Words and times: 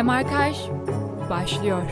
Demarkaj 0.00 0.56
başlıyor. 1.30 1.82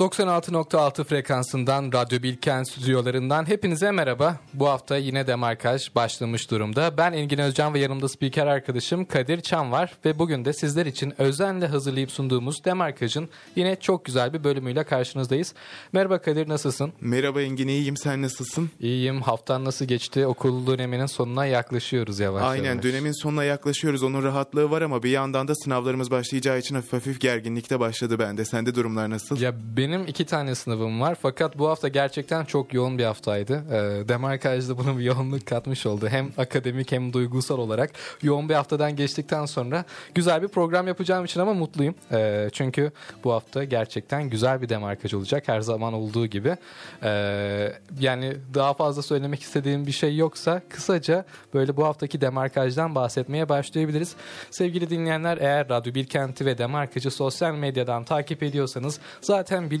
96.6 0.00 1.04
frekansından 1.04 1.92
Radyo 1.92 2.22
Bilkent 2.22 2.68
stüdyolarından 2.68 3.48
hepinize 3.48 3.90
merhaba. 3.90 4.36
Bu 4.54 4.68
hafta 4.68 4.96
yine 4.96 5.26
demarkaj 5.26 5.94
başlamış 5.94 6.50
durumda. 6.50 6.96
Ben 6.98 7.12
Engin 7.12 7.38
Özcan 7.38 7.74
ve 7.74 7.78
yanımda 7.78 8.08
spiker 8.08 8.46
arkadaşım 8.46 9.04
Kadir 9.04 9.40
Çam 9.40 9.72
var 9.72 9.92
ve 10.04 10.18
bugün 10.18 10.44
de 10.44 10.52
sizler 10.52 10.86
için 10.86 11.20
özenle 11.20 11.66
hazırlayıp 11.66 12.10
sunduğumuz 12.10 12.64
demarkajın 12.64 13.28
yine 13.56 13.76
çok 13.80 14.04
güzel 14.04 14.32
bir 14.32 14.44
bölümüyle 14.44 14.84
karşınızdayız. 14.84 15.54
Merhaba 15.92 16.20
Kadir 16.20 16.48
nasılsın? 16.48 16.92
Merhaba 17.00 17.42
Engin 17.42 17.68
iyiyim 17.68 17.96
sen 17.96 18.22
nasılsın? 18.22 18.70
İyiyim. 18.80 19.22
Haftan 19.22 19.64
nasıl 19.64 19.84
geçti? 19.84 20.26
Okul 20.26 20.66
döneminin 20.66 21.06
sonuna 21.06 21.46
yaklaşıyoruz 21.46 22.20
yavaş 22.20 22.42
Aynen 22.42 22.64
yavaş. 22.64 22.84
dönemin 22.84 23.22
sonuna 23.22 23.44
yaklaşıyoruz 23.44 24.02
onun 24.02 24.22
rahatlığı 24.22 24.70
var 24.70 24.82
ama 24.82 25.02
bir 25.02 25.10
yandan 25.10 25.48
da 25.48 25.54
sınavlarımız 25.54 26.10
başlayacağı 26.10 26.58
için 26.58 26.74
hafif 26.74 26.92
hafif 26.92 27.20
gerginlikte 27.20 27.80
başladı 27.80 28.18
bende. 28.18 28.44
Sende 28.44 28.74
durumlar 28.74 29.10
nasıl? 29.10 29.40
Ya 29.40 29.54
benim 29.76 29.89
iki 29.98 30.24
tane 30.24 30.54
sınavım 30.54 31.00
var 31.00 31.16
fakat 31.22 31.58
bu 31.58 31.68
hafta 31.68 31.88
gerçekten 31.88 32.44
çok 32.44 32.74
yoğun 32.74 32.98
bir 32.98 33.04
haftaydı. 33.04 33.64
Ee, 33.70 34.08
Demarkaj'da 34.08 34.78
bunun 34.78 34.98
bir 34.98 35.04
yoğunluk 35.04 35.46
katmış 35.46 35.86
oldu. 35.86 36.08
Hem 36.08 36.32
akademik 36.38 36.92
hem 36.92 37.12
duygusal 37.12 37.58
olarak 37.58 37.90
yoğun 38.22 38.48
bir 38.48 38.54
haftadan 38.54 38.96
geçtikten 38.96 39.46
sonra 39.46 39.84
güzel 40.14 40.42
bir 40.42 40.48
program 40.48 40.88
yapacağım 40.88 41.24
için 41.24 41.40
ama 41.40 41.54
mutluyum. 41.54 41.94
Ee, 42.12 42.48
çünkü 42.52 42.92
bu 43.24 43.32
hafta 43.32 43.64
gerçekten 43.64 44.30
güzel 44.30 44.62
bir 44.62 44.68
demarkaj 44.68 45.14
olacak 45.14 45.48
her 45.48 45.60
zaman 45.60 45.92
olduğu 45.92 46.26
gibi. 46.26 46.56
Ee, 47.02 47.72
yani 48.00 48.36
daha 48.54 48.74
fazla 48.74 49.02
söylemek 49.02 49.42
istediğim 49.42 49.86
bir 49.86 49.92
şey 49.92 50.16
yoksa 50.16 50.62
kısaca 50.68 51.24
böyle 51.54 51.76
bu 51.76 51.84
haftaki 51.84 52.20
demarkajdan 52.20 52.94
bahsetmeye 52.94 53.48
başlayabiliriz. 53.48 54.14
Sevgili 54.50 54.90
dinleyenler 54.90 55.38
eğer 55.38 55.68
Radyo 55.68 55.94
Bilkent'i 55.94 56.46
ve 56.46 56.58
Demarkaj'ı 56.58 57.10
sosyal 57.10 57.54
medyadan 57.54 58.04
takip 58.04 58.42
ediyorsanız 58.42 59.00
zaten 59.20 59.70
biliyorsunuz 59.70 59.79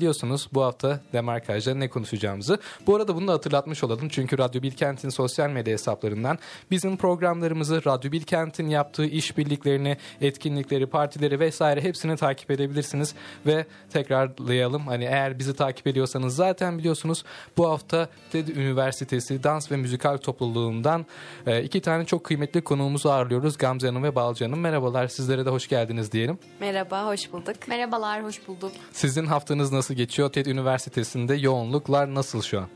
bu 0.54 0.62
hafta 0.62 1.00
Demarkaj'da 1.12 1.74
ne 1.74 1.88
konuşacağımızı. 1.88 2.58
Bu 2.86 2.96
arada 2.96 3.16
bunu 3.16 3.28
da 3.28 3.32
hatırlatmış 3.32 3.84
olalım 3.84 4.08
çünkü 4.08 4.38
Radyo 4.38 4.62
Bilkent'in 4.62 5.08
sosyal 5.08 5.50
medya 5.50 5.72
hesaplarından 5.72 6.38
bizim 6.70 6.96
programlarımızı, 6.96 7.84
Radyo 7.84 8.12
Bilkent'in 8.12 8.68
yaptığı 8.68 9.06
işbirliklerini, 9.06 9.96
etkinlikleri, 10.20 10.86
partileri 10.86 11.40
vesaire 11.40 11.80
hepsini 11.80 12.16
takip 12.16 12.50
edebilirsiniz 12.50 13.14
ve 13.46 13.66
tekrarlayalım. 13.92 14.86
Hani 14.86 15.04
eğer 15.04 15.38
bizi 15.38 15.54
takip 15.54 15.86
ediyorsanız 15.86 16.36
zaten 16.36 16.78
biliyorsunuz 16.78 17.24
bu 17.56 17.70
hafta 17.70 18.08
TED 18.32 18.48
Üniversitesi 18.48 19.42
Dans 19.44 19.72
ve 19.72 19.76
Müzikal 19.76 20.16
Topluluğundan 20.16 21.06
e, 21.46 21.62
iki 21.62 21.80
tane 21.80 22.04
çok 22.04 22.24
kıymetli 22.24 22.60
konuğumuzu 22.60 23.08
ağırlıyoruz. 23.08 23.58
Gamze 23.58 23.86
Hanım 23.86 24.02
ve 24.02 24.14
Balcı 24.14 24.44
Hanım. 24.44 24.60
Merhabalar 24.60 25.08
sizlere 25.08 25.46
de 25.46 25.50
hoş 25.50 25.68
geldiniz 25.68 26.12
diyelim. 26.12 26.38
Merhaba, 26.60 27.06
hoş 27.06 27.32
bulduk. 27.32 27.56
Merhabalar, 27.68 28.24
hoş 28.24 28.48
bulduk. 28.48 28.72
Sizin 28.92 29.26
haftanız 29.26 29.72
nasıl 29.72 29.89
geçiyor? 29.94 30.32
TED 30.32 30.46
Üniversitesi'nde 30.46 31.34
yoğunluklar 31.34 32.14
nasıl 32.14 32.42
şu 32.42 32.58
an? 32.60 32.68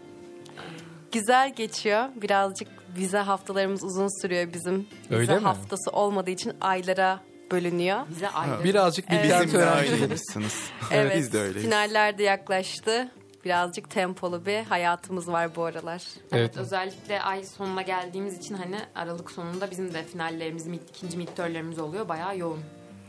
Güzel 1.12 1.54
geçiyor. 1.54 2.04
Birazcık 2.22 2.68
vize 2.96 3.18
haftalarımız 3.18 3.84
uzun 3.84 4.22
sürüyor 4.22 4.52
bizim. 4.52 4.86
Vize 5.10 5.14
Öyle 5.16 5.34
mi? 5.34 5.40
haftası 5.40 5.90
olmadığı 5.90 6.30
için 6.30 6.52
aylara 6.60 7.20
bölünüyor. 7.50 8.00
Bize 8.10 8.28
ayrı. 8.28 8.64
Birazcık 8.64 9.10
bir 9.10 9.16
Evet. 9.16 9.46
Bizim 9.46 9.60
de 9.60 9.64
ayrıymışsınız. 9.64 10.64
Evet, 10.90 11.16
Biz 11.16 11.32
de 11.32 11.38
öyleyiz. 11.40 11.62
finaller 11.66 12.18
de 12.18 12.22
yaklaştı. 12.22 13.08
Birazcık 13.44 13.90
tempolu 13.90 14.46
bir 14.46 14.64
hayatımız 14.64 15.28
var 15.28 15.56
bu 15.56 15.64
aralar. 15.64 16.02
Evet, 16.16 16.32
Evet. 16.32 16.56
özellikle 16.56 17.22
ay 17.22 17.44
sonuna 17.44 17.82
geldiğimiz 17.82 18.38
için 18.38 18.54
hani 18.54 18.76
Aralık 18.94 19.30
sonunda 19.30 19.70
bizim 19.70 19.94
de 19.94 20.04
finallerimiz, 20.04 20.66
ikinci 20.66 21.16
midtermlerimiz 21.16 21.78
oluyor. 21.78 22.08
Bayağı 22.08 22.38
yoğun. 22.38 22.60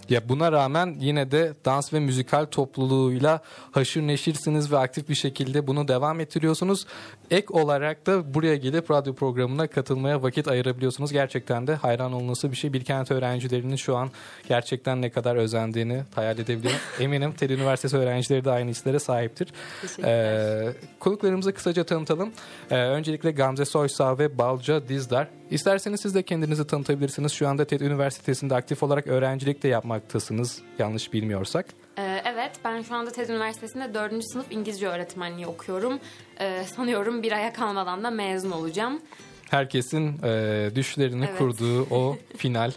Ya 0.10 0.30
buna 0.30 0.52
rağmen 0.52 0.96
yine 1.00 1.32
de 1.32 1.54
dans 1.66 1.94
ve 1.94 2.00
müzikal 2.00 2.46
topluluğuyla 2.46 3.42
haşır 3.72 4.02
neşirsiniz 4.02 4.72
ve 4.72 4.78
aktif 4.78 5.10
bir 5.10 5.16
şekilde 5.16 5.68
bunu 5.68 5.88
devam 5.88 6.20
ettiriyorsunuz. 6.20 6.88
Ek 7.32 7.48
olarak 7.50 8.06
da 8.08 8.34
buraya 8.34 8.56
gelip 8.56 8.92
radyo 8.92 9.16
programına 9.16 9.68
katılmaya 9.68 10.24
vakit 10.24 10.48
ayırabiliyorsunuz. 10.48 11.12
Gerçekten 11.12 11.68
de 11.68 11.76
hayran 11.76 12.14
olunması 12.14 12.52
bir 12.52 12.56
şey. 12.56 12.74
Bilkent 12.74 13.12
öğrencilerinin 13.12 13.76
şu 13.76 13.98
an 13.98 14.10
gerçekten 14.50 15.02
ne 15.02 15.10
kadar 15.10 15.36
özendiğini 15.36 16.04
hayal 16.16 16.40
edebiliyorum. 16.40 16.80
Eminim 17.00 17.32
TED 17.32 17.50
Üniversitesi 17.50 17.98
öğrencileri 17.98 18.46
de 18.46 18.52
aynı 18.52 18.70
hislere 18.70 19.00
sahiptir. 19.00 19.48
Ee, 20.04 20.74
konuklarımızı 21.00 21.54
kısaca 21.54 21.84
tanıtalım. 21.84 22.32
Ee, 22.72 22.76
öncelikle 22.76 23.32
Gamze 23.32 23.66
Soysal 23.66 24.20
ve 24.20 24.38
Balca 24.38 24.88
Dizdar. 24.88 25.28
İsterseniz 25.52 26.02
siz 26.02 26.16
de 26.16 26.24
kendinizi 26.24 26.68
tanıtabilirsiniz. 26.68 27.32
Şu 27.32 27.48
anda 27.48 27.66
TED 27.66 27.82
Üniversitesi'nde 27.82 28.56
aktif 28.56 28.84
olarak 28.84 29.08
öğrencilik 29.08 29.64
de 29.64 29.68
yapmaktasınız. 29.68 30.62
Yanlış 30.80 31.14
bilmiyorsak. 31.14 31.66
Ee, 31.98 32.22
evet, 32.26 32.52
ben 32.66 32.82
şu 32.82 32.96
anda 32.96 33.12
TED 33.12 33.30
Üniversitesi'nde 33.30 33.94
4. 33.94 34.24
sınıf 34.32 34.46
İngilizce 34.52 34.88
öğretmenliği 34.88 35.48
okuyorum. 35.48 36.00
Ee, 36.40 36.64
sanıyorum 36.76 37.24
bir 37.24 37.32
aya 37.32 37.54
kalmadan 37.54 38.04
da 38.04 38.10
mezun 38.12 38.52
olacağım. 38.52 39.02
Herkesin 39.50 40.24
e, 40.24 40.70
düşlerini 40.76 41.26
Evet. 41.26 41.38
kurduğu 41.38 41.84
o 41.96 42.18
final. 42.38 42.72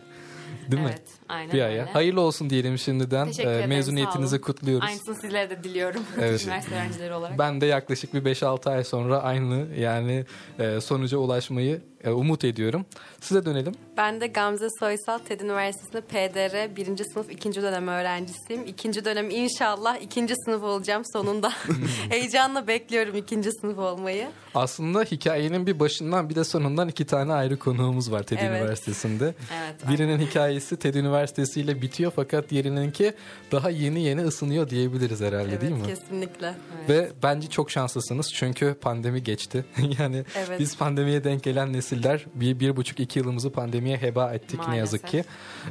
Değil 0.71 0.83
mi? 0.83 0.89
Evet, 0.93 1.03
aynen 1.28 1.49
Bir 1.53 1.55
öyle. 1.55 1.65
aya. 1.65 1.95
Hayırlı 1.95 2.21
olsun 2.21 2.51
diyelim 2.51 2.78
şimdiden. 2.78 3.27
Teşekkür 3.27 3.51
Ee, 3.51 3.55
ederim, 3.55 3.69
mezuniyetinizi 3.69 4.41
kutluyoruz. 4.41 4.89
Aynısını 4.89 5.15
sizlere 5.15 5.51
de 5.51 5.65
diliyorum. 5.65 6.03
Evet. 6.21 6.45
Üniversite 6.45 6.75
öğrencileri 6.75 7.15
olarak. 7.15 7.39
Ben 7.39 7.61
de 7.61 7.67
yaklaşık 7.67 8.15
bir 8.15 8.23
5-6 8.34 8.71
ay 8.71 8.84
sonra 8.84 9.19
aynı 9.23 9.67
yani 9.78 10.25
e, 10.59 10.81
sonuca 10.81 11.19
ulaşmayı 11.19 11.83
umut 12.06 12.44
ediyorum. 12.44 12.86
Size 13.20 13.44
dönelim. 13.44 13.75
Ben 13.97 14.20
de 14.20 14.26
Gamze 14.26 14.69
Soysal, 14.81 15.19
TED 15.19 15.41
Üniversitesi'nde 15.41 16.00
PDR 16.00 16.76
1. 16.76 17.04
sınıf 17.04 17.31
2. 17.32 17.54
dönem 17.54 17.88
öğrencisiyim. 17.88 18.64
İkinci 18.66 19.04
dönem 19.04 19.31
inşallah 19.31 19.97
ikinci 19.97 20.34
sınıf 20.44 20.62
olacağım 20.62 21.03
sonunda. 21.12 21.53
Heyecanla 22.10 22.66
bekliyorum 22.66 23.16
ikinci 23.16 23.53
sınıf 23.53 23.78
olmayı. 23.78 24.28
Aslında 24.54 25.03
hikayenin 25.03 25.66
bir 25.66 25.81
başından 25.81 26.28
bir 26.31 26.34
de 26.34 26.44
sonundan 26.44 26.88
iki 26.88 27.06
tane 27.06 27.32
ayrı 27.32 27.59
konuğumuz 27.59 28.12
var 28.12 28.22
TED 28.22 28.38
Evet. 28.41 28.62
Üniversitesi'nde. 28.62 29.34
Evet, 29.59 29.88
Birinin 29.88 30.19
hikayesi 30.19 30.76
TED 30.76 30.94
Üniversitesi 30.94 31.60
ile 31.60 31.82
bitiyor 31.82 32.12
fakat 32.16 32.50
diğerininki 32.50 33.12
daha 33.53 33.70
yeni 33.70 34.03
yeni 34.03 34.22
ısınıyor 34.22 34.70
diyebiliriz 34.70 35.20
herhalde 35.20 35.48
evet, 35.48 35.60
değil 35.60 35.72
mi? 35.72 35.86
kesinlikle. 35.86 36.54
Ve 36.88 37.10
bence 37.22 37.48
çok 37.48 37.70
şanslısınız 37.70 38.32
çünkü 38.34 38.75
pandemi 38.80 39.22
geçti. 39.22 39.65
yani 39.98 40.25
Evet. 40.36 40.60
biz 40.60 40.76
pandemiye 40.76 41.25
denk 41.25 41.42
gelen 41.42 41.72
nesiller 41.93 42.26
bir, 42.34 42.60
bir 42.60 42.76
buçuk 42.76 43.00
iki 43.00 43.19
yılımızı 43.19 43.53
pandemiye 43.53 43.97
heba 43.97 44.34
ettik 44.34 44.60
ne 44.60 44.66
Maalesef. 44.66 44.78
yazık 44.78 45.06
ki. 45.06 45.25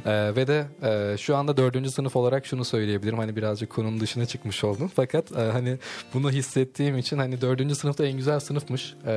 Ee, 0.06 0.36
ve 0.36 0.46
de 0.46 0.66
e, 0.82 1.16
şu 1.18 1.36
anda 1.36 1.56
dördüncü 1.56 1.90
sınıf 1.90 2.16
olarak 2.16 2.46
şunu 2.46 2.64
söyleyebilirim. 2.64 3.18
Hani 3.18 3.36
birazcık 3.36 3.70
konunun 3.70 4.00
dışına 4.00 4.26
çıkmış 4.26 4.64
oldum. 4.64 4.90
Fakat 4.96 5.32
e, 5.32 5.40
hani 5.40 5.78
bunu 6.14 6.30
hissettiğim 6.30 6.98
için 6.98 7.18
hani 7.18 7.40
dördüncü 7.40 7.74
sınıfta 7.74 8.06
en 8.06 8.16
güzel 8.16 8.40
sınıfmış. 8.40 8.94
Ee, 9.06 9.14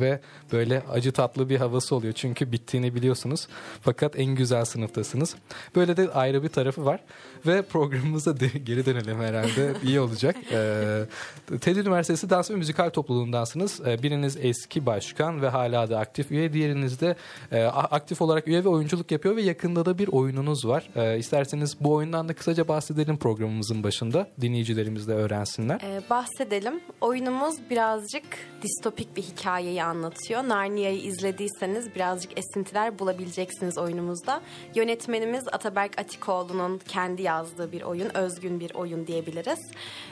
ve 0.00 0.20
böyle 0.52 0.82
acı 0.92 1.12
tatlı 1.12 1.48
bir 1.48 1.56
havası 1.56 1.94
oluyor. 1.96 2.12
Çünkü 2.12 2.52
bittiğini 2.52 2.94
biliyorsunuz. 2.94 3.48
Fakat 3.80 4.18
en 4.18 4.34
güzel 4.34 4.64
sınıftasınız. 4.64 5.34
Böyle 5.76 5.96
de 5.96 6.10
ayrı 6.10 6.42
bir 6.42 6.48
tarafı 6.48 6.84
var. 6.84 7.00
Ve 7.46 7.62
programımıza 7.62 8.40
de, 8.40 8.46
geri 8.46 8.86
dönelim 8.86 9.20
herhalde. 9.20 9.74
iyi 9.82 10.00
olacak. 10.00 10.36
Ee, 10.52 11.02
TED 11.60 11.76
Üniversitesi 11.76 12.30
Dans 12.30 12.50
ve 12.50 12.54
Müzikal 12.54 12.90
Topluluğundansınız. 12.90 13.80
Ee, 13.86 14.02
biriniz 14.02 14.36
eski 14.40 14.86
başkan 14.86 15.42
ve 15.42 15.48
hala 15.48 15.90
da 15.90 15.98
aktif 15.98 16.21
üye. 16.30 16.52
Diğeriniz 16.52 17.00
de 17.00 17.16
e, 17.52 17.62
aktif 17.64 18.22
olarak 18.22 18.48
üye 18.48 18.64
ve 18.64 18.68
oyunculuk 18.68 19.10
yapıyor 19.10 19.36
ve 19.36 19.42
yakında 19.42 19.84
da 19.84 19.98
bir 19.98 20.08
oyununuz 20.08 20.66
var. 20.66 20.90
Ee, 20.96 21.18
isterseniz 21.18 21.76
bu 21.80 21.92
oyundan 21.92 22.28
da 22.28 22.34
kısaca 22.34 22.68
bahsedelim 22.68 23.16
programımızın 23.16 23.82
başında. 23.82 24.28
Dinleyicilerimiz 24.40 25.08
de 25.08 25.12
öğrensinler. 25.12 25.80
Ee, 25.80 26.02
bahsedelim. 26.10 26.80
Oyunumuz 27.00 27.54
birazcık 27.70 28.24
distopik 28.62 29.16
bir 29.16 29.22
hikayeyi 29.22 29.84
anlatıyor. 29.84 30.48
Narnia'yı 30.48 31.02
izlediyseniz 31.02 31.94
birazcık 31.94 32.38
esintiler 32.38 32.98
bulabileceksiniz 32.98 33.78
oyunumuzda. 33.78 34.40
Yönetmenimiz 34.74 35.44
Ataberk 35.52 35.98
Atikoğlu'nun 35.98 36.80
kendi 36.88 37.22
yazdığı 37.22 37.72
bir 37.72 37.82
oyun, 37.82 38.16
özgün 38.16 38.60
bir 38.60 38.74
oyun 38.74 39.06
diyebiliriz. 39.06 39.60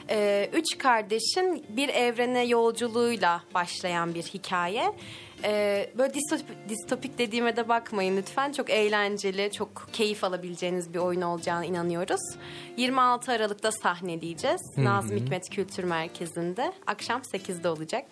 Ee, 0.09 0.49
üç 0.53 0.77
kardeşin 0.77 1.65
bir 1.69 1.89
evrene 1.89 2.45
yolculuğuyla 2.45 3.41
başlayan 3.53 4.13
bir 4.13 4.23
hikaye. 4.23 4.93
Ee, 5.43 5.89
böyle 5.97 6.13
distopik, 6.13 6.69
distopik 6.69 7.17
dediğime 7.17 7.55
de 7.55 7.69
bakmayın 7.69 8.17
lütfen. 8.17 8.51
Çok 8.51 8.69
eğlenceli, 8.69 9.51
çok 9.51 9.87
keyif 9.93 10.23
alabileceğiniz 10.23 10.93
bir 10.93 10.99
oyun 10.99 11.21
olacağına 11.21 11.65
inanıyoruz. 11.65 12.21
26 12.77 13.31
Aralık'ta 13.31 13.71
sahneleyeceğiz. 13.71 14.61
Nazım 14.77 15.17
Hikmet 15.17 15.49
Kültür 15.49 15.83
Merkezi'nde. 15.83 16.73
Akşam 16.87 17.21
8'de 17.21 17.69
olacak. 17.69 18.05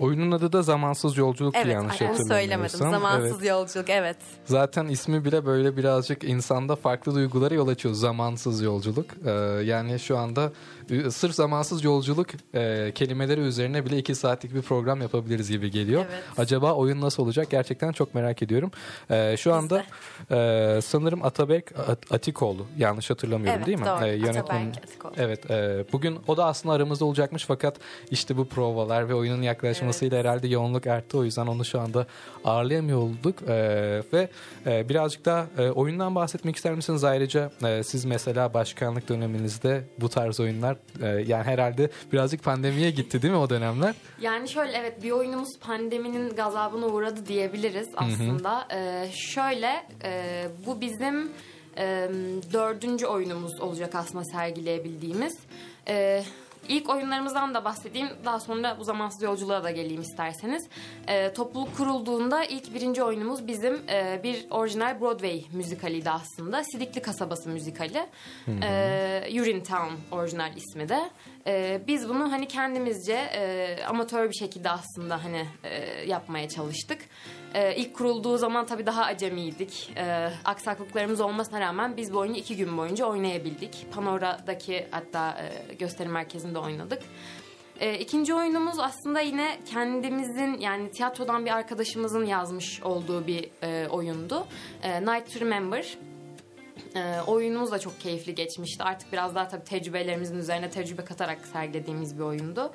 Oyunun 0.00 0.32
adı 0.32 0.52
da 0.52 0.62
Zamansız 0.62 1.16
Yolculuk 1.16 1.54
Evet 1.56 1.74
yanlış 1.74 2.02
onu 2.02 2.28
söylemedim. 2.28 2.62
hatırlamıyorsam. 2.62 2.90
Zamansız 2.90 3.38
Evet. 3.40 3.50
yolculuk 3.50 3.90
evet. 3.90 4.16
Zaten 4.44 4.86
ismi 4.86 5.24
bile 5.24 5.46
böyle 5.46 5.76
birazcık 5.76 6.24
insanda 6.24 6.76
farklı 6.76 7.14
duygulara 7.14 7.54
yol 7.54 7.68
açıyor. 7.68 7.94
Zamansız 7.94 8.62
yolculuk. 8.62 9.06
Ee, 9.26 9.30
yani 9.64 9.98
şu 9.98 10.18
anda 10.18 10.52
sırf 11.10 11.34
zamansız 11.34 11.84
yolculuk 11.84 12.28
e, 12.54 12.92
kelimeleri 12.94 13.40
üzerine 13.40 13.84
bile 13.86 13.98
iki 13.98 14.14
saatlik 14.14 14.54
bir 14.54 14.62
program 14.62 15.00
yapabiliriz 15.02 15.50
gibi 15.50 15.70
geliyor. 15.70 16.04
Evet. 16.10 16.22
Acaba 16.38 16.72
oyun 16.72 17.00
nasıl 17.00 17.22
olacak? 17.22 17.50
Gerçekten 17.50 17.92
çok 17.92 18.14
merak 18.14 18.42
ediyorum. 18.42 18.70
Ee, 19.10 19.36
şu 19.38 19.54
anda 19.54 19.84
e, 20.30 20.80
sanırım 20.82 21.24
Atabek 21.24 21.78
At- 21.78 22.12
Atikoğlu 22.12 22.66
yanlış 22.78 23.10
hatırlamıyorum 23.10 23.56
Evet 23.56 23.66
değil 23.66 23.78
mi? 23.78 23.86
doğru. 23.86 24.06
Ee, 24.06 24.16
yönetmen- 24.16 24.68
Atikoğlu. 24.84 25.12
Evet, 25.16 25.50
e, 25.50 25.84
bugün 25.92 26.18
o 26.28 26.36
da 26.36 26.44
aslında 26.44 26.74
aramızda 26.74 27.04
olacakmış 27.04 27.44
fakat 27.44 27.76
işte 28.10 28.36
bu 28.36 28.48
provalar 28.48 29.08
ve 29.08 29.14
oyunun 29.14 29.42
yaklaşmasıyla 29.42 30.18
herhalde 30.18 30.48
yoğunluk 30.48 30.86
arttı. 30.86 31.18
O 31.18 31.24
yüzden 31.24 31.46
onu 31.46 31.64
şu 31.64 31.80
anda 31.80 32.06
ağırlayamıyor 32.44 32.98
olduk. 32.98 33.42
E, 33.48 33.54
ve 34.12 34.28
e, 34.66 34.88
birazcık 34.88 35.24
daha 35.24 35.46
e, 35.58 35.70
oyundan 35.70 36.14
bahsetmek 36.14 36.56
ister 36.56 36.74
misiniz? 36.74 37.04
Ayrıca 37.04 37.50
e, 37.64 37.82
siz 37.82 38.04
mesela 38.04 38.54
başkanlık 38.54 39.08
döneminizde 39.08 39.84
bu 40.00 40.08
tarz 40.08 40.40
oyunlar 40.40 40.73
e, 41.02 41.06
yani 41.06 41.44
herhalde 41.44 41.90
birazcık 42.12 42.42
pandemiye 42.42 42.90
gitti 42.90 43.22
değil 43.22 43.34
mi 43.34 43.40
o 43.40 43.50
dönemler? 43.50 43.94
Yani 44.20 44.48
şöyle 44.48 44.72
evet 44.72 45.02
bir 45.02 45.10
oyunumuz 45.10 45.58
pandeminin 45.60 46.30
gazabına 46.30 46.86
uğradı 46.86 47.26
diyebiliriz 47.26 47.88
aslında. 47.96 48.68
Ee, 48.74 49.08
şöyle 49.12 49.86
e, 50.04 50.44
bu 50.66 50.80
bizim 50.80 51.32
e, 51.76 52.08
dördüncü 52.52 53.06
oyunumuz 53.06 53.60
olacak 53.60 53.94
aslında 53.94 54.24
sergileyebildiğimiz. 54.24 55.38
E, 55.88 56.24
ilk 56.68 56.90
oyunlarımızdan 56.90 57.54
da 57.54 57.64
bahsedeyim. 57.64 58.08
Daha 58.24 58.40
sonra 58.40 58.76
bu 58.78 58.84
zamansız 58.84 59.22
yolculuğa 59.22 59.64
da 59.64 59.70
geleyim 59.70 60.02
isterseniz. 60.02 60.68
E, 61.08 61.32
topluluk 61.32 61.76
kurulduğunda 61.76 62.44
ilk 62.44 62.74
birinci 62.74 63.02
oyunumuz 63.02 63.46
bizim 63.46 63.82
e, 63.88 64.20
bir 64.22 64.46
orijinal 64.50 65.00
Broadway 65.00 65.44
müzikaliydi 65.52 66.10
aslında. 66.10 66.64
Sidikli 66.64 67.02
Kasabası 67.02 67.48
müzikali. 67.48 68.06
E, 68.62 69.40
Urinetown 69.40 69.92
orijinal 70.12 70.56
ismi 70.56 70.88
de. 70.88 71.10
E, 71.46 71.80
biz 71.86 72.08
bunu 72.08 72.32
hani 72.32 72.48
kendimizce 72.48 73.14
e, 73.14 73.78
amatör 73.88 74.28
bir 74.28 74.34
şekilde 74.34 74.70
aslında 74.70 75.24
hani 75.24 75.46
e, 75.64 76.04
yapmaya 76.06 76.48
çalıştık. 76.48 76.98
E, 77.54 77.76
ilk 77.76 77.94
kurulduğu 77.94 78.38
zaman 78.38 78.66
tabii 78.66 78.86
daha 78.86 79.04
acemiydik. 79.04 79.92
E, 79.96 80.30
aksaklıklarımız 80.44 81.20
olmasına 81.20 81.60
rağmen 81.60 81.96
biz 81.96 82.14
bu 82.14 82.18
oyunu 82.18 82.36
iki 82.36 82.56
gün 82.56 82.78
boyunca 82.78 83.06
oynayabildik. 83.06 83.86
Panora'daki 83.94 84.86
hatta 84.90 85.38
e, 85.70 85.74
gösteri 85.74 86.08
merkezinde 86.08 86.58
oynadık. 86.58 87.02
E, 87.80 87.98
ikinci 87.98 88.34
oyunumuz 88.34 88.78
aslında 88.78 89.20
yine 89.20 89.58
kendimizin 89.66 90.58
yani 90.58 90.90
tiyatrodan 90.90 91.44
bir 91.44 91.50
arkadaşımızın 91.50 92.24
yazmış 92.24 92.82
olduğu 92.82 93.26
bir 93.26 93.50
e, 93.62 93.88
oyundu. 93.88 94.46
E, 94.82 95.00
Night 95.00 95.32
to 95.34 95.40
Remember. 95.40 95.98
E, 96.96 97.20
oyunumuz 97.26 97.70
da 97.72 97.78
çok 97.78 98.00
keyifli 98.00 98.34
geçmişti. 98.34 98.84
Artık 98.84 99.12
biraz 99.12 99.34
daha 99.34 99.48
tabii 99.48 99.64
tecrübelerimizin 99.64 100.38
üzerine 100.38 100.70
tecrübe 100.70 101.04
katarak 101.04 101.46
sergilediğimiz 101.46 102.18
bir 102.18 102.22
oyundu. 102.22 102.72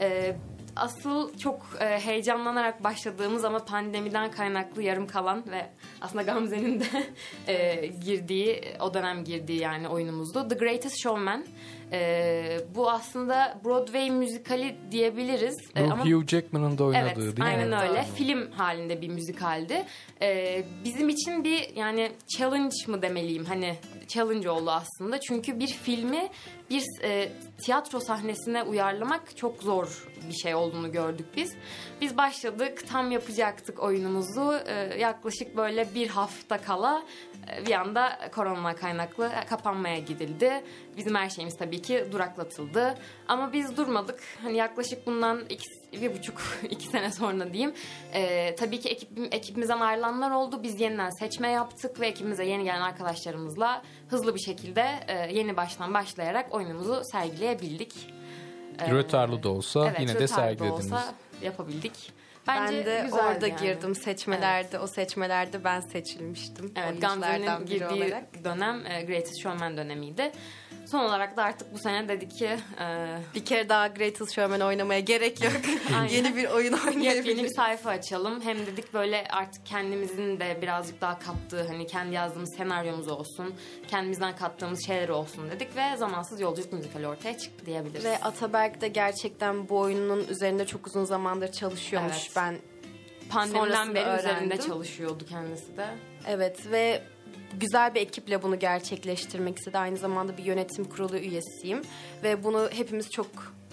E, 0.00 0.36
asıl 0.76 1.38
çok 1.38 1.66
e, 1.80 1.84
heyecanlanarak 2.00 2.84
başladığımız 2.84 3.44
ama 3.44 3.64
pandemiden 3.64 4.30
kaynaklı 4.30 4.82
yarım 4.82 5.06
kalan 5.06 5.44
ve 5.50 5.66
aslında 6.00 6.22
Gamze'nin 6.22 6.80
de 6.80 6.84
e, 7.52 7.86
girdiği, 7.86 8.62
o 8.80 8.94
dönem 8.94 9.24
girdiği 9.24 9.60
yani 9.60 9.88
oyunumuzdu. 9.88 10.48
The 10.48 10.54
Greatest 10.54 11.02
Showman. 11.02 11.44
E, 11.92 12.58
bu 12.74 12.90
aslında 12.90 13.60
Broadway 13.64 14.10
müzikali 14.10 14.76
diyebiliriz. 14.90 15.56
Bu 15.76 15.80
E, 15.80 15.82
ama 15.82 16.04
Hugh 16.06 16.26
Jackman'ın 16.26 16.78
da 16.78 16.84
oynadığı 16.84 17.06
Evet, 17.06 17.16
değil 17.16 17.38
mi? 17.38 17.44
aynen 17.44 17.72
öyle. 17.72 17.98
Doğru. 17.98 18.14
Film 18.14 18.50
halinde 18.52 19.02
bir 19.02 19.08
müzikaldi. 19.08 19.84
Ee, 20.22 20.64
bizim 20.84 21.08
için 21.08 21.44
bir 21.44 21.76
yani 21.76 22.12
challenge 22.38 22.74
mı 22.86 23.02
demeliyim? 23.02 23.44
Hani 23.44 23.74
challenge 24.08 24.50
oldu 24.50 24.70
aslında. 24.70 25.20
Çünkü 25.20 25.58
bir 25.60 25.66
filmi 25.68 26.28
bir 26.74 27.02
e, 27.02 27.32
tiyatro 27.64 28.00
sahnesine 28.00 28.62
uyarlamak 28.62 29.36
çok 29.36 29.62
zor 29.62 30.08
bir 30.28 30.34
şey 30.34 30.54
olduğunu 30.54 30.92
gördük 30.92 31.26
biz. 31.36 31.54
Biz 32.00 32.16
başladık, 32.16 32.84
tam 32.88 33.10
yapacaktık 33.10 33.82
oyunumuzu. 33.82 34.54
Ee, 34.66 34.96
yaklaşık 34.98 35.56
böyle 35.56 35.94
bir 35.94 36.08
hafta 36.08 36.58
kala 36.58 37.02
e, 37.33 37.33
bir 37.66 37.72
anda 37.72 38.18
korona 38.34 38.76
kaynaklı 38.76 39.30
kapanmaya 39.48 39.98
gidildi. 39.98 40.64
Bizim 40.96 41.14
her 41.14 41.30
şeyimiz 41.30 41.56
tabii 41.56 41.82
ki 41.82 42.06
duraklatıldı. 42.12 42.94
Ama 43.28 43.52
biz 43.52 43.76
durmadık. 43.76 44.20
Hani 44.42 44.56
yaklaşık 44.56 45.06
bundan 45.06 45.40
iki, 45.48 46.02
bir 46.02 46.18
buçuk, 46.18 46.42
iki 46.70 46.86
sene 46.86 47.12
sonra 47.12 47.52
diyeyim. 47.52 47.74
Ee, 48.14 48.54
tabii 48.56 48.80
ki 48.80 48.88
ekip, 48.88 49.08
ekibimizden 49.34 49.80
ayrılanlar 49.80 50.30
oldu. 50.30 50.62
Biz 50.62 50.80
yeniden 50.80 51.10
seçme 51.10 51.48
yaptık 51.48 52.00
ve 52.00 52.06
ekibimize 52.06 52.44
yeni 52.44 52.64
gelen 52.64 52.80
arkadaşlarımızla 52.80 53.82
hızlı 54.08 54.34
bir 54.34 54.40
şekilde 54.40 54.84
e, 55.08 55.32
yeni 55.32 55.56
baştan 55.56 55.94
başlayarak 55.94 56.54
oyunumuzu 56.54 57.02
sergileyebildik. 57.04 57.92
Ee, 58.78 58.90
Rötarlı 58.90 59.42
da 59.42 59.48
olsa 59.48 59.86
evet, 59.88 60.00
yine 60.00 60.18
de 60.18 60.28
sergilediniz. 60.28 60.86
olsa 60.92 61.14
yapabildik. 61.42 62.12
Ben 62.46 62.62
Bence 62.66 62.86
de 62.86 63.00
güzeldi 63.04 63.22
orada 63.22 63.46
yani. 63.46 63.60
girdim 63.60 63.94
seçmelerde. 63.94 64.78
O 64.78 64.86
seçmelerde 64.86 65.64
ben 65.64 65.80
seçilmiştim. 65.80 66.72
Evet, 66.76 67.00
Gamze'nin 67.00 67.66
girdiği 67.66 68.04
olarak. 68.04 68.44
dönem 68.44 68.86
e, 68.86 69.02
Greatest 69.02 69.42
Showman 69.42 69.76
dönemiydi. 69.76 70.32
Son 70.86 71.04
olarak 71.04 71.36
da 71.36 71.42
artık 71.44 71.74
bu 71.74 71.78
sene 71.78 72.08
dedik 72.08 72.30
ki 72.30 72.56
e, 72.80 73.16
Bir 73.34 73.44
kere 73.44 73.68
daha 73.68 73.86
Greatest 73.86 74.32
Showman 74.34 74.60
oynamaya 74.60 75.00
gerek 75.00 75.44
yok. 75.44 75.52
Yeni 76.10 76.36
bir 76.36 76.48
oyun 76.48 76.72
yepyeni 76.72 76.96
bir 76.96 77.08
oynayabiliriz. 77.08 77.56
sayfa 77.56 77.90
açalım. 77.90 78.40
Hem 78.40 78.66
dedik 78.66 78.94
böyle 78.94 79.24
artık 79.30 79.66
kendimizin 79.66 80.40
de 80.40 80.58
birazcık 80.62 81.00
daha 81.00 81.18
kattığı 81.18 81.66
hani 81.68 81.86
kendi 81.86 82.14
yazdığımız 82.14 82.54
senaryomuz 82.56 83.08
olsun. 83.08 83.54
Kendimizden 83.88 84.36
kattığımız 84.36 84.86
şeyler 84.86 85.08
olsun 85.08 85.50
dedik 85.50 85.76
ve 85.76 85.96
zamansız 85.96 86.40
yolculuk 86.40 86.72
müzikali 86.72 87.06
ortaya 87.08 87.38
çıktı 87.38 87.66
diyebiliriz. 87.66 88.04
Ve 88.04 88.18
Ataberk 88.18 88.80
de 88.80 88.88
gerçekten 88.88 89.68
bu 89.68 89.78
oyunun 89.78 90.28
üzerinde 90.28 90.66
çok 90.66 90.86
uzun 90.86 91.04
zamandır 91.04 91.52
çalışıyormuş. 91.52 92.16
Evet. 92.16 92.32
Ben 92.36 92.58
Pandemiden 93.30 93.94
beri 93.94 94.18
üzerinde 94.18 94.38
öğrendim. 94.38 94.58
çalışıyordu 94.66 95.24
kendisi 95.28 95.76
de. 95.76 95.86
evet 96.28 96.70
ve 96.70 97.02
güzel 97.60 97.94
bir 97.94 98.00
ekiple 98.00 98.42
bunu 98.42 98.58
gerçekleştirmek 98.58 99.58
istedi. 99.58 99.78
Aynı 99.78 99.96
zamanda 99.96 100.36
bir 100.36 100.44
yönetim 100.44 100.84
kurulu 100.84 101.16
üyesiyim 101.16 101.82
ve 102.22 102.44
bunu 102.44 102.68
hepimiz 102.72 103.10
çok 103.10 103.26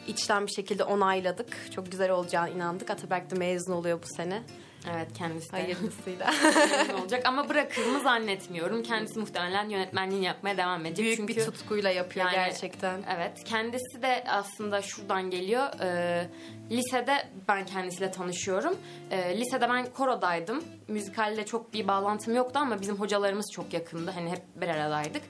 içten 0.08 0.48
bir 0.48 0.52
şekilde 0.52 0.84
onayladık. 0.84 1.72
Çok 1.76 1.92
güzel 1.92 2.12
olacağına 2.12 2.50
inandık. 2.50 2.90
Ataberk 2.90 3.32
de 3.32 3.36
mezun 3.36 3.74
oluyor 3.74 4.00
bu 4.04 4.16
sene. 4.16 4.44
Evet 4.90 5.08
kendisi 5.18 5.52
de 5.54 5.58
Hayırlısıyla. 5.58 6.34
olacak 7.02 7.26
ama 7.26 7.50
bırakır 7.50 7.86
mı 7.86 8.00
zannetmiyorum. 8.00 8.84
Kendisi 8.84 9.20
muhtemelen 9.20 9.70
yönetmenliğini 9.70 10.26
yapmaya 10.26 10.58
devam 10.58 10.86
edecek. 10.86 11.06
Büyük 11.06 11.18
Çünkü 11.18 11.36
bir 11.36 11.46
tutkuyla 11.46 11.90
yapıyor 11.90 12.26
Yani- 12.26 12.36
gerçekten. 12.36 13.04
Evet, 13.16 13.44
kendisi 13.44 14.02
de 14.02 14.24
aslında 14.28 14.82
şuradan 14.82 15.30
geliyor. 15.30 15.68
Ee, 15.82 16.28
lisede 16.72 17.28
ben 17.48 17.66
kendisiyle 17.66 18.12
tanışıyorum. 18.12 18.78
Ee, 19.12 19.38
lisede 19.40 19.70
ben 19.70 19.86
korodaydım. 19.86 20.64
Müzikalle 20.88 21.46
çok 21.46 21.74
bir 21.74 21.88
bağlantım 21.88 22.36
yoktu 22.36 22.60
ama 22.60 22.82
bizim 22.82 22.96
hocalarımız 22.96 23.52
çok 23.54 23.74
yakındı. 23.74 24.12
Hani 24.16 24.32
hep 24.32 24.42
bir 24.56 24.68
aradaydık. 24.68 25.22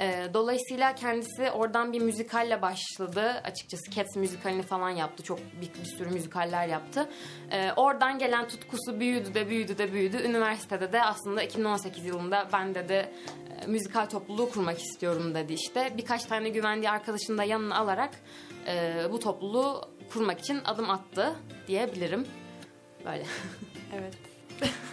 Ee, 0.00 0.28
dolayısıyla 0.34 0.94
kendisi 0.94 1.50
oradan 1.50 1.92
bir 1.92 2.00
müzikalle 2.00 2.62
başladı. 2.62 3.40
Açıkçası 3.44 3.90
Cats 3.90 4.16
müzikalini 4.16 4.62
falan 4.62 4.90
yaptı. 4.90 5.22
Çok 5.22 5.38
bir, 5.38 5.82
bir 5.82 5.88
sürü 5.96 6.10
müzikaller 6.10 6.68
yaptı. 6.68 7.08
Ee, 7.50 7.72
oradan 7.76 8.18
gelen 8.18 8.48
tutkusu 8.48 9.00
büyüdü 9.00 9.34
de 9.34 9.48
büyüdü 9.48 9.78
de 9.78 9.92
büyüdü. 9.92 10.16
Üniversitede 10.16 10.92
de 10.92 11.02
aslında 11.02 11.42
2018 11.42 12.04
yılında 12.04 12.48
ben 12.52 12.74
dedi 12.74 13.12
e, 13.62 13.66
müzikal 13.66 14.06
topluluğu 14.06 14.50
kurmak 14.50 14.78
istiyorum 14.78 15.34
dedi 15.34 15.52
işte. 15.52 15.92
Birkaç 15.96 16.24
tane 16.24 16.48
güvendiği 16.48 16.90
arkadaşını 16.90 17.38
da 17.38 17.44
yanına 17.44 17.76
alarak 17.76 18.10
e, 18.66 18.94
bu 19.12 19.18
topluluğu 19.20 19.88
kurmak 20.12 20.40
için 20.40 20.60
adım 20.64 20.90
attı 20.90 21.36
diyebilirim. 21.66 22.26
Böyle. 23.04 23.26
Evet. 23.94 24.27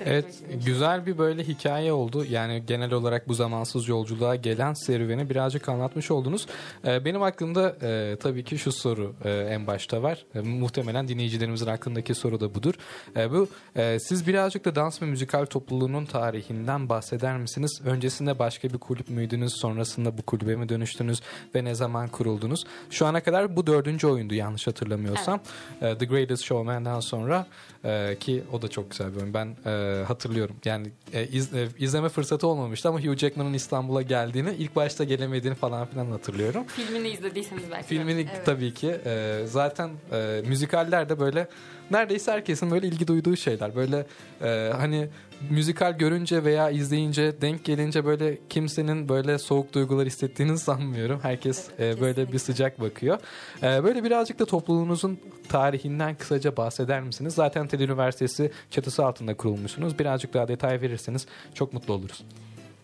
Evet 0.06 0.26
güzel 0.66 1.06
bir 1.06 1.18
böyle 1.18 1.44
hikaye 1.44 1.94
oldu. 1.94 2.26
Yani 2.30 2.64
genel 2.68 2.94
olarak 2.94 3.28
bu 3.28 3.34
zamansız 3.34 3.88
yolculuğa 3.88 4.36
gelen 4.36 4.74
serüveni 4.74 5.30
birazcık 5.30 5.70
anlatmış 5.70 6.12
oldunuz. 6.12 6.48
Ee, 6.88 7.06
benim 7.06 7.22
aklımda 7.22 7.76
e, 7.82 8.18
tabii 8.20 8.44
ki 8.44 8.58
şu 8.58 8.72
soru 8.72 9.16
e, 9.24 9.32
en 9.32 9.68
başta 9.68 10.04
var. 10.04 10.26
E, 10.36 10.40
muhtemelen 10.40 11.08
dinleyicilerimizin 11.08 11.68
aklındaki 11.68 12.16
soru 12.16 12.40
da 12.40 12.56
budur. 12.56 12.74
E, 13.18 13.32
bu 13.32 13.48
e, 13.76 14.00
siz 14.00 14.28
birazcık 14.28 14.66
da 14.66 14.76
dans 14.76 15.02
ve 15.02 15.06
müzikal 15.06 15.46
topluluğunun 15.46 16.06
tarihinden 16.06 16.90
bahseder 16.90 17.38
misiniz? 17.38 17.82
Öncesinde 17.86 18.40
başka 18.40 18.70
bir 18.70 18.78
kulüp 18.78 19.10
müydünüz? 19.10 19.54
Sonrasında 19.62 20.18
bu 20.18 20.22
kulübe 20.22 20.56
mi 20.56 20.70
dönüştünüz 20.70 21.22
ve 21.56 21.64
ne 21.64 21.76
zaman 21.76 22.08
kuruldunuz? 22.08 22.64
Şu 22.90 23.06
ana 23.06 23.24
kadar 23.24 23.56
bu 23.56 23.68
dördüncü 23.68 24.08
oyundu 24.08 24.34
yanlış 24.34 24.68
hatırlamıyorsam. 24.68 25.40
E, 25.82 25.98
The 25.98 26.06
Greatest 26.06 26.44
Showman'dan 26.44 27.00
sonra 27.00 27.48
e, 27.86 28.16
ki 28.20 28.44
o 28.54 28.62
da 28.62 28.68
çok 28.68 28.92
güzel 28.92 29.16
bir 29.16 29.22
oyun. 29.22 29.34
Ben 29.34 29.56
e, 29.66 30.04
hatırlıyorum. 30.04 30.56
Yani 30.66 30.88
e, 31.14 31.28
iz, 31.28 31.54
e, 31.54 31.68
izleme 31.80 32.10
fırsatı 32.10 32.48
olmamıştı 32.48 32.90
ama 32.90 33.00
Hugh 33.00 33.18
Jackman'ın 33.18 33.54
İstanbul'a 33.54 34.02
geldiğini, 34.02 34.54
ilk 34.58 34.76
başta 34.76 35.04
gelemediğini 35.04 35.56
falan 35.56 35.86
filan 35.88 36.06
hatırlıyorum. 36.06 36.64
Filmini 36.68 37.10
izlediyseniz 37.10 37.64
belki. 37.72 37.88
Filmini 37.88 38.28
Evet. 38.34 38.46
tabii 38.46 38.74
ki. 38.74 38.96
e, 39.06 39.40
zaten 39.46 39.90
e, 40.12 40.42
müzikaller 40.48 41.10
de 41.10 41.20
böyle 41.20 41.48
neredeyse 41.92 42.32
herkesin 42.32 42.72
böyle 42.72 42.88
ilgi 42.88 43.08
duyduğu 43.08 43.36
şeyler. 43.36 43.76
Böyle 43.76 44.06
e, 44.42 44.72
hani 44.78 45.08
müzikal 45.50 45.98
görünce 45.98 46.44
veya 46.44 46.70
izleyince 46.70 47.42
denk 47.42 47.66
gelince 47.66 48.06
böyle 48.06 48.38
kimsenin 48.50 49.10
böyle 49.10 49.38
soğuk 49.38 49.74
duygular 49.74 50.06
hissettiğini 50.06 50.58
sanmıyorum. 50.58 51.20
Herkes 51.24 51.68
Evet, 51.80 51.98
e, 51.98 52.02
böyle 52.02 52.32
bir 52.32 52.40
sıcak 52.40 52.82
bakıyor. 52.82 53.20
E, 53.64 53.84
böyle 53.84 54.04
birazcık 54.04 54.40
da 54.40 54.46
topluluğunuzun 54.46 55.20
tarihinden 55.50 56.16
kısaca 56.16 56.58
bahseder 56.58 57.02
misiniz? 57.02 57.34
Zaten 57.34 57.68
TED 57.68 57.80
Üniversitesi 57.80 58.52
çatısı 58.72 59.06
altında 59.06 59.38
kurulmuşsunuz. 59.38 60.00
Birazcık 60.00 60.34
daha 60.34 60.48
detay 60.48 60.82
verirseniz 60.82 61.28
çok 61.54 61.74
mutlu 61.74 61.94
oluruz. 61.94 62.24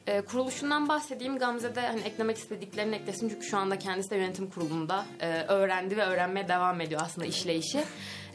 Ee, 0.08 0.22
kuruluşundan 0.22 0.90
bahsedeyim. 0.90 1.38
Gamze 1.40 1.76
de 1.76 1.82
hani 1.82 2.00
eklemek 2.02 2.38
istediklerini 2.38 2.96
eklesin. 2.96 3.30
Çünkü 3.30 3.46
şu 3.48 3.58
anda 3.58 3.80
kendisi 3.80 4.10
de 4.10 4.16
yönetim 4.16 4.50
kurulunda 4.50 5.06
e, 5.20 5.42
öğrendi 5.44 5.98
ve 5.98 6.04
öğrenmeye 6.06 6.48
devam 6.48 6.82
ediyor 6.82 7.02
aslında 7.04 7.28
işleyişi. 7.28 7.84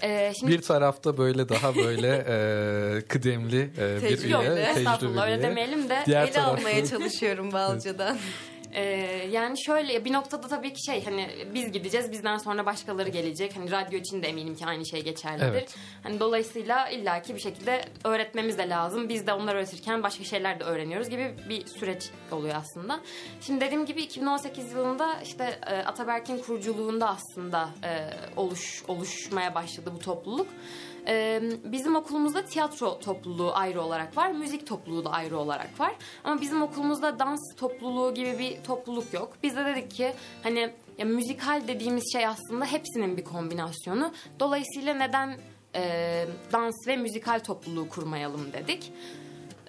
Ee, 0.02 0.32
şimdi 0.40 0.52
Bir 0.52 0.62
tarafta 0.62 1.18
böyle 1.18 1.48
daha 1.48 1.74
böyle 1.76 2.08
e, 2.28 3.00
kıdemli 3.08 3.70
e, 3.78 3.96
bir 3.96 4.00
Tecrübeli. 4.00 4.26
üye, 4.56 4.62
estağfurullah 4.62 5.24
öyle 5.24 5.34
tecrübeli. 5.36 5.42
demeyelim 5.50 5.88
de 5.88 6.02
Diğer 6.06 6.22
Ele 6.24 6.30
tarafta- 6.32 6.50
almaya 6.60 6.86
çalışıyorum 6.86 7.52
Balca'dan. 7.52 8.16
Ee, 8.76 8.82
yani 9.30 9.64
şöyle 9.64 10.04
bir 10.04 10.12
noktada 10.12 10.48
tabii 10.48 10.72
ki 10.72 10.84
şey 10.84 11.04
hani 11.04 11.28
biz 11.54 11.72
gideceğiz 11.72 12.12
bizden 12.12 12.38
sonra 12.38 12.66
başkaları 12.66 13.08
gelecek. 13.08 13.56
Hani 13.56 13.70
radyo 13.70 13.98
için 13.98 14.22
de 14.22 14.28
eminim 14.28 14.54
ki 14.54 14.66
aynı 14.66 14.86
şey 14.86 15.04
geçerlidir. 15.04 15.46
Evet. 15.46 15.74
Hani 16.02 16.20
dolayısıyla 16.20 16.88
illaki 16.88 17.34
bir 17.34 17.40
şekilde 17.40 17.84
öğretmemiz 18.04 18.58
de 18.58 18.68
lazım. 18.68 19.08
Biz 19.08 19.26
de 19.26 19.32
onlar 19.32 19.54
öğretirken 19.54 20.02
başka 20.02 20.24
şeyler 20.24 20.60
de 20.60 20.64
öğreniyoruz 20.64 21.08
gibi 21.08 21.34
bir 21.48 21.66
süreç 21.66 22.10
oluyor 22.32 22.54
aslında. 22.54 23.00
Şimdi 23.40 23.60
dediğim 23.60 23.86
gibi 23.86 24.02
2018 24.02 24.72
yılında 24.72 25.20
işte 25.22 25.58
e, 25.66 25.76
Ataberk'in 25.76 26.38
kuruculuğunda 26.38 27.08
aslında 27.08 27.68
e, 27.84 28.10
oluş 28.36 28.82
oluşmaya 28.88 29.54
başladı 29.54 29.90
bu 29.94 29.98
topluluk. 29.98 30.48
Ee, 31.08 31.42
bizim 31.64 31.96
okulumuzda 31.96 32.44
tiyatro 32.44 32.98
topluluğu 33.00 33.52
ayrı 33.54 33.82
olarak 33.82 34.16
var, 34.16 34.32
müzik 34.32 34.66
topluluğu 34.66 35.04
da 35.04 35.10
ayrı 35.10 35.38
olarak 35.38 35.80
var. 35.80 35.94
Ama 36.24 36.40
bizim 36.40 36.62
okulumuzda 36.62 37.18
dans 37.18 37.40
topluluğu 37.56 38.14
gibi 38.14 38.38
bir 38.38 38.62
topluluk 38.62 39.14
yok. 39.14 39.32
Biz 39.42 39.56
de 39.56 39.64
dedik 39.64 39.90
ki 39.90 40.12
hani 40.42 40.72
ya 40.98 41.04
müzikal 41.04 41.68
dediğimiz 41.68 42.12
şey 42.12 42.26
aslında 42.26 42.64
hepsinin 42.64 43.16
bir 43.16 43.24
kombinasyonu. 43.24 44.12
Dolayısıyla 44.40 44.94
neden 44.94 45.36
e, 45.74 46.24
dans 46.52 46.88
ve 46.88 46.96
müzikal 46.96 47.40
topluluğu 47.40 47.88
kurmayalım 47.88 48.52
dedik. 48.52 48.92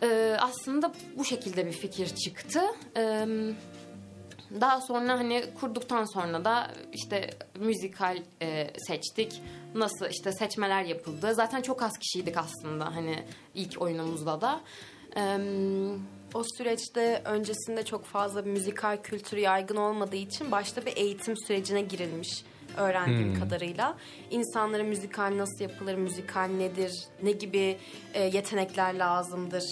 Ee, 0.03 0.37
aslında 0.39 0.91
bu 1.17 1.25
şekilde 1.25 1.65
bir 1.65 1.71
fikir 1.71 2.15
çıktı. 2.15 2.61
Ee, 2.97 3.25
daha 4.61 4.81
sonra 4.81 5.19
hani 5.19 5.43
kurduktan 5.59 6.05
sonra 6.13 6.45
da 6.45 6.71
işte 6.93 7.29
müzikal 7.59 8.17
e, 8.41 8.67
seçtik. 8.77 9.41
Nasıl 9.77 10.05
işte 10.09 10.31
seçmeler 10.31 10.83
yapıldı. 10.83 11.33
Zaten 11.33 11.61
çok 11.61 11.83
az 11.83 11.97
kişiydik 11.97 12.37
aslında 12.37 12.95
hani 12.95 13.23
ilk 13.55 13.81
oyunumuzda 13.81 14.41
da. 14.41 14.59
Ee, 15.17 15.37
O 16.33 16.43
süreçte 16.57 17.21
öncesinde 17.25 17.85
çok 17.85 18.05
fazla 18.05 18.41
müzikal 18.41 18.97
kültürü 19.03 19.39
yaygın 19.39 19.75
olmadığı 19.75 20.15
için 20.15 20.51
başta 20.51 20.85
bir 20.85 20.97
eğitim 20.97 21.37
sürecine 21.37 21.81
girilmiş 21.81 22.43
öğrendiğim 22.77 23.39
kadarıyla. 23.39 23.97
İnsanlara 24.31 24.83
müzikal 24.83 25.37
nasıl 25.37 25.61
yapılır, 25.63 25.95
müzikal 25.95 26.43
nedir, 26.47 27.03
ne 27.23 27.31
gibi 27.31 27.77
e, 28.13 28.23
yetenekler 28.23 28.93
lazımdır. 28.95 29.63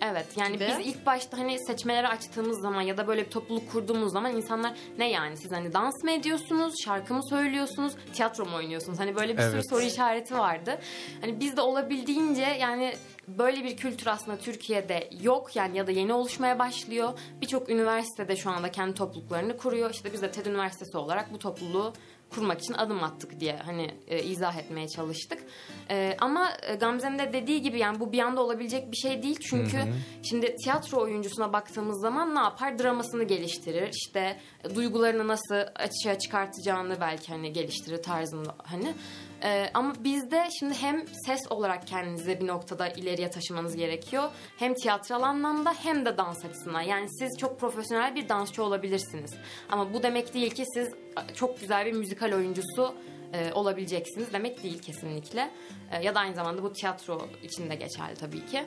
Evet 0.00 0.26
yani 0.36 0.52
Gibi. 0.52 0.66
biz 0.68 0.86
ilk 0.86 1.06
başta 1.06 1.38
hani 1.38 1.58
seçmeleri 1.58 2.08
açtığımız 2.08 2.60
zaman 2.60 2.82
ya 2.82 2.96
da 2.96 3.06
böyle 3.06 3.24
bir 3.24 3.30
topluluk 3.30 3.72
kurduğumuz 3.72 4.12
zaman 4.12 4.36
insanlar 4.36 4.72
ne 4.98 5.10
yani 5.10 5.36
siz 5.36 5.52
hani 5.52 5.72
dans 5.72 6.04
mı 6.04 6.10
ediyorsunuz, 6.10 6.74
şarkı 6.84 7.14
mı 7.14 7.22
söylüyorsunuz, 7.28 7.92
tiyatro 8.12 8.44
mu 8.44 8.56
oynuyorsunuz? 8.56 8.98
Hani 8.98 9.16
böyle 9.16 9.36
bir 9.36 9.42
sürü 9.42 9.54
Evet. 9.54 9.68
soru 9.68 9.82
işareti 9.82 10.38
vardı. 10.38 10.78
Hani 11.20 11.40
biz 11.40 11.56
de 11.56 11.60
olabildiğince 11.60 12.42
yani 12.42 12.94
böyle 13.28 13.64
bir 13.64 13.76
kültür 13.76 14.06
aslında 14.06 14.38
Türkiye'de 14.38 15.10
yok 15.22 15.56
yani 15.56 15.78
ya 15.78 15.86
da 15.86 15.90
yeni 15.90 16.12
oluşmaya 16.12 16.58
başlıyor. 16.58 17.12
Birçok 17.40 17.68
üniversitede 17.68 18.36
şu 18.36 18.50
anda 18.50 18.70
kendi 18.70 18.94
topluluklarını 18.94 19.56
kuruyor. 19.56 19.90
İşte 19.90 20.12
biz 20.12 20.22
de 20.22 20.30
TED 20.30 20.46
Üniversitesi 20.46 20.98
olarak 20.98 21.32
bu 21.32 21.38
topluluğu 21.38 21.92
kurmak 22.30 22.60
için 22.60 22.74
adım 22.74 23.02
attık 23.02 23.40
diye 23.40 23.56
hani 23.56 23.94
e, 24.08 24.22
izah 24.22 24.56
etmeye 24.56 24.88
çalıştık. 24.88 25.38
E, 25.90 26.16
ama 26.20 26.48
e, 26.62 26.74
Gamze'nin 26.74 27.18
de 27.18 27.32
dediği 27.32 27.62
gibi 27.62 27.78
yani 27.78 28.00
bu 28.00 28.12
bir 28.12 28.18
anda 28.18 28.42
olabilecek 28.42 28.92
bir 28.92 28.96
şey 28.96 29.22
değil. 29.22 29.38
Çünkü 29.50 29.78
şimdi 30.22 30.56
tiyatro 30.56 31.00
oyuncusuna 31.00 31.52
baktığımız 31.52 32.00
zaman 32.00 32.34
ne 32.34 32.40
yapar? 32.40 32.78
Dramasını 32.78 33.24
geliştirir. 33.24 33.90
İşte 33.94 34.40
e, 34.64 34.74
duygularını 34.74 35.28
nasıl 35.28 35.54
açığa 35.74 36.18
çıkartacağını 36.18 37.00
belki 37.00 37.32
hani 37.32 37.52
geliştirir 37.52 38.02
tarzında 38.02 38.54
hani. 38.62 38.94
E, 39.44 39.70
ama 39.74 39.94
bizde 40.04 40.48
şimdi 40.58 40.74
hem 40.74 41.04
ses 41.26 41.40
olarak 41.50 41.86
kendinizi 41.86 42.40
bir 42.40 42.46
noktada 42.46 42.88
ileriye 42.88 43.30
taşımanız 43.30 43.76
gerekiyor. 43.76 44.30
Hem 44.56 44.74
tiyatral 44.74 45.22
anlamda 45.22 45.74
hem 45.82 46.06
de 46.06 46.18
dans 46.18 46.44
açısından. 46.44 46.80
Yani 46.80 47.06
siz 47.18 47.38
çok 47.38 47.60
profesyonel 47.60 48.14
bir 48.14 48.28
dansçı 48.28 48.64
olabilirsiniz. 48.64 49.34
Ama 49.70 49.94
bu 49.94 50.02
demek 50.02 50.34
değil 50.34 50.50
ki 50.50 50.64
siz 50.74 50.88
çok 51.34 51.60
güzel 51.60 51.86
bir 51.86 51.92
müzikal 51.92 52.32
oyuncusu 52.32 52.94
e, 53.32 53.52
olabileceksiniz 53.52 54.32
demek 54.32 54.62
değil 54.62 54.78
kesinlikle. 54.78 55.50
E, 55.92 56.04
ya 56.04 56.14
da 56.14 56.20
aynı 56.20 56.34
zamanda 56.34 56.62
bu 56.62 56.72
tiyatro 56.72 57.28
için 57.42 57.70
de 57.70 57.74
geçerli 57.74 58.14
tabii 58.14 58.46
ki. 58.46 58.64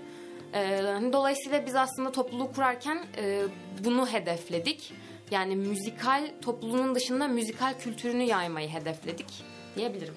E, 0.53 0.81
hani 0.81 1.13
dolayısıyla 1.13 1.65
biz 1.65 1.75
aslında 1.75 2.11
topluluğu 2.11 2.51
kurarken 2.51 3.05
e, 3.17 3.41
bunu 3.83 4.07
hedefledik. 4.07 4.93
Yani 5.31 5.55
müzikal 5.55 6.31
topluluğun 6.41 6.95
dışında 6.95 7.27
müzikal 7.27 7.73
kültürünü 7.79 8.23
yaymayı 8.23 8.69
hedefledik 8.69 9.43
diyebilirim. 9.75 10.15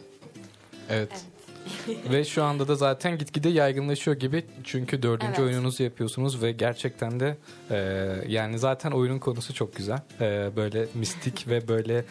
Evet. 0.91 1.25
ve 2.11 2.25
şu 2.35 2.43
anda 2.45 2.69
da 2.69 2.75
zaten 2.75 3.19
gitgide 3.19 3.49
yaygınlaşıyor 3.49 4.17
gibi. 4.17 4.45
Çünkü 4.65 5.03
dördüncü 5.03 5.27
Evet. 5.29 5.41
oyununuzu 5.41 5.83
yapıyorsunuz 5.83 6.43
ve 6.43 6.53
gerçekten 6.53 7.21
de 7.21 7.37
e, 7.71 7.77
yani 8.29 8.59
zaten 8.59 8.91
oyunun 8.91 9.19
konusu 9.19 9.55
çok 9.55 9.77
güzel. 9.77 9.99
E, 10.21 10.51
böyle 10.57 10.87
mistik 10.95 11.49
ve 11.49 11.69
böyle 11.69 12.05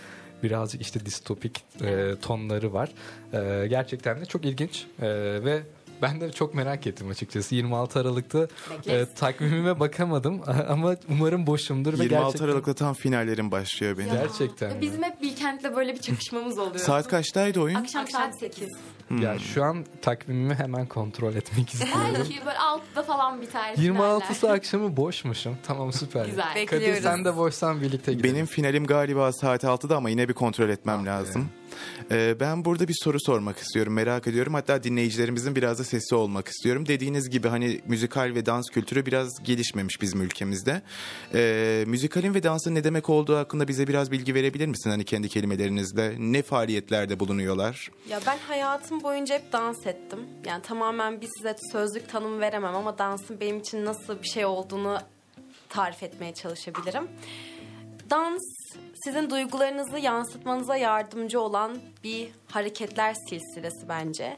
birazcık 0.44 0.82
işte 0.82 1.06
distopik 1.06 1.64
e, 1.84 2.14
tonları 2.22 2.74
var. 2.74 2.90
E, 3.34 3.68
gerçekten 3.68 4.22
de 4.22 4.26
çok 4.26 4.46
ilginç 4.46 4.86
E, 5.02 5.08
ve 5.44 5.62
ben 6.02 6.22
de 6.22 6.32
çok 6.32 6.54
merak 6.54 6.88
ettim 6.88 7.10
açıkçası. 7.10 7.56
26 7.56 8.00
Aralık'ta 8.00 8.48
e, 8.88 9.06
takvimime 9.06 9.80
bakamadım 9.80 10.42
ama 10.70 10.96
umarım 11.10 11.48
boşumdur 11.48 12.00
ve 12.00 12.04
26 12.04 12.24
gerçekten 12.24 12.46
Aralık'ta 12.46 12.74
tam 12.74 12.94
finallerim 12.94 13.52
başlıyor 13.52 13.98
benim. 13.98 14.12
Gerçekten 14.14 14.70
Ya 14.70 14.82
bizim 14.82 15.04
hep 15.04 15.22
Bilkent'le 15.22 15.76
böyle 15.76 15.94
bir 15.94 16.00
çakışmamız 16.02 16.58
oluyor. 16.60 16.76
Saat 16.78 17.08
kaçtaydı 17.08 17.60
oyun? 17.60 17.76
Akşam 17.76 18.08
saat 18.08 18.40
8. 18.40 18.70
ya 19.22 19.40
şu 19.40 19.64
an 19.64 19.86
takvimimi 20.02 20.56
hemen 20.56 20.86
kontrol 20.86 21.36
etmek 21.36 21.74
istiyorum. 21.74 22.02
Belki 22.16 22.46
böyle 22.46 22.58
6'da 22.96 23.04
falan 23.04 23.42
biter. 23.42 23.74
26'sı 23.76 24.34
finaller. 24.34 24.58
akşamı 24.58 24.98
boşmuşum. 24.98 25.58
Tamam 25.68 25.94
süper. 25.94 26.26
Güzel. 26.26 26.54
Kadir 26.54 26.72
Bekliyoruz. 26.72 27.04
sen 27.04 27.26
de 27.26 27.38
boşsan 27.38 27.82
birlikte 27.82 28.14
gidelim. 28.14 28.36
Benim 28.36 28.46
finalim 28.46 28.86
galiba 28.86 29.32
saat 29.34 29.64
6'da 29.64 29.98
ama 29.98 30.10
yine 30.10 30.30
bir 30.30 30.34
kontrol 30.34 30.70
etmem 30.70 31.00
Ah 31.02 31.06
lazım. 31.06 31.50
Ee, 32.12 32.36
ben 32.40 32.66
burada 32.66 32.88
bir 32.88 32.96
soru 33.04 33.20
sormak 33.20 33.58
istiyorum, 33.58 33.94
merak 33.94 34.28
ediyorum. 34.28 34.54
Hatta 34.54 34.84
dinleyicilerimizin 34.84 35.56
biraz 35.56 35.80
da 35.80 35.84
sesi 35.84 36.16
olmak 36.16 36.48
istiyorum. 36.48 36.86
Dediğiniz 36.88 37.30
gibi 37.30 37.48
hani 37.48 37.82
müzikal 37.88 38.36
ve 38.36 38.46
dans 38.46 38.70
kültürü 38.70 39.06
biraz 39.06 39.44
gelişmemiş 39.44 40.02
bizim 40.02 40.22
ülkemizde. 40.22 40.82
Ee, 41.34 41.84
müzikalin 41.88 42.34
ve 42.34 42.44
dansın 42.44 42.76
ne 42.76 42.84
demek 42.84 43.10
olduğu 43.10 43.38
hakkında 43.38 43.68
bize 43.68 43.88
biraz 43.88 44.12
bilgi 44.12 44.36
verebilir 44.36 44.68
misin? 44.68 44.90
Hani 44.90 45.06
kendi 45.06 45.30
kelimelerinizle 45.30 46.16
ne 46.20 46.42
faaliyetlerde 46.42 47.20
bulunuyorlar? 47.20 47.92
Ya 48.10 48.20
ben 48.28 48.38
hayatım 48.38 49.04
boyunca 49.04 49.36
hep 49.36 49.54
dans 49.54 49.88
ettim. 49.88 50.20
Yani 50.46 50.62
tamamen 50.62 51.22
bir 51.22 51.28
size 51.38 51.56
sözlük 51.72 52.10
tanımı 52.10 52.40
veremem 52.40 52.76
ama 52.76 52.98
dansın 52.98 53.40
benim 53.40 53.60
için 53.60 53.86
nasıl 53.86 54.22
bir 54.24 54.28
şey 54.28 54.46
olduğunu 54.46 54.98
tarif 55.70 56.04
etmeye 56.04 56.34
çalışabilirim. 56.34 57.08
Dans 58.10 58.42
sizin 59.04 59.30
duygularınızı 59.30 60.00
yansıtmanıza 60.00 60.76
yardımcı 60.76 61.42
olan 61.42 61.78
bir 62.04 62.30
hareketler 62.52 63.14
silsilesi 63.30 63.90
bence. 63.90 64.38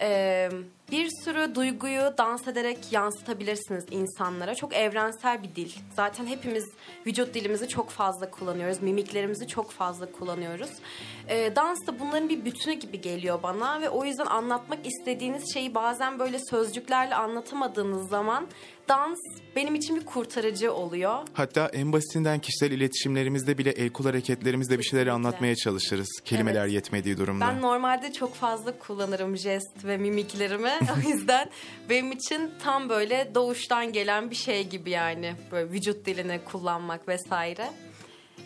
Ee, 0.00 0.48
bir 0.90 1.10
sürü 1.24 1.54
duyguyu 1.54 2.14
dans 2.18 2.48
ederek 2.48 2.78
yansıtabilirsiniz 2.92 3.84
insanlara. 3.90 4.54
Çok 4.54 4.74
evrensel 4.74 5.42
bir 5.42 5.54
dil. 5.54 5.72
Zaten 5.94 6.26
hepimiz 6.26 6.64
vücut 7.06 7.34
dilimizi 7.34 7.68
çok 7.68 7.90
fazla 7.90 8.30
kullanıyoruz. 8.30 8.82
Mimiklerimizi 8.82 9.48
çok 9.48 9.70
fazla 9.70 10.12
kullanıyoruz. 10.12 10.70
Ee, 11.28 11.52
dans 11.56 11.86
da 11.86 12.00
bunların 12.00 12.28
bir 12.28 12.44
bütünü 12.44 12.74
gibi 12.74 13.00
geliyor 13.00 13.42
bana 13.42 13.80
ve 13.80 13.90
o 13.90 14.04
yüzden 14.04 14.26
anlatmak 14.26 14.86
istediğiniz 14.86 15.52
şeyi 15.54 15.74
bazen 15.74 16.18
böyle 16.18 16.38
sözcüklerle 16.38 17.14
anlatamadığınız 17.14 18.08
zaman 18.08 18.46
dans 18.88 19.18
benim 19.56 19.74
için 19.74 19.96
bir 19.96 20.04
kurtarıcı 20.04 20.72
oluyor. 20.72 21.18
Hatta 21.32 21.70
en 21.72 21.92
basitinden 21.92 22.38
kişisel 22.38 22.70
iletişimlerimizde 22.70 23.58
bile 23.58 23.70
el 23.86 23.92
kul 23.92 24.04
hareketlerimizde 24.04 24.78
bir 24.78 24.84
şeyleri 24.84 25.12
anlatmaya 25.12 25.56
çalışırız. 25.56 26.08
Kelimeler 26.24 26.62
Evet. 26.62 26.72
yetmediği 26.72 27.16
durumda. 27.18 27.46
Ben 27.46 27.62
normalde 27.62 28.12
çok 28.12 28.34
fazla 28.34 28.78
kullanırım 28.78 29.36
jest 29.36 29.84
ve 29.84 29.96
mimiklerimi. 29.96 30.72
o 30.96 31.08
yüzden 31.08 31.50
benim 31.90 32.12
için 32.12 32.50
tam 32.62 32.88
böyle 32.88 33.30
doğuştan 33.34 33.92
gelen 33.92 34.30
bir 34.30 34.36
şey 34.36 34.68
gibi 34.68 34.90
yani. 34.90 35.34
Böyle 35.52 35.70
vücut 35.72 36.06
dilini 36.06 36.40
kullanmak 36.44 37.08
vesaire. 37.08 37.70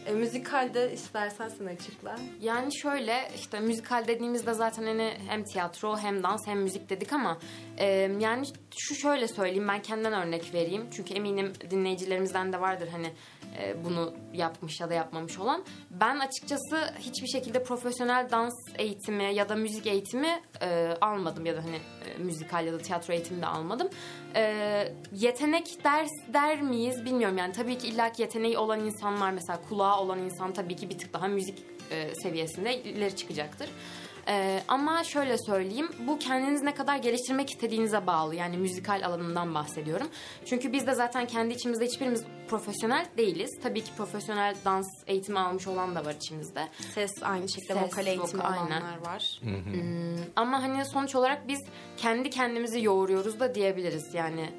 E, 0.07 0.13
müzikalde 0.13 0.93
istersen 0.93 1.49
sen 1.49 1.67
açıkla. 1.67 2.19
Yani 2.41 2.77
şöyle 2.79 3.31
işte 3.37 3.61
müzikal 3.61 4.07
dediğimizde 4.09 4.55
zaten 4.55 4.83
hani 4.85 5.13
hem 5.29 5.45
tiyatro 5.45 5.99
hem 5.99 6.23
dans 6.23 6.47
hem 6.47 6.61
müzik 6.61 6.91
dedik 6.91 7.13
ama 7.13 7.39
e, 7.79 7.87
yani 8.21 8.47
şu 8.79 8.95
şöyle 8.95 9.29
söyleyeyim 9.29 9.69
ben 9.69 9.83
kendimden 9.83 10.27
örnek 10.27 10.55
vereyim. 10.55 10.87
Çünkü 10.97 11.15
eminim 11.15 11.53
dinleyicilerimizden 11.71 12.53
de 12.53 12.61
vardır 12.61 12.89
hani 12.93 13.07
e, 13.07 13.40
bunu 13.85 14.15
yapmış 14.33 14.81
ya 14.81 14.91
da 14.91 14.95
yapmamış 14.95 15.39
olan. 15.39 15.65
Ben 15.91 16.19
açıkçası 16.19 16.95
hiçbir 16.99 17.27
şekilde 17.27 17.63
profesyonel 17.63 18.31
dans 18.31 18.55
eğitimi 18.79 19.35
ya 19.35 19.49
da 19.49 19.55
müzik 19.55 19.87
eğitimi 19.87 20.41
e, 20.63 20.95
almadım 21.01 21.47
ya 21.47 21.57
da 21.57 21.65
hani 21.65 21.77
e, 21.77 22.19
müzikal 22.19 22.67
ya 22.67 22.73
da 22.73 22.79
tiyatro 22.79 23.15
eğitimi 23.15 23.43
de 23.43 23.47
almadım. 23.47 23.89
E, 24.37 24.93
yetenek 25.13 25.85
ders 25.85 26.11
der 26.33 26.63
miyiz 26.63 27.05
bilmiyorum 27.05 27.39
yani 27.39 27.53
tabii 27.53 27.79
ki 27.79 27.89
illaki 27.89 28.23
yeteneği 28.23 28.59
olan 28.59 28.81
insanlar 28.81 29.31
mesela 29.31 29.61
kulağı 29.69 30.01
olan 30.01 30.19
insan 30.19 30.53
tabii 30.53 30.77
ki 30.77 30.91
bir 30.91 30.99
tık 30.99 31.13
daha 31.13 31.29
müzik 31.29 31.59
e, 31.91 32.15
seviyesinde 32.15 32.83
ileri 32.83 33.17
çıkacaktır. 33.17 33.71
Ee, 34.31 34.63
ama 34.69 35.05
şöyle 35.05 35.39
söyleyeyim, 35.39 35.89
bu 36.07 36.19
kendiniz 36.19 36.63
ne 36.63 36.75
kadar 36.75 36.97
geliştirmek 36.97 37.51
istediğinize 37.51 38.07
bağlı. 38.07 38.35
Yani 38.35 38.57
müzikal 38.57 39.03
alanından 39.07 39.55
bahsediyorum. 39.55 40.07
Çünkü 40.45 40.73
biz 40.73 40.87
de 40.87 40.95
zaten 40.95 41.27
kendi 41.27 41.55
içimizde 41.55 41.87
hiçbirimiz 41.87 42.25
profesyonel 42.49 43.07
değiliz. 43.17 43.59
Tabii 43.63 43.85
ki 43.85 43.91
profesyonel 43.97 44.55
dans 44.65 44.87
eğitimi 45.07 45.39
almış 45.39 45.67
olan 45.67 45.95
da 45.95 46.05
var 46.05 46.15
içimizde. 46.15 46.69
Ses 46.95 47.11
aynı 47.23 47.49
şekilde 47.49 47.75
Ses, 47.75 47.83
vokal 47.83 48.07
eğitimi 48.07 48.43
vokal, 48.43 48.53
aynen. 48.53 48.67
olanlar 48.67 48.99
var. 49.07 49.41
Hmm, 49.43 50.25
ama 50.37 50.63
hani 50.63 50.85
sonuç 50.85 51.15
olarak 51.15 51.49
biz 51.49 51.61
kendi 51.97 52.31
kendimizi 52.31 52.83
yoğuruyoruz 52.85 53.41
da 53.41 53.55
diyebiliriz. 53.55 54.15
Yani 54.15 54.51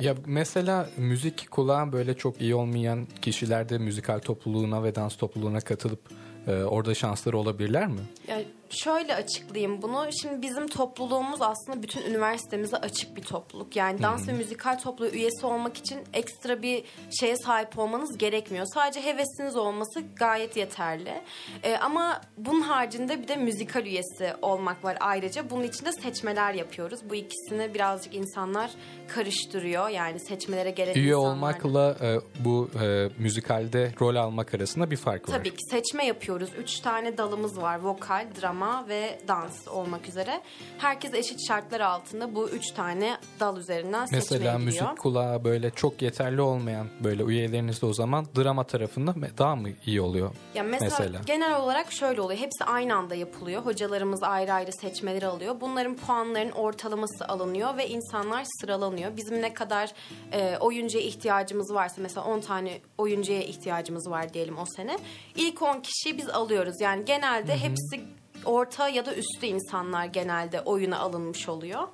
Ya 0.00 0.14
mesela 0.26 0.90
müzik 0.96 1.50
kulağı 1.50 1.92
böyle 1.92 2.14
çok 2.16 2.40
iyi 2.40 2.54
olmayan 2.54 3.06
kişilerde 3.22 3.78
müzikal 3.78 4.18
topluluğuna 4.18 4.82
ve 4.82 4.94
dans 4.94 5.16
topluluğuna 5.16 5.60
katılıp 5.60 6.00
e, 6.46 6.52
orada 6.62 6.94
şansları 6.94 7.38
olabilirler 7.38 7.86
mi? 7.86 8.00
Ya 8.28 8.38
şöyle 8.70 9.14
açıklayayım 9.14 9.82
bunu. 9.82 10.08
Şimdi 10.22 10.42
bizim 10.42 10.68
topluluğumuz 10.68 11.42
aslında 11.42 11.82
bütün 11.82 12.02
üniversitemize 12.02 12.76
açık 12.76 13.16
bir 13.16 13.22
topluluk. 13.22 13.76
Yani 13.76 14.02
dans 14.02 14.28
ve 14.28 14.32
müzikal 14.32 14.78
topluluğu 14.78 15.08
üyesi 15.10 15.46
olmak 15.46 15.76
için 15.76 15.98
ekstra 16.14 16.62
bir 16.62 16.84
şeye 17.20 17.36
sahip 17.36 17.78
olmanız 17.78 18.18
gerekmiyor. 18.18 18.66
Sadece 18.74 19.04
hevesiniz 19.04 19.56
olması 19.56 20.02
gayet 20.16 20.56
yeterli. 20.56 21.22
Ee, 21.62 21.76
ama 21.76 22.20
bunun 22.36 22.60
haricinde 22.60 23.22
bir 23.22 23.28
de 23.28 23.36
müzikal 23.36 23.86
üyesi 23.86 24.32
olmak 24.42 24.84
var 24.84 24.96
ayrıca. 25.00 25.50
Bunun 25.50 25.62
için 25.62 25.84
de 25.86 25.92
seçmeler 25.92 26.54
yapıyoruz. 26.54 27.00
Bu 27.10 27.14
ikisini 27.14 27.74
birazcık 27.74 28.14
insanlar 28.14 28.70
karıştırıyor. 29.08 29.88
Yani 29.88 30.20
seçmelere 30.20 30.70
gelen 30.70 30.94
Üye 30.94 31.08
insanlar. 31.08 31.30
olmakla 31.30 31.96
e, 32.02 32.20
bu 32.44 32.70
e, 32.82 33.08
müzikalde 33.18 33.92
rol 34.00 34.16
almak 34.16 34.54
arasında 34.54 34.90
bir 34.90 34.96
fark 34.96 35.28
var. 35.28 35.34
Tabii 35.34 35.50
ki 35.50 35.64
seçme 35.70 36.06
yapıyoruz. 36.06 36.50
Üç 36.58 36.80
tane 36.80 37.18
dalımız 37.18 37.60
var. 37.60 37.80
Vokal, 37.80 38.26
drama 38.58 38.88
ve 38.88 39.18
dans 39.28 39.68
olmak 39.68 40.08
üzere. 40.08 40.40
Herkes 40.78 41.14
eşit 41.14 41.48
şartlar 41.48 41.80
altında 41.80 42.34
bu 42.34 42.48
üç 42.48 42.70
tane 42.70 43.16
dal 43.40 43.56
üzerinden 43.56 44.04
seçmeye 44.04 44.18
Mesela 44.18 44.38
giriyor. 44.38 44.60
müzik 44.64 44.98
kulağı 44.98 45.44
böyle 45.44 45.70
çok 45.70 46.02
yeterli 46.02 46.40
olmayan 46.40 46.86
böyle 47.04 47.22
üyeleriniz 47.22 47.82
de 47.82 47.86
o 47.86 47.92
zaman 47.92 48.26
drama 48.36 48.64
tarafında 48.64 49.14
daha 49.38 49.56
mı 49.56 49.68
iyi 49.86 50.00
oluyor? 50.00 50.30
Ya 50.54 50.62
mesela, 50.62 50.90
Mesela. 50.98 51.20
genel 51.26 51.56
olarak 51.60 51.92
şöyle 51.92 52.20
oluyor. 52.20 52.40
Hepsi 52.40 52.64
aynı 52.64 52.94
anda 52.94 53.14
yapılıyor. 53.14 53.62
Hocalarımız 53.62 54.22
ayrı 54.22 54.52
ayrı 54.52 54.72
seçmeleri 54.72 55.26
alıyor. 55.26 55.60
Bunların 55.60 55.96
puanların 55.96 56.50
ortalaması 56.50 57.28
alınıyor 57.28 57.76
ve 57.76 57.88
insanlar 57.88 58.44
sıralanıyor. 58.60 59.16
Bizim 59.16 59.42
ne 59.42 59.54
kadar 59.54 59.92
e, 60.32 60.56
oyuncuya 60.60 61.04
ihtiyacımız 61.04 61.74
varsa 61.74 62.02
mesela 62.02 62.26
10 62.26 62.40
tane 62.40 62.80
oyuncuya 62.98 63.42
ihtiyacımız 63.42 64.10
var 64.10 64.34
diyelim 64.34 64.58
o 64.58 64.64
sene. 64.76 64.98
İlk 65.36 65.62
10 65.62 65.80
kişiyi 65.80 66.18
biz 66.18 66.28
alıyoruz. 66.28 66.80
Yani 66.80 67.04
genelde 67.04 67.56
hepsi 67.58 68.00
orta 68.48 68.88
ya 68.88 69.06
da 69.06 69.14
üstü 69.14 69.46
insanlar 69.46 70.04
genelde 70.04 70.60
oyuna 70.60 70.98
alınmış 70.98 71.48
oluyor. 71.48 71.88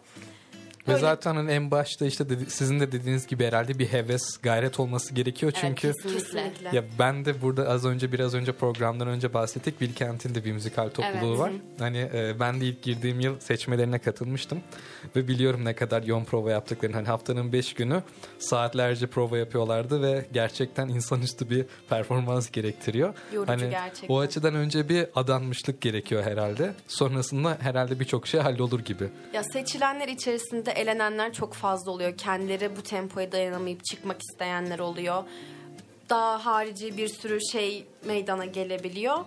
Ve 0.89 0.97
zaten 0.97 1.37
hani 1.37 1.51
en 1.51 1.71
başta 1.71 2.07
işte 2.07 2.29
dedi- 2.29 2.51
sizin 2.51 2.81
de 2.81 2.93
dediğiniz 2.93 3.27
gibi 3.27 3.45
herhalde 3.45 3.79
bir 3.79 3.87
heves, 3.87 4.37
gayret 4.43 4.81
olması 4.81 5.15
gerekiyor. 5.15 5.53
Çünkü 5.61 5.87
evet. 5.87 6.03
Kesinlikle. 6.03 6.71
ya 6.73 6.85
ben 6.99 7.25
de 7.25 7.43
burada 7.43 7.69
az 7.69 7.85
önce 7.85 8.13
biraz 8.13 8.35
önce 8.35 8.53
programdan 8.53 9.09
önce 9.09 9.35
bahsettik. 9.35 9.81
Bilkent'in 9.81 10.35
de 10.35 10.45
bir 10.45 10.53
müzikal 10.53 10.89
topluluğu 10.89 11.29
Evet. 11.31 11.39
var. 11.39 11.53
Hani 11.79 11.99
e, 12.15 12.41
ben 12.41 12.61
de 12.61 12.67
ilk 12.67 12.83
girdiğim 12.83 13.21
yıl 13.21 13.41
seçmelerine 13.41 13.99
katılmıştım. 13.99 14.61
Ve 15.17 15.29
biliyorum 15.29 15.65
ne 15.65 15.75
kadar 15.75 16.03
yoğun 16.03 16.25
prova 16.25 16.51
yaptıklarını. 16.51 16.97
Hani 16.97 17.07
haftanın 17.07 17.53
5 17.53 17.75
günü 17.75 18.03
saatlerce 18.39 19.07
prova 19.07 19.39
yapıyorlardı 19.39 20.03
ve 20.03 20.27
gerçekten 20.33 20.89
insanüstü 20.89 21.51
bir 21.51 21.67
performans 21.89 22.51
gerektiriyor. 22.51 23.15
Yorucu 23.33 23.53
hani 23.53 23.71
gerçekten. 23.71 24.15
o 24.15 24.19
açıdan 24.19 24.55
önce 24.55 24.89
bir 24.89 25.07
adanmışlık 25.15 25.81
gerekiyor 25.81 26.23
herhalde. 26.23 26.75
Sonrasında 26.89 27.57
herhalde 27.61 28.01
birçok 28.01 28.27
şey 28.27 28.41
hallolur 28.41 28.81
gibi. 28.81 29.05
Ya 29.33 29.43
seçilenler 29.43 30.09
içerisinde 30.09 30.74
elenenler 30.75 31.33
çok 31.33 31.55
fazla 31.55 31.91
oluyor. 31.91 32.17
Kendileri 32.17 32.77
bu 32.77 32.83
tempoya 32.83 33.33
dayanamayıp 33.33 33.85
çıkmak 33.85 34.17
isteyenler 34.23 34.79
oluyor. 34.79 35.25
Daha 36.11 36.47
harici 36.47 36.97
bir 36.97 37.09
sürü 37.09 37.39
şey 37.53 37.87
meydana 38.05 38.45
gelebiliyor. 38.45 39.19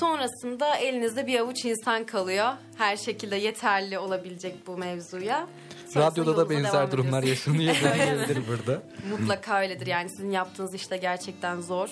Sonrasında 0.00 0.76
elinizde 0.76 1.26
bir 1.26 1.40
avuç 1.40 1.64
insan 1.64 2.04
kalıyor. 2.04 2.48
Her 2.76 2.96
şekilde 2.96 3.36
yeterli 3.36 3.98
olabilecek 3.98 4.66
bu 4.66 4.76
mevzuya. 4.78 5.46
Sonrasında 5.88 6.06
Radyoda 6.22 6.36
da 6.36 6.50
benzer 6.50 6.92
durumlar 6.92 7.22
yaşanıyor 7.22 7.74
diyebilir 7.94 8.42
burada. 8.48 8.82
Mutlaka 9.10 9.60
öyledir 9.60 9.86
yani 9.86 10.10
sizin 10.10 10.30
yaptığınız 10.30 10.74
işte 10.74 10.96
gerçekten 10.96 11.60
zor. 11.60 11.90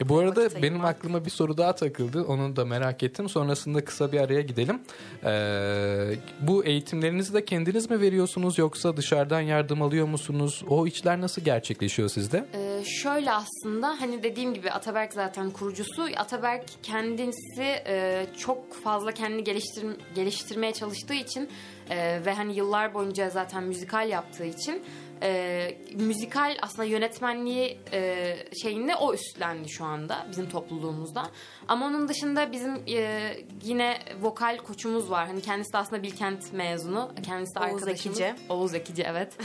E 0.00 0.08
bu 0.08 0.18
arada 0.18 0.44
Vakit 0.44 0.56
benim 0.56 0.72
ayırmak. 0.74 0.96
aklıma 0.96 1.24
bir 1.24 1.30
soru 1.30 1.58
daha 1.58 1.74
takıldı. 1.74 2.22
Onu 2.24 2.56
da 2.56 2.64
merak 2.64 3.02
ettim. 3.02 3.28
Sonrasında 3.28 3.84
kısa 3.84 4.12
bir 4.12 4.20
araya 4.20 4.40
gidelim. 4.40 4.80
Ee, 5.24 6.14
bu 6.40 6.64
eğitimlerinizi 6.64 7.34
de 7.34 7.44
kendiniz 7.44 7.90
mi 7.90 8.00
veriyorsunuz 8.00 8.58
yoksa 8.58 8.96
dışarıdan 8.96 9.40
yardım 9.40 9.82
alıyor 9.82 10.06
musunuz? 10.06 10.64
O 10.68 10.86
içler 10.86 11.20
nasıl 11.20 11.42
gerçekleşiyor 11.42 12.08
sizde? 12.08 12.44
Ee, 12.54 12.84
şöyle 13.02 13.32
aslında 13.32 14.00
hani 14.00 14.22
dediğim 14.22 14.54
gibi 14.54 14.70
Ataberk 14.70 15.12
zaten 15.12 15.50
kurucusu. 15.50 16.06
Ataberk 16.16 16.64
kendisi 16.82 17.62
e, 17.86 18.26
çok 18.38 18.74
fazla 18.74 19.12
kendini 19.12 19.44
geliştir 19.44 19.84
geliştirmeye 20.14 20.72
çalıştığı 20.72 21.14
için 21.14 21.48
e, 21.90 22.20
ve 22.26 22.34
hani 22.34 22.56
yıllar 22.56 22.94
boyunca 22.94 23.30
zaten 23.30 23.62
müzikal 23.64 24.08
yaptığı 24.08 24.44
için 24.44 24.82
e, 25.22 25.78
müzikal 25.94 26.56
aslında 26.62 26.84
yönetmenliği 26.84 27.78
e, 27.92 28.36
şeyini 28.62 28.96
o 28.96 29.14
üstlendi 29.14 29.70
şu 29.70 29.84
anda 29.84 30.26
bizim 30.30 30.48
topluluğumuzda. 30.48 31.30
Ama 31.68 31.86
onun 31.86 32.08
dışında 32.08 32.52
bizim 32.52 32.74
e, 32.88 33.36
yine 33.62 33.98
vokal 34.20 34.58
koçumuz 34.58 35.10
var. 35.10 35.26
Hani 35.26 35.42
kendisi 35.42 35.72
de 35.72 35.78
aslında 35.78 36.02
Bilkent 36.02 36.52
mezunu. 36.52 37.10
Kendisi 37.22 37.54
de 37.54 37.60
Oğuz 37.60 37.68
arkadaşımız. 37.68 38.20
Ekici. 38.20 38.34
Oğuz 38.48 38.74
Ekici 38.74 39.02
evet. 39.02 39.32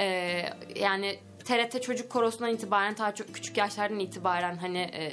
E, 0.00 0.42
yani 0.76 1.18
TRT 1.44 1.82
Çocuk 1.82 2.10
Korosu'ndan 2.10 2.54
itibaren 2.54 2.94
ta 2.94 3.14
çok 3.14 3.34
küçük 3.34 3.56
yaşlardan 3.56 3.98
itibaren 3.98 4.56
hani 4.56 4.78
e, 4.78 5.12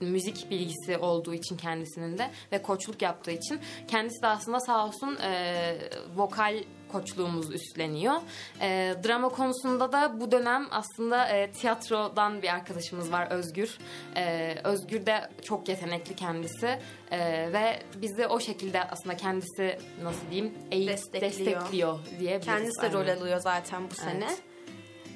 müzik 0.00 0.50
bilgisi 0.50 0.98
olduğu 0.98 1.34
için 1.34 1.56
kendisinin 1.56 2.18
de 2.18 2.30
ve 2.52 2.62
koçluk 2.62 3.02
yaptığı 3.02 3.30
için 3.30 3.60
kendisi 3.88 4.22
de 4.22 4.26
aslında 4.26 4.60
sağ 4.60 4.86
olsun 4.86 5.16
e, 5.16 5.74
vokal 6.16 6.62
koçluğumuz 6.92 7.54
üstleniyor. 7.54 8.14
E, 8.60 8.94
drama 9.04 9.28
konusunda 9.28 9.92
da 9.92 10.20
bu 10.20 10.32
dönem 10.32 10.66
aslında 10.70 11.28
e, 11.28 11.50
tiyatrodan 11.50 12.42
bir 12.42 12.48
arkadaşımız 12.54 13.12
var 13.12 13.30
Özgür. 13.30 13.78
E, 14.16 14.54
Özgür 14.64 15.06
de 15.06 15.30
çok 15.44 15.68
yetenekli 15.68 16.16
kendisi 16.16 16.78
E, 17.10 17.18
ve 17.52 17.82
bizi 17.96 18.26
o 18.26 18.40
şekilde 18.40 18.84
aslında 18.84 19.16
kendisi 19.16 19.78
nasıl 20.02 20.30
diyeyim 20.30 20.54
eğit- 20.70 20.88
Destekliyor. 20.88 21.22
destekliyor 21.32 21.98
diyebiliriz. 22.18 22.44
Kendisi 22.46 22.82
de 22.82 22.92
rol 22.92 23.08
alıyor 23.20 23.40
zaten 23.40 23.90
bu 23.90 23.94
sene. 23.94 24.24
Evet. 24.28 24.38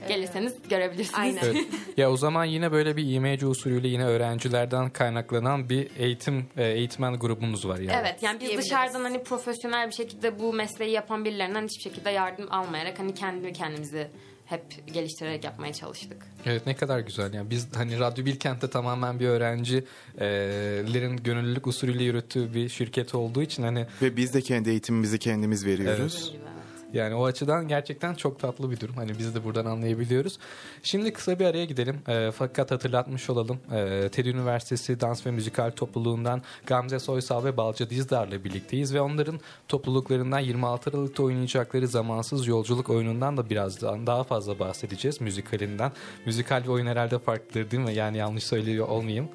Gelirseniz 0.09 0.55
görebilirsiniz. 0.71 1.19
Aynen. 1.19 1.41
Evet. 1.45 1.65
ya 1.97 2.11
o 2.11 2.17
zaman 2.17 2.45
yine 2.45 2.73
böyle 2.73 2.97
bir 2.97 3.15
IMC 3.15 3.47
usulüyle 3.47 3.89
yine 3.89 4.05
öğrencilerden 4.05 4.91
kaynaklanan 4.91 5.69
bir 5.69 5.89
eğitim 5.99 6.47
e, 6.57 6.65
eğitmen 6.65 7.19
grubunuz 7.19 7.69
var 7.69 7.79
yani. 7.79 7.99
Evet 8.01 8.23
yani 8.23 8.41
biz 8.41 8.59
dışarıdan 8.59 9.01
hani 9.01 9.23
profesyonel 9.23 9.89
bir 9.89 9.95
şekilde 9.95 10.39
bu 10.39 10.53
mesleği 10.53 10.91
yapan 10.91 11.25
birilerinden 11.25 11.65
hiçbir 11.65 11.83
şekilde 11.83 12.11
yardım 12.11 12.47
almayarak 12.51 12.99
hani 12.99 13.15
kendi 13.15 13.53
kendimizi 13.53 14.09
hep 14.47 14.95
geliştirerek 14.95 15.45
yapmaya 15.45 15.73
çalıştık. 15.73 16.27
Evet 16.47 16.67
ne 16.67 16.77
kadar 16.77 17.01
güzel 17.01 17.35
yani 17.35 17.51
biz 17.51 17.69
hani 17.77 17.99
Radyo 17.99 18.25
Bilkent'te 18.25 18.71
tamamen 18.71 19.21
bir 19.21 19.29
öğrencilerin 19.29 21.17
gönüllülük 21.17 21.67
usulüyle 21.67 22.05
yürüttüğü 22.05 22.55
bir 22.55 22.69
şirket 22.69 23.15
olduğu 23.15 23.43
için 23.43 23.63
hani 23.63 23.87
Ve 24.03 24.17
biz 24.17 24.35
de 24.35 24.41
kendi 24.41 24.71
eğitimimizi 24.71 25.19
kendimiz 25.19 25.67
veriyoruz. 25.67 26.33
Evet. 26.33 26.43
Yani 26.93 27.15
o 27.15 27.25
açıdan 27.25 27.69
gerçekten 27.69 28.15
çok 28.15 28.41
tatlı 28.41 28.71
bir 28.71 28.81
durum. 28.81 28.95
Hani 28.95 29.19
biz 29.19 29.35
de 29.35 29.45
buradan 29.45 29.65
anlayabiliyoruz. 29.65 30.39
Şimdi 30.83 31.13
kısa 31.13 31.39
bir 31.39 31.45
araya 31.45 31.65
gidelim. 31.65 32.01
E, 32.09 32.31
fakat 32.31 32.71
hatırlatmış 32.71 33.31
olalım. 33.31 33.61
E, 33.73 34.09
TED 34.09 34.27
Üniversitesi 34.27 35.01
Dans 35.01 35.27
ve 35.27 35.31
Müzikal 35.31 35.71
Topluluğundan 35.71 36.43
Gamze 36.67 36.99
Soysal 36.99 37.45
ve 37.45 37.57
Balca 37.57 37.91
Dizdar'la 37.91 38.45
birlikteyiz 38.45 38.95
ve 38.95 39.01
onların 39.01 39.41
topluluklarından 39.69 40.39
26 40.39 40.91
Aralık'ta 40.91 41.23
oynayacakları 41.23 41.89
Zamansız 41.89 42.47
Yolculuk 42.47 42.91
oyunundan 42.91 43.37
da 43.37 43.51
birazdan 43.51 44.07
daha 44.07 44.25
fazla 44.25 44.59
bahsedeceğiz 44.59 45.21
müzikalinden. 45.21 45.93
Müzikal 46.27 46.63
ve 46.67 46.71
oyun 46.71 46.87
herhalde 46.87 47.19
farklıdır 47.19 47.71
değil 47.71 47.83
mi? 47.83 47.95
Yani 47.95 48.17
yanlış 48.17 48.45
söylüyor 48.45 48.89
olmayayım. 48.89 49.29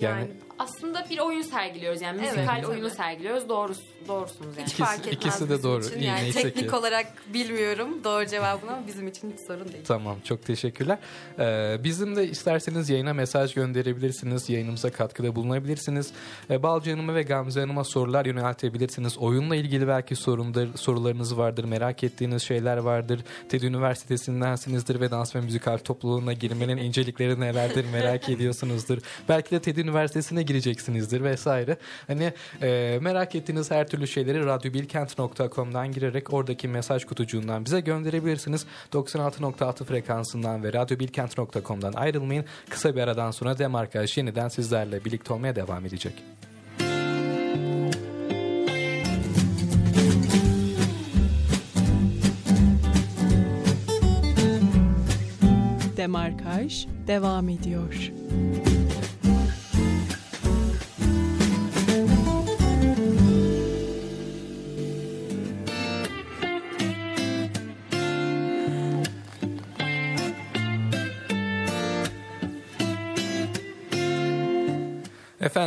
Yani, 0.00 0.20
yani 0.20 0.30
aslında 0.58 0.97
bir 1.10 1.18
oyun 1.18 1.42
sergiliyoruz 1.42 2.02
yani 2.02 2.20
müzikal 2.20 2.56
Evet, 2.58 2.68
oyunu 2.68 2.88
tabii. 2.88 2.96
sergiliyoruz. 2.96 3.48
Doğrusu 3.48 3.80
doğrusunuz 4.08 4.56
yani. 4.56 4.66
Hiç 4.66 4.72
İkisi- 4.72 4.84
fark 4.84 4.98
etmez 5.00 5.14
ikisi 5.14 5.48
de 5.48 5.62
doğru. 5.62 5.84
için. 5.84 5.98
İyi, 5.98 6.04
yani 6.04 6.22
neyse 6.22 6.42
teknik 6.42 6.70
ki. 6.70 6.76
olarak 6.76 7.06
bilmiyorum 7.34 8.04
doğru 8.04 8.26
cevabını 8.26 8.72
ama 8.72 8.86
bizim 8.86 9.08
için 9.08 9.30
hiç 9.32 9.40
sorun 9.46 9.72
değil. 9.72 9.84
Tamam 9.86 10.16
çok 10.24 10.44
teşekkürler. 10.46 10.98
Ee, 11.38 11.76
bizim 11.84 12.16
de 12.16 12.28
isterseniz 12.28 12.90
yayına 12.90 13.14
mesaj 13.14 13.54
gönderebilirsiniz. 13.54 14.48
Yayınımıza 14.50 14.90
katkıda 14.90 15.36
bulunabilirsiniz. 15.36 16.12
Ee, 16.50 16.62
Balcı 16.62 16.90
Hanım'a 16.90 17.14
ve 17.14 17.22
Gamze 17.22 17.60
Hanım'a 17.60 17.84
sorular 17.84 18.26
yöneltebilirsiniz. 18.26 19.18
Oyunla 19.18 19.56
ilgili 19.56 19.88
belki 19.88 20.16
sorundur, 20.16 20.68
sorularınız 20.76 21.38
vardır. 21.38 21.64
Merak 21.64 22.04
ettiğiniz 22.04 22.42
şeyler 22.42 22.76
vardır. 22.76 23.20
TED 23.48 23.62
Üniversitesindensinizdir 23.62 25.00
ve 25.00 25.10
dans 25.10 25.36
ve 25.36 25.40
müzikal 25.40 25.78
topluluğuna 25.78 26.32
girmenin 26.32 26.76
incelikleri 26.76 27.40
nelerdir 27.40 27.84
merak 27.92 28.28
ediyorsunuzdur. 28.28 28.98
Belki 29.28 29.50
de 29.50 29.60
TED 29.60 29.76
Üniversitesi'ne 29.76 30.42
gireceksinizdir 30.88 31.24
vesaire. 31.24 31.76
Hani 32.06 32.32
e, 32.62 32.98
merak 33.02 33.34
ettiğiniz 33.34 33.70
her 33.70 33.88
türlü 33.88 34.06
şeyleri 34.06 34.46
radyobilkent.com'dan 34.46 35.92
girerek 35.92 36.32
oradaki 36.34 36.68
mesaj 36.68 37.04
kutucuğundan 37.04 37.64
bize 37.64 37.80
gönderebilirsiniz. 37.80 38.66
96.6 38.92 39.84
frekansından 39.84 40.62
ve 40.64 40.72
radyobilkent.com'dan 40.72 41.92
ayrılmayın. 41.92 42.44
Kısa 42.70 42.96
bir 42.96 43.00
aradan 43.00 43.30
sonra 43.30 43.58
Demarkaj 43.58 44.18
yeniden 44.18 44.48
sizlerle 44.48 45.04
birlikte 45.04 45.34
olmaya 45.34 45.56
devam 45.56 45.86
edecek. 45.86 46.14
Demarkaj 55.96 56.86
devam 57.06 57.48
ediyor. 57.48 58.12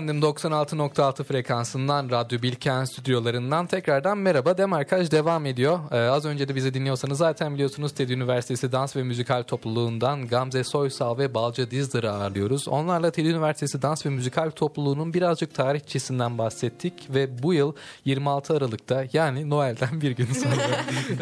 Efendim 0.01 0.29
96.6 0.29 1.23
frekansından 1.23 2.09
Radyo 2.09 2.41
Bilken 2.41 2.85
stüdyolarından 2.85 3.67
tekrardan 3.67 4.17
merhaba. 4.17 4.57
Demarkaj 4.57 5.11
devam 5.11 5.45
ediyor. 5.45 5.79
Ee, 5.91 5.95
az 5.97 6.25
önce 6.25 6.47
de 6.47 6.55
bizi 6.55 6.73
dinliyorsanız 6.73 7.17
zaten 7.17 7.53
biliyorsunuz 7.53 7.91
TED 7.91 8.09
Üniversitesi 8.09 8.71
Dans 8.71 8.95
ve 8.95 9.03
Müzikal 9.03 9.43
Topluluğundan 9.43 10.27
Gamze 10.27 10.63
Soysal 10.63 11.17
ve 11.17 11.33
Balca 11.33 11.71
Dizdar'ı 11.71 12.11
ağırlıyoruz. 12.11 12.67
Onlarla 12.67 13.11
TED 13.11 13.25
Üniversitesi 13.25 13.81
Dans 13.81 14.05
ve 14.05 14.09
Müzikal 14.09 14.49
Topluluğu'nun 14.49 15.13
birazcık 15.13 15.55
tarihçisinden 15.55 16.37
bahsettik 16.37 16.93
ve 17.09 17.43
bu 17.43 17.53
yıl 17.53 17.73
26 18.05 18.57
Aralık'ta 18.57 19.03
yani 19.13 19.49
Noel'den 19.49 20.01
bir 20.01 20.11
gün 20.11 20.27
sonra 20.33 20.61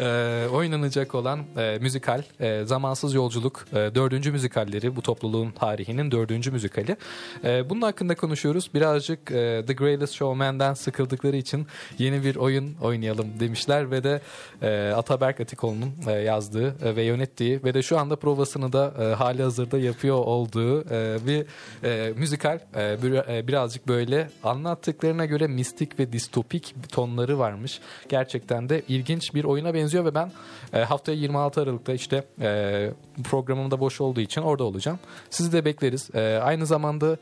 e, 0.00 0.48
oynanacak 0.48 1.14
olan 1.14 1.40
e, 1.56 1.78
müzikal 1.80 2.22
e, 2.40 2.64
Zamansız 2.64 3.14
Yolculuk 3.14 3.66
e, 3.72 3.74
dördüncü 3.74 4.32
müzikalleri 4.32 4.96
bu 4.96 5.02
topluluğun 5.02 5.50
tarihinin 5.50 6.10
dördüncü 6.10 6.50
müzikali. 6.50 6.96
E, 7.44 7.70
bunun 7.70 7.82
hakkında 7.82 8.14
konuşuyoruz. 8.14 8.69
Birazcık 8.74 9.30
e, 9.30 9.64
The 9.66 9.72
Greatest 9.72 10.14
Showman'den 10.14 10.74
sıkıldıkları 10.74 11.36
için 11.36 11.66
yeni 11.98 12.24
bir 12.24 12.36
oyun 12.36 12.74
oynayalım 12.82 13.40
demişler 13.40 13.90
ve 13.90 14.04
de 14.04 14.20
e, 14.62 14.92
Ataberk 14.96 15.40
Atikoğlu'nun 15.40 15.92
e, 16.06 16.12
yazdığı 16.12 16.74
e, 16.88 16.96
ve 16.96 17.02
yönettiği 17.02 17.60
ve 17.64 17.74
de 17.74 17.82
şu 17.82 17.98
anda 17.98 18.16
provasını 18.16 18.72
da 18.72 18.94
e, 19.00 19.04
hali 19.14 19.42
hazırda 19.42 19.78
yapıyor 19.78 20.16
olduğu 20.16 20.80
e, 20.90 21.18
bir 21.26 21.46
e, 21.84 22.12
müzikal 22.16 22.58
e, 22.76 23.02
bir- 23.02 23.36
e, 23.36 23.48
birazcık 23.48 23.88
böyle 23.88 24.30
anlattıklarına 24.44 25.24
göre 25.24 25.46
mistik 25.46 25.98
ve 25.98 26.12
distopik 26.12 26.74
tonları 26.92 27.38
varmış. 27.38 27.80
Gerçekten 28.08 28.68
de 28.68 28.82
ilginç 28.88 29.34
bir 29.34 29.44
oyuna 29.44 29.74
benziyor 29.74 30.04
ve 30.04 30.14
ben 30.14 30.32
e, 30.72 30.78
haftaya 30.78 31.18
26 31.18 31.60
Aralık'ta 31.60 31.92
işte 31.92 32.24
e, 32.40 32.90
programım 33.30 33.70
da 33.70 33.80
boş 33.80 34.00
olduğu 34.00 34.20
için 34.20 34.40
orada 34.42 34.64
olacağım. 34.64 34.98
Sizi 35.30 35.52
de 35.52 35.64
bekleriz. 35.64 36.10
E, 36.14 36.40
aynı 36.42 36.66
zamanda 36.66 37.16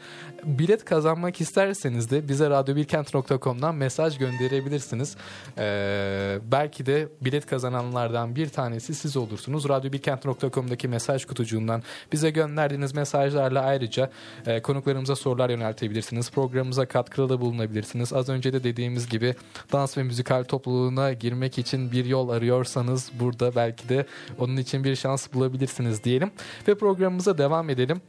bilet 0.45 0.85
kazanmak 0.85 1.38
isterseniz 1.41 2.11
de 2.11 2.29
bize 2.29 2.51
radyobilkent.com'dan 2.51 3.75
mesaj 3.75 4.19
gönderebilirsiniz. 4.19 5.17
E, 5.59 6.39
belki 6.53 6.87
de 6.87 7.09
bilet 7.21 7.47
kazananlardan 7.47 8.37
bir 8.37 8.49
tanesi 8.49 8.95
siz 8.95 9.17
olursunuz. 9.17 9.69
Radyobilkent.com'daki 9.69 10.89
mesaj 10.89 11.25
kutucuğundan 11.25 11.83
bize 12.13 12.31
gönderdiğiniz 12.31 12.95
mesajlarla 12.95 13.63
ayrıca 13.63 14.11
e, 14.47 14.63
konuklarımıza 14.63 15.17
sorular 15.17 15.51
yöneltebilirsiniz. 15.51 16.31
Programımıza 16.31 16.87
katkıda 16.87 17.41
bulunabilirsiniz. 17.41 18.13
Az 18.13 18.29
önce 18.29 18.53
de 18.53 18.65
dediğimiz 18.65 19.09
gibi 19.09 19.35
dans 19.73 19.99
ve 19.99 20.03
müzikal 20.03 20.45
topluluğuna 20.45 21.13
girmek 21.13 21.59
için 21.59 21.93
bir 21.93 22.05
yol 22.05 22.29
arıyorsanız 22.29 23.11
burada 23.21 23.55
belki 23.55 23.89
de 23.89 24.07
onun 24.39 24.57
için 24.57 24.85
bir 24.85 24.97
şans 24.97 25.33
bulabilirsiniz 25.35 26.05
diyelim. 26.05 26.31
Ve 26.69 26.75
programımıza 26.75 27.39
devam 27.39 27.71
edelim. 27.71 28.01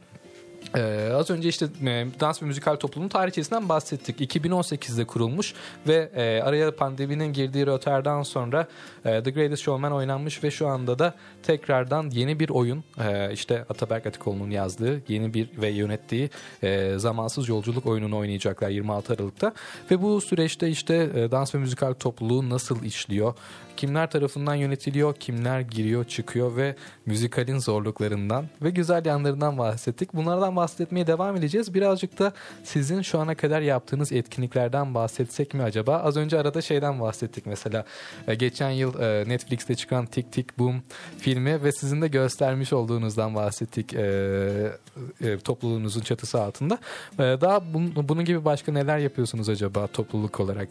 Ee, 0.76 1.10
az 1.14 1.30
önce 1.30 1.48
işte 1.48 1.66
e, 1.86 2.06
dans 2.20 2.42
ve 2.42 2.46
müzikal 2.46 2.76
topluluğun 2.76 3.08
tarihçesinden 3.08 3.68
bahsettik. 3.68 4.20
2018'de 4.20 5.04
kurulmuş 5.04 5.54
ve 5.86 6.10
e, 6.14 6.42
araya 6.42 6.76
pandeminin 6.76 7.32
girdiği 7.32 7.66
röterden 7.66 8.22
sonra 8.22 8.66
e, 9.04 9.22
The 9.22 9.30
Greatest 9.30 9.62
Showman 9.62 9.92
oynanmış 9.92 10.44
ve 10.44 10.50
şu 10.50 10.68
anda 10.68 10.98
da 10.98 11.14
tekrardan 11.42 12.10
yeni 12.10 12.40
bir 12.40 12.48
oyun 12.48 12.84
e, 13.00 13.32
işte 13.32 13.64
Ataberk 13.68 14.06
Atikoğlu'nun 14.06 14.50
yazdığı 14.50 15.02
yeni 15.08 15.34
bir 15.34 15.48
ve 15.60 15.68
yönettiği 15.68 16.30
e, 16.62 16.98
Zamansız 16.98 17.48
Yolculuk 17.48 17.86
oyununu 17.86 18.16
oynayacaklar 18.16 18.68
26 18.68 19.12
Aralık'ta 19.12 19.52
ve 19.90 20.02
bu 20.02 20.20
süreçte 20.20 20.68
işte 20.68 21.10
e, 21.14 21.30
dans 21.30 21.54
ve 21.54 21.58
müzikal 21.58 21.92
topluluğu 21.92 22.50
nasıl 22.50 22.84
işliyor? 22.84 23.34
Kimler 23.76 24.10
tarafından 24.10 24.54
yönetiliyor, 24.54 25.14
kimler 25.14 25.60
giriyor, 25.60 26.04
çıkıyor 26.04 26.56
ve 26.56 26.76
müzikalin 27.06 27.58
zorluklarından 27.58 28.48
ve 28.62 28.70
güzel 28.70 29.04
yanlarından 29.04 29.58
bahsettik. 29.58 30.14
Bunlardan 30.14 30.49
bahsetmeye 30.56 31.06
devam 31.06 31.36
edeceğiz. 31.36 31.74
Birazcık 31.74 32.18
da 32.18 32.32
sizin 32.64 33.02
şu 33.02 33.18
ana 33.18 33.34
kadar 33.34 33.60
yaptığınız 33.60 34.12
etkinliklerden 34.12 34.94
bahsetsek 34.94 35.54
mi 35.54 35.62
acaba? 35.62 35.98
Az 35.98 36.16
önce 36.16 36.38
arada 36.38 36.62
şeyden 36.62 37.00
bahsettik 37.00 37.46
mesela. 37.46 37.84
E, 38.28 38.34
Geçen 38.34 38.70
yıl 38.70 39.00
e, 39.00 39.28
Netflix'te 39.28 39.74
çıkan 39.74 40.06
Tik 40.06 40.32
Tik 40.32 40.58
Boom 40.58 40.82
filmi 41.18 41.64
ve 41.64 41.72
sizin 41.72 42.02
de 42.02 42.08
göstermiş 42.08 42.72
olduğunuzdan 42.72 43.34
bahsettik 43.34 43.94
e, 43.94 45.38
topluluğunuzun 45.44 46.00
çatısı 46.00 46.40
altında. 46.42 46.78
Daha 47.18 47.56
bun- 47.56 48.08
bunun 48.08 48.24
gibi 48.24 48.44
başka 48.44 48.72
neler 48.72 48.98
yapıyorsunuz 48.98 49.48
acaba 49.48 49.86
topluluk 49.86 50.40
olarak? 50.40 50.68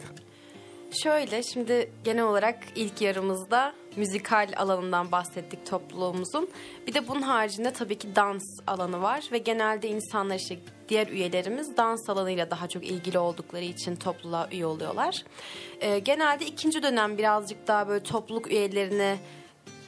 Şöyle 0.92 1.42
şimdi 1.42 1.92
genel 2.04 2.24
olarak 2.24 2.58
ilk 2.74 3.00
yarımızda 3.00 3.74
müzikal 3.96 4.52
alanından 4.56 5.12
bahsettik 5.12 5.66
topluluğumuzun. 5.66 6.48
Bir 6.86 6.94
de 6.94 7.08
bunun 7.08 7.22
haricinde 7.22 7.72
tabii 7.72 7.98
ki 7.98 8.16
dans 8.16 8.42
alanı 8.66 9.02
var 9.02 9.28
ve 9.32 9.38
genelde 9.38 9.88
insanlar 9.88 10.36
işte 10.36 10.58
diğer 10.88 11.06
üyelerimiz 11.06 11.76
dans 11.76 12.10
alanıyla 12.10 12.50
daha 12.50 12.68
çok 12.68 12.84
ilgili 12.84 13.18
oldukları 13.18 13.64
için 13.64 13.96
topluluğa 13.96 14.48
üye 14.52 14.66
oluyorlar. 14.66 15.24
Ee, 15.80 15.98
genelde 15.98 16.46
ikinci 16.46 16.82
dönem 16.82 17.18
birazcık 17.18 17.66
daha 17.66 17.88
böyle 17.88 18.02
topluluk 18.02 18.50
üyelerine 18.50 19.18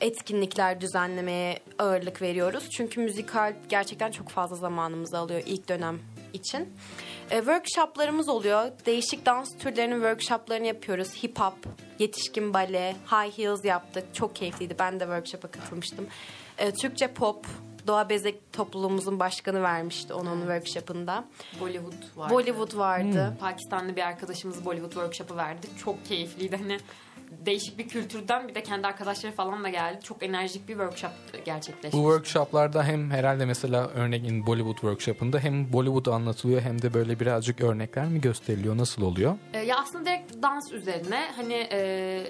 etkinlikler 0.01 0.81
düzenlemeye 0.81 1.59
ağırlık 1.79 2.23
veriyoruz. 2.23 2.71
Çünkü 2.71 3.01
müzikal 3.01 3.55
gerçekten 3.69 4.11
çok 4.11 4.29
fazla 4.29 4.57
zamanımızı 4.57 5.19
alıyor 5.19 5.43
ilk 5.47 5.69
dönem 5.69 5.99
için. 6.33 6.69
E, 7.33 7.37
workshoplarımız 7.37 8.29
oluyor. 8.29 8.71
Değişik 8.87 9.27
dans 9.27 9.59
türlerinin 9.59 9.95
workshoplarını 9.95 10.67
yapıyoruz. 10.67 11.25
Hip 11.25 11.41
hop, 11.41 11.55
yetişkin 11.99 12.55
bale, 12.55 12.97
high 13.11 13.39
heels 13.39 13.65
yaptık. 13.65 14.15
Çok 14.15 14.37
keyifliydi. 14.37 14.77
Ben 14.79 15.01
de 15.01 15.05
workshop'a 15.05 15.51
katılmıştım. 15.51 16.07
E, 16.59 16.73
Türkçe 16.73 17.07
pop, 17.07 17.47
Doğa 17.87 18.09
Bezek 18.09 18.53
topluluğumuzun 18.53 19.21
başkanı 19.21 19.63
vermişti 19.63 20.15
onun 20.15 20.41
workshop'ında. 20.41 21.25
Bollywood 21.61 22.17
vardı. 22.17 22.35
Bollywood 22.35 22.77
vardı. 22.79 23.37
Pakistanlı 23.41 23.97
bir 23.97 24.03
arkadaşımız 24.03 24.65
Bollywood 24.65 24.93
workshop'ı 24.93 25.37
verdi. 25.37 25.67
Çok 25.85 26.07
keyifliydi. 26.07 26.57
Hani 26.57 26.79
değişik 27.47 27.79
bir 27.79 27.89
kültürden 27.89 28.49
bir 28.49 28.55
de 28.55 28.63
kendi 28.63 28.87
arkadaşları 28.87 29.33
falan 29.33 29.65
da 29.65 29.69
geldi. 29.69 29.99
Çok 30.03 30.23
enerjik 30.23 30.69
bir 30.69 30.73
workshop 30.73 31.11
gerçekleşti. 31.45 31.99
Bu 31.99 32.03
workshoplarda 32.03 32.85
hem 32.85 33.11
herhalde 33.11 33.45
mesela 33.45 33.89
örneğin 33.89 34.47
Bollywood 34.47 34.77
workshopında 34.77 35.39
hem 35.39 35.73
Bollywood 35.73 36.07
anlatılıyor 36.07 36.61
hem 36.61 36.83
de 36.83 36.95
böyle 36.95 37.21
birazcık 37.21 37.61
örnekler 37.61 38.07
mi 38.07 38.21
gösteriliyor? 38.21 38.77
Nasıl 38.77 39.03
oluyor? 39.03 39.39
Ee, 39.53 39.59
ya 39.59 39.79
aslında 39.79 40.05
direkt 40.05 40.43
dans 40.43 40.73
üzerine 40.73 41.31
hani 41.37 41.69
e, 41.73 42.23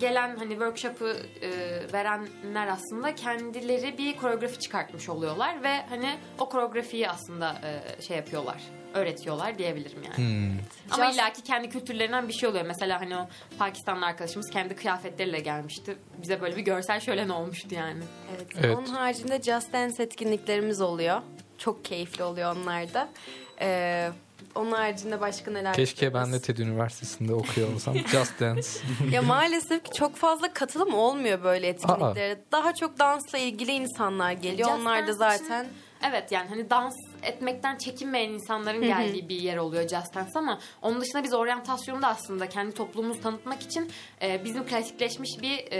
gelen 0.00 0.36
hani 0.36 0.50
workshop'ı 0.50 1.16
e, 1.42 1.50
verenler 1.92 2.68
aslında 2.68 3.14
kendileri 3.14 3.98
bir 3.98 4.16
koreografi 4.16 4.58
çıkartmış 4.58 5.08
oluyorlar 5.08 5.62
ve 5.62 5.86
hani 5.88 6.18
o 6.38 6.48
koreografiyi 6.48 7.10
aslında 7.10 7.56
e, 7.64 8.02
şey 8.02 8.16
yapıyorlar 8.16 8.81
öğretiyorlar 8.94 9.58
diyebilirim 9.58 9.98
yani. 10.04 10.50
Ama 10.90 11.04
Just- 11.04 11.14
illaki 11.14 11.42
kendi 11.42 11.68
kültürlerinden 11.68 12.28
bir 12.28 12.32
şey 12.32 12.48
oluyor. 12.48 12.64
Mesela 12.64 13.00
hani 13.00 13.16
o 13.16 13.28
Pakistanlı 13.58 14.06
arkadaşımız 14.06 14.50
kendi 14.50 14.76
kıyafetleriyle 14.76 15.40
gelmişti. 15.40 15.96
Bize 16.22 16.40
böyle 16.40 16.56
bir 16.56 16.62
görsel 16.62 17.00
şölen 17.00 17.28
olmuştu 17.28 17.74
yani. 17.74 18.02
Evet. 18.36 18.46
Evet. 18.60 18.76
Onun 18.76 18.86
haricinde 18.94 19.42
Just 19.42 19.72
Dance 19.72 20.02
etkinliklerimiz 20.02 20.80
oluyor. 20.80 21.22
Çok 21.58 21.84
keyifli 21.84 22.24
oluyor 22.24 22.56
onlar 22.56 22.94
da. 22.94 23.08
Ee, 23.60 24.10
onun 24.54 24.72
haricinde 24.72 25.20
başka 25.20 25.50
neler 25.50 25.74
Keşke 25.74 26.14
ben 26.14 26.20
yapıyoruz? 26.20 26.48
de 26.48 26.52
TED 26.54 26.58
Üniversitesi'nde 26.58 27.34
okuyor 27.34 27.74
olsam. 27.74 27.94
Just 28.08 28.40
Dance. 28.40 28.68
Ya 29.10 29.22
maalesef 29.22 29.84
ki 29.84 29.90
çok 29.98 30.16
fazla 30.16 30.52
katılım 30.52 30.94
olmuyor 30.94 31.42
böyle 31.44 31.68
etkinliklere. 31.68 32.38
Daha 32.52 32.74
çok 32.74 32.98
dansla 32.98 33.38
ilgili 33.38 33.72
insanlar 33.72 34.32
geliyor. 34.32 34.68
Just 34.68 34.80
Onlar 34.80 35.06
da 35.06 35.12
zaten 35.12 35.66
Evet 36.10 36.32
yani 36.32 36.48
hani 36.48 36.70
dans 36.70 36.94
etmekten 37.22 37.76
çekinmeyen 37.78 38.30
insanların 38.30 38.82
geldiği 38.82 39.28
bir 39.28 39.36
yer 39.40 39.56
oluyor 39.56 39.82
Just 39.88 40.14
Dance 40.14 40.30
ama 40.34 40.58
onun 40.82 41.00
dışında 41.00 41.22
biz 41.22 41.34
oryantasyonda 41.34 42.08
aslında 42.08 42.48
kendi 42.48 42.74
toplumumuzu 42.74 43.20
tanıtmak 43.20 43.62
için 43.62 43.90
e, 44.22 44.44
bizim 44.44 44.66
klasikleşmiş 44.66 45.30
bir 45.42 45.72
e, 45.72 45.78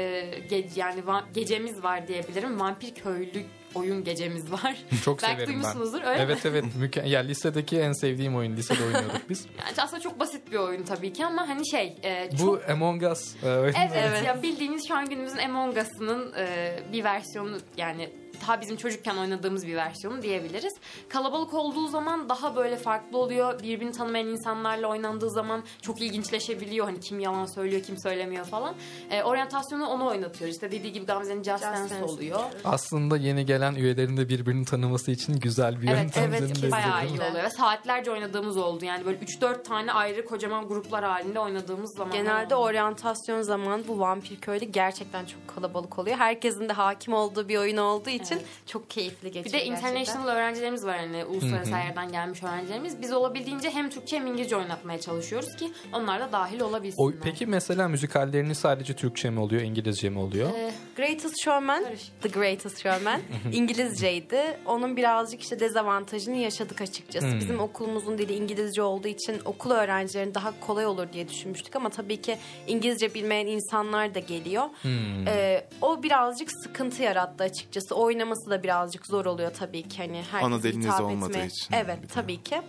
ge- 0.50 0.68
yani 0.76 1.00
va- 1.00 1.33
gecemiz 1.35 1.83
var 1.83 2.09
diyebilirim. 2.09 2.61
Vampir 2.61 2.94
köylü 2.94 3.42
oyun 3.74 4.05
gecemiz 4.05 4.52
var. 4.52 4.76
Çok 5.05 5.22
Belki 5.22 5.33
severim 5.35 5.48
ben. 5.48 5.55
duymuşsunuzdur, 5.62 6.02
öyle 6.02 6.18
mi? 6.18 6.22
evet 6.33 6.46
evet. 6.46 6.64
Müke- 6.81 7.09
ya 7.09 7.20
lisedeki 7.20 7.81
en 7.81 7.92
sevdiğim 7.92 8.37
oyun. 8.37 8.57
Lisede 8.57 8.85
oynuyorduk 8.85 9.31
biz. 9.31 9.46
Yani 9.59 9.74
aslında 9.83 10.02
çok 10.02 10.20
basit 10.20 10.52
bir 10.52 10.57
oyun 10.57 10.83
tabii 10.83 11.12
ki 11.12 11.26
ama 11.26 11.48
hani 11.48 11.68
şey 11.70 11.96
e, 12.02 12.31
çok 12.37 12.46
Bu 12.48 12.72
Among 12.72 13.02
Us 13.02 13.35
e. 13.44 13.48
Evet, 13.48 13.74
Evet. 13.94 14.26
ya 14.26 14.42
bildiğiniz 14.42 14.88
şu 14.88 14.94
an 14.94 15.09
günümüzün 15.09 15.38
Among 15.38 15.76
Us'ının 15.76 16.33
e, 16.38 16.76
bir 16.92 17.05
versiyonu 17.05 17.59
yani 17.76 18.11
daha 18.42 18.61
bizim 18.61 18.76
çocukken 18.76 19.16
oynadığımız 19.16 19.66
bir 19.66 19.76
versiyonu 19.76 20.22
diyebiliriz. 20.22 20.74
Kalabalık 21.09 21.55
olduğu 21.55 21.88
zaman 21.88 22.28
daha 22.28 22.57
böyle 22.57 22.76
farklı 22.76 23.18
oluyor. 23.18 23.62
Birbirini 23.62 23.92
tanımayan 23.92 24.26
insanlarla 24.28 24.87
oynandığı 24.87 25.31
zaman 25.31 25.62
çok 25.83 26.00
ilginçleşebiliyor. 26.00 26.87
Hani 26.87 27.00
kim 27.00 27.20
yalan 27.20 27.46
söylüyor, 27.46 27.83
kim 27.83 27.98
söylemiyor 27.98 28.44
falan. 28.44 28.74
E, 29.11 29.22
oryantasyonu 29.22 29.87
onu 29.87 30.07
oynatıyoruz. 30.07 30.55
İşte 30.57 30.72
dediği 30.72 30.92
gibi 30.92 31.07
Gamze'nin 31.07 31.42
Just, 31.42 31.62
Dance, 31.62 31.94
Dance 31.94 32.05
oluyor. 32.05 32.40
Aslında 32.64 33.16
yeni 33.16 33.46
gelen 33.46 33.74
üyelerin 33.74 34.16
de 34.16 34.28
birbirini 34.28 34.64
tanıması 34.64 35.11
için 35.11 35.40
güzel 35.40 35.83
bir 35.83 35.88
Evet, 35.88 35.98
yöntem. 36.02 36.24
evet, 36.28 36.40
kesinlikle. 36.40 36.70
Bayağı 36.70 37.07
iyi 37.07 37.20
oluyor 37.20 37.44
ve 37.44 37.50
saatlerce 37.50 38.11
oynadığımız 38.11 38.57
oldu. 38.57 38.85
Yani 38.85 39.05
böyle 39.05 39.18
3-4 39.18 39.62
tane 39.62 39.92
ayrı 39.92 40.24
kocaman 40.24 40.68
gruplar 40.68 41.05
halinde 41.05 41.40
oynadığımız 41.40 41.96
zaman. 41.96 42.12
genelde 42.12 42.55
oryantasyon 42.55 43.42
zamanı 43.42 43.88
bu 43.88 43.98
vampir 43.98 44.37
köylü 44.40 44.64
gerçekten 44.64 45.24
çok 45.24 45.55
kalabalık 45.55 45.98
oluyor. 45.98 46.16
Herkesin 46.16 46.68
de 46.68 46.72
hakim 46.72 47.14
olduğu 47.14 47.48
bir 47.48 47.59
oyun 47.59 47.76
olduğu 47.76 48.11
için 48.11 48.32
Evet. 48.33 48.45
çok 48.66 48.90
keyifli 48.90 49.27
geçiyor. 49.27 49.45
Bir 49.45 49.53
de 49.53 49.59
gerçekten. 49.59 49.90
international 49.90 50.29
öğrencilerimiz 50.29 50.87
var 50.87 50.99
hani 50.99 51.25
uluslararası 51.25 51.73
her 51.75 51.87
yerden 51.87 52.12
gelmiş 52.12 52.42
öğrencilerimiz. 52.42 53.03
Biz 53.03 53.12
olabildiğince 53.12 53.71
hem 53.71 53.90
Türkçe 53.90 54.16
hem 54.16 54.27
İngilizce 54.27 54.57
oynatmaya 54.57 55.01
çalışıyoruz 55.01 55.57
ki 55.57 55.71
onlar 55.92 56.21
da 56.21 56.33
dahil 56.33 56.61
olabilsinler. 56.61 57.09
O, 57.09 57.12
peki 57.23 57.47
mesela 57.47 57.88
müzikalleriniz 57.88 58.59
sadece 58.59 58.95
Türkçe 58.97 59.31
mi 59.31 59.40
oluyor, 59.40 59.62
İngilizce 59.62 60.11
mi 60.11 60.18
oluyor? 60.18 60.51
Ee, 60.57 60.73
Greatest 60.97 61.45
Showman, 61.45 61.85
Karışık. 61.85 62.23
The 62.23 62.29
Greatest 62.29 62.83
Showman 62.83 63.21
İngilizceydi. 63.53 64.40
Onun 64.66 64.97
birazcık 64.97 65.42
işte 65.42 65.61
dezavantajını 65.61 66.37
yaşadık 66.37 66.81
açıkçası. 66.81 67.27
Hmm. 67.27 67.40
Bizim 67.40 67.61
okulumuzun 67.61 68.18
dili 68.18 68.35
İngilizce 68.35 68.83
olduğu 68.83 69.09
için 69.09 69.40
okul 69.45 69.71
öğrencilerinin 69.71 70.35
daha 70.35 70.61
kolay 70.61 70.87
olur 70.87 71.12
diye 71.12 71.29
düşünmüştük 71.29 71.77
ama 71.77 71.88
tabii 71.88 72.23
ki 72.23 72.38
İngilizce 72.66 73.14
bilmeyen 73.14 73.47
insanlar 73.47 74.14
da 74.14 74.18
geliyor. 74.18 74.64
Hmm. 74.83 75.29
Ee, 75.29 75.64
o 75.83 76.03
birazcık 76.03 76.49
sıkıntı 76.64 77.03
yarattı 77.03 77.45
açıkçası. 77.45 77.95
Oynaması 78.23 78.51
da 78.51 78.63
birazcık 78.63 79.07
zor 79.07 79.25
oluyor 79.27 79.51
tabii 79.59 79.83
ki 79.89 79.99
hani 79.99 80.17
herkese 80.31 80.47
Ana 80.55 80.63
diliniz 80.63 80.87
hitap 80.87 81.01
olmadığı 81.01 81.31
etmeye- 81.33 81.47
için. 81.47 81.75
Evet 81.75 81.99
tabii 82.15 82.43
ki. 82.43 82.61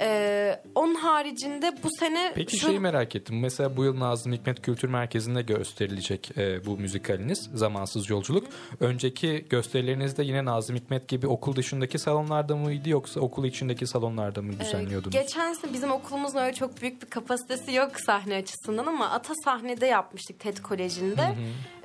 Ee, 0.00 0.62
onun 0.74 0.94
haricinde 0.94 1.72
bu 1.84 1.88
sene 1.98 2.32
Peki 2.34 2.56
şu- 2.58 2.66
şeyi 2.66 2.80
merak 2.80 3.16
ettim. 3.16 3.40
Mesela 3.40 3.76
bu 3.76 3.84
yıl 3.84 4.00
Nazım 4.00 4.32
Hikmet 4.32 4.62
Kültür 4.62 4.88
Merkezi'nde 4.88 5.42
gösterilecek 5.42 6.38
e, 6.38 6.66
bu 6.66 6.76
müzikaliniz 6.78 7.50
Zamansız 7.54 8.10
Yolculuk. 8.10 8.46
Önceki 8.80 9.46
gösterilerinizde 9.50 10.22
yine 10.24 10.44
Nazım 10.44 10.76
Hikmet 10.76 11.08
gibi 11.08 11.26
okul 11.26 11.56
dışındaki 11.56 11.98
salonlarda 11.98 12.56
mıydı 12.56 12.88
yoksa 12.88 13.20
okul 13.20 13.44
içindeki 13.44 13.86
salonlarda 13.86 14.42
mı 14.42 14.60
düzenliyordunuz? 14.60 15.14
Ee, 15.16 15.22
Geçen 15.22 15.52
sene 15.52 15.72
bizim 15.72 15.90
okulumuzun 15.92 16.38
öyle 16.38 16.54
çok 16.54 16.82
büyük 16.82 17.02
bir 17.02 17.10
kapasitesi 17.10 17.72
yok 17.74 17.92
sahne 18.06 18.36
açısından 18.36 18.86
ama 18.86 19.10
Ata 19.10 19.34
sahnede 19.44 19.86
yapmıştık 19.86 20.40
TED 20.40 20.56
Koleji'nde. 20.58 21.34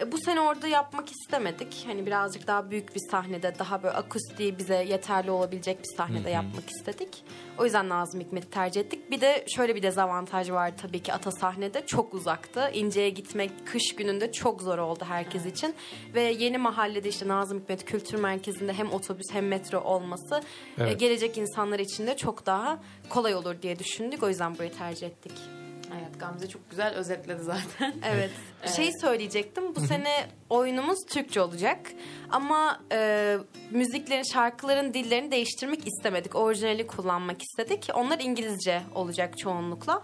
E, 0.01 0.11
Bu 0.11 0.17
sene 0.17 0.39
orada 0.39 0.67
yapmak 0.67 1.11
istemedik. 1.11 1.83
Hani 1.87 2.05
birazcık 2.05 2.47
daha 2.47 2.71
büyük 2.71 2.95
bir 2.95 3.01
sahnede, 3.11 3.53
daha 3.59 3.83
böyle 3.83 3.95
akustiği 3.95 4.57
bize 4.57 4.75
yeterli 4.89 5.31
olabilecek 5.31 5.79
bir 5.79 5.97
sahnede 5.97 6.29
yapmak 6.29 6.69
istedik. 6.69 7.23
O 7.57 7.63
yüzden 7.65 7.89
Nazım 7.89 8.04
Hikmet'i 8.13 8.49
tercih 8.49 8.81
ettik. 8.81 9.11
Bir 9.11 9.21
de 9.21 9.45
şöyle 9.55 9.75
bir 9.75 9.83
dezavantaj 9.83 10.51
var 10.51 10.77
tabii 10.77 10.99
ki 11.03 11.13
Ata 11.13 11.31
sahnede. 11.31 11.85
Çok 11.85 12.13
uzaktı. 12.13 12.69
İnce'ye 12.73 13.09
gitmek 13.09 13.51
kış 13.67 13.95
gününde 13.97 14.31
çok 14.31 14.61
zor 14.61 14.77
oldu 14.77 15.03
herkes 15.07 15.45
için. 15.45 15.75
Ve 16.13 16.21
yeni 16.21 16.57
mahallede 16.57 17.09
işte 17.09 17.27
Nazım 17.27 17.59
Hikmet 17.59 17.85
Kültür 17.85 18.19
Merkezi'nde 18.19 18.73
hem 18.73 18.91
otobüs 18.91 19.25
hem 19.31 19.47
metro 19.47 19.79
olması 19.79 20.35
e, 20.35 20.41
Evet. 20.83 20.99
gelecek 20.99 21.37
insanlar 21.37 21.79
için 21.79 22.07
de 22.07 22.17
çok 22.17 22.45
daha 22.45 22.79
kolay 23.09 23.35
olur 23.35 23.61
diye 23.61 23.79
düşündük. 23.79 24.23
O 24.23 24.29
yüzden 24.29 24.55
burayı 24.55 24.71
tercih 24.73 25.07
ettik. 25.07 25.33
Evet 25.93 26.19
Gamze 26.19 26.49
çok 26.49 26.69
güzel 26.69 26.93
özetledi 26.93 27.43
zaten. 27.43 27.93
Evet. 28.05 28.31
Şey 28.75 28.91
söyleyecektim. 29.01 29.75
Bu 29.75 29.79
sene 29.79 30.27
oyunumuz 30.49 31.05
Türkçe 31.05 31.41
olacak. 31.41 31.79
Ama 32.29 32.79
e, 32.91 33.37
müziklerin, 33.71 34.23
şarkıların 34.33 34.93
dillerini 34.93 35.31
değiştirmek 35.31 35.87
istemedik. 35.87 36.35
Orijinali 36.35 36.87
kullanmak 36.87 37.37
istedik. 37.43 37.87
Onlar 37.93 38.19
İngilizce 38.19 38.81
olacak 38.95 39.37
çoğunlukla. 39.37 40.01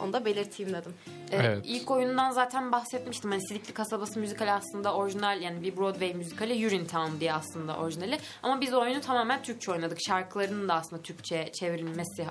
Onu 0.00 0.12
da 0.12 0.24
belirteyim 0.24 0.72
dedim. 0.72 0.94
Ee, 1.32 1.36
Evet. 1.36 1.64
İlk 1.68 1.90
oyundan 1.90 2.30
zaten 2.30 2.72
bahsetmiştim. 2.72 3.30
Hani 3.30 3.48
Silikli 3.48 3.72
Kasabası 3.74 4.20
müzikali 4.20 4.50
aslında 4.52 4.94
orijinal 4.94 5.42
yani 5.42 5.62
bir 5.62 5.76
Broadway 5.76 6.14
müzikali 6.14 6.66
Urinetown 6.66 7.20
diye 7.20 7.32
aslında 7.32 7.76
orijinali. 7.76 8.18
Ama 8.42 8.60
biz 8.60 8.74
oyunu 8.74 9.00
tamamen 9.00 9.42
Türkçe 9.42 9.72
oynadık. 9.72 9.98
Şarkılarının 10.06 10.68
da 10.68 10.74
aslında 10.74 11.02
Türkçe 11.02 11.52
çevrilmesi 11.52 12.24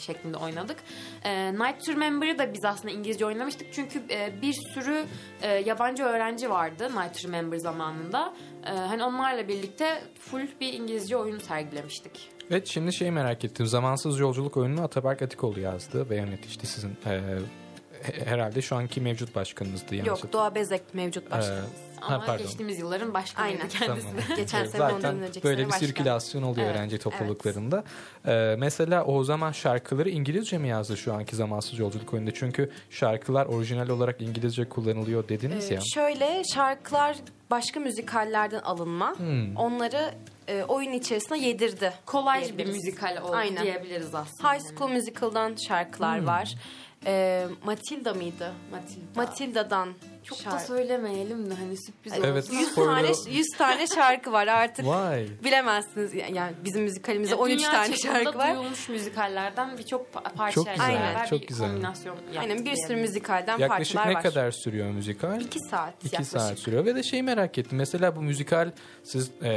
şeklinde 0.00 0.36
oynadık. 0.36 0.76
Ee, 1.24 1.52
Night 1.52 1.86
to 1.86 1.92
Remember'ı 1.92 2.38
da 2.38 2.54
biz 2.54 2.64
aslında 2.64 2.94
İngilizce 2.94 3.26
oynamıştık. 3.26 3.72
Çünkü 3.72 4.02
e, 4.10 4.42
bir 4.42 4.52
sürü 4.74 5.04
e, 5.42 5.48
yabancı 5.48 6.02
öğrenci 6.02 6.50
vardı 6.50 6.84
Night 6.84 7.22
to 7.22 7.28
Remember 7.28 7.58
zamanında. 7.58 8.34
E, 8.66 8.70
hani 8.70 9.04
onlarla 9.04 9.48
birlikte 9.48 10.02
full 10.20 10.48
bir 10.60 10.72
İngilizce 10.72 11.16
oyun 11.16 11.38
sergilemiştik. 11.38 12.30
Evet 12.50 12.66
şimdi 12.66 12.92
şeyi 12.92 13.10
merak 13.10 13.44
ettim. 13.44 13.66
Zamansız 13.66 14.18
Yolculuk 14.18 14.56
oyununu 14.56 14.82
Ataberk 14.82 15.22
Atikoğlu 15.22 15.60
yazdı 15.60 16.10
ve 16.10 16.16
yönetti 16.16 16.66
sizin 16.66 16.90
e, 17.06 17.38
herhalde 18.24 18.62
şu 18.62 18.76
anki 18.76 19.00
mevcut 19.00 19.34
başkanınızdı. 19.34 19.94
yanlış 19.94 20.08
Yok 20.22 20.32
Doğa 20.32 20.54
Bezek 20.54 20.82
mevcut 20.94 21.30
başkanımız. 21.30 21.70
Ee, 21.86 21.90
Ha, 22.00 22.14
Ama 22.14 22.24
pardon. 22.24 22.46
geçtiğimiz 22.46 22.78
yılların 22.78 23.14
başkanıydı 23.14 23.56
Aynen. 23.56 23.68
kendisi. 23.68 24.06
Tamam. 24.06 24.36
Geçen 24.36 24.58
Evet, 24.60 24.70
sene 24.70 24.82
ondan 24.82 24.96
Zaten 25.00 25.22
önceki 25.22 25.44
böyle 25.44 25.62
bir 25.62 25.66
başkan. 25.70 25.86
sirkülasyon 25.86 26.42
oluyor 26.42 26.66
Evet, 26.66 26.76
öğrenci 26.76 26.98
topluluklarında. 26.98 27.84
Ee, 28.26 28.54
mesela 28.58 29.04
o 29.04 29.24
zaman 29.24 29.52
şarkıları 29.52 30.10
İngilizce 30.10 30.58
mi 30.58 30.68
yazdı 30.68 30.96
şu 30.96 31.14
anki 31.14 31.36
zamansız 31.36 31.78
yolculuk 31.78 32.12
oyununda? 32.14 32.34
Çünkü 32.34 32.70
şarkılar 32.90 33.46
orijinal 33.46 33.88
olarak 33.88 34.20
İngilizce 34.20 34.68
kullanılıyor 34.68 35.28
dediniz 35.28 35.70
Ee, 35.70 35.74
ya. 35.74 35.80
şöyle 35.94 36.42
şarkılar 36.54 37.16
başka 37.50 37.80
müzikallerden 37.80 38.60
alınma. 38.60 39.18
Hmm. 39.18 39.56
Onları 39.56 40.10
e, 40.48 40.62
oyun 40.64 40.92
içerisine 40.92 41.38
yedirdi. 41.38 41.92
kolaj 42.06 42.58
bir 42.58 42.66
müzikal 42.66 43.16
oldu 43.22 43.32
Aynen. 43.36 43.62
diyebiliriz 43.64 44.14
aslında. 44.14 44.52
High 44.52 44.60
School 44.76 44.90
Musical'dan 44.90 45.56
şarkılar 45.68 46.18
Hmm. 46.20 46.26
var. 46.26 46.54
Ee, 47.06 47.46
Matilda 47.64 48.14
mıydı? 48.14 48.52
Matilda. 48.70 49.04
Matilda'dan 49.16 49.88
Çok 50.24 50.38
da 50.38 50.42
şarkı. 50.42 50.64
söylemeyelim 50.66 51.50
de 51.50 51.54
hani 51.54 51.76
sürpriz 51.86 52.12
Evet. 52.24 52.44
olsun. 52.44 52.56
100 52.58 52.68
Spoiler- 52.68 52.86
tane 53.14 53.36
100 53.36 53.46
tane 53.58 53.86
şarkı 53.86 54.32
var 54.32 54.46
artık. 54.46 54.86
Vay. 54.86 55.26
Bilemezsiniz 55.44 56.14
yani 56.14 56.52
bizim 56.64 56.82
müzikalimizde 56.82 57.34
Yani 57.34 57.42
13 57.42 57.58
dünya 57.58 57.70
tane 57.70 57.96
şarkı 57.96 58.38
var. 58.38 58.54
duyulmuş 58.56 58.88
müzikallerden 58.88 59.78
birçok 59.78 60.06
pa- 60.14 60.34
parça 60.34 60.54
Çok 60.54 60.66
güzel, 60.70 60.88
beraber 60.94 61.26
çok 61.28 61.40
bir 61.42 61.46
güzel. 61.46 61.68
kombinasyon 61.68 62.16
Aynen 62.40 62.64
bir 62.64 62.76
sürü 62.86 62.96
müzikalden 62.96 63.58
Yaklaşık 63.58 63.96
parçalar 63.96 64.10
ne 64.10 64.14
var. 64.14 64.22
kadar 64.22 64.50
sürüyor 64.50 64.90
müzikal? 64.90 65.40
2 65.40 65.58
saat 65.60 65.94
2 66.04 66.14
yaklaşık. 66.14 66.32
saat 66.32 66.58
sürüyor 66.58 66.84
ve 66.84 66.94
de 66.94 67.02
şeyi 67.02 67.22
merak 67.22 67.58
ettim. 67.58 67.78
Mesela 67.78 68.16
bu 68.16 68.22
müzikal 68.22 68.70
siz 69.04 69.30
e, 69.42 69.48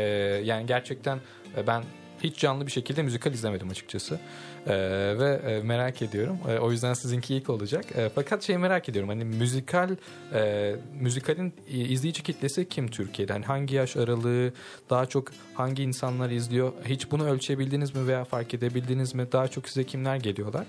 yani 0.44 0.66
gerçekten 0.66 1.20
e, 1.58 1.68
ben 1.68 1.84
hiç 2.24 2.38
canlı 2.38 2.66
bir 2.66 2.72
şekilde 2.72 3.04
müzikal 3.04 3.34
izlemedim 3.34 3.70
açıkçası. 3.70 4.20
E, 4.68 4.74
ve 5.20 5.42
e, 5.46 5.64
merak 5.64 6.02
ediyorum. 6.02 6.38
E, 6.50 6.60
o 6.60 6.72
yüzden 6.72 6.94
sizinki 6.94 7.36
ilk 7.36 7.50
olacak. 7.50 7.86
E, 7.96 8.10
fakat 8.16 8.44
şey 8.44 8.58
merak 8.58 8.90
ediyorum. 8.90 9.10
Hani 9.10 9.26
müzikal 9.26 9.96
e, 10.34 10.76
müzikalin 11.00 11.54
izleyici 11.68 12.24
kitlesi 12.24 12.70
kim 12.70 12.88
Türkiye'de? 12.88 13.34
Hani 13.34 13.46
hangi 13.46 13.76
yaş 13.76 13.98
aralığı 13.98 14.54
daha 14.90 15.06
çok 15.06 15.32
hangi 15.54 15.84
insanlar 15.84 16.30
izliyor? 16.30 16.74
Hiç 16.86 17.12
bunu 17.12 17.30
ölçebildiniz 17.30 17.96
mi 17.96 18.08
veya 18.08 18.26
fark 18.26 18.54
edebildiniz 18.54 19.16
mi? 19.16 19.28
Daha 19.32 19.48
çok 19.48 19.70
size 19.70 19.84
kimler 19.84 20.16
geliyorlar? 20.16 20.66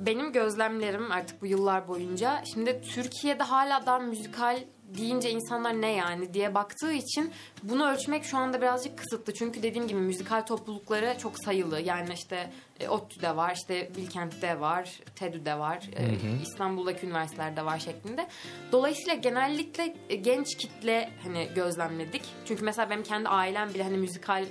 benim 0.00 0.32
gözlemlerim 0.32 1.12
artık 1.12 1.42
bu 1.42 1.46
yıllar 1.46 1.88
boyunca 1.88 2.42
şimdi 2.52 2.80
Türkiye'de 2.94 3.42
hala 3.42 3.86
daha 3.86 3.98
müzikal 3.98 4.58
deyince 4.98 5.30
insanlar 5.30 5.80
ne 5.80 5.92
yani 5.92 6.34
diye 6.34 6.54
baktığı 6.54 6.92
için 6.92 7.32
bunu 7.62 7.90
ölçmek 7.90 8.24
şu 8.24 8.38
anda 8.38 8.60
birazcık 8.60 8.98
kısıtlı. 8.98 9.34
Çünkü 9.34 9.62
dediğim 9.62 9.88
gibi 9.88 10.00
müzikal 10.00 10.46
toplulukları 10.46 11.18
çok 11.18 11.44
sayılı. 11.44 11.80
Yani 11.80 12.12
işte 12.14 12.50
e, 12.80 12.88
ODTÜ'de 12.88 13.36
var, 13.36 13.54
işte 13.56 13.90
Bilkent'te 13.96 14.60
var, 14.60 15.00
TEDÜ'de 15.16 15.58
var, 15.58 15.90
e, 15.96 16.02
İstanbul'daki 16.42 17.06
üniversitelerde 17.06 17.64
var 17.64 17.78
şeklinde. 17.78 18.28
Dolayısıyla 18.72 19.14
genellikle 19.14 19.96
e, 20.08 20.14
genç 20.16 20.56
kitle 20.56 21.10
hani 21.22 21.48
gözlemledik. 21.54 22.22
Çünkü 22.44 22.64
mesela 22.64 22.90
benim 22.90 23.02
kendi 23.02 23.28
ailem 23.28 23.74
bile 23.74 23.82
hani 23.82 23.96
müzikal 23.98 24.44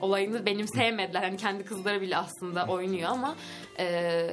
olayını 0.00 0.46
benim 0.46 0.68
sevmediler. 0.68 1.22
Hani 1.22 1.36
kendi 1.36 1.64
kızları 1.64 2.00
bile 2.00 2.16
aslında 2.16 2.66
oynuyor 2.66 3.10
ama 3.10 3.36
e, 3.78 4.30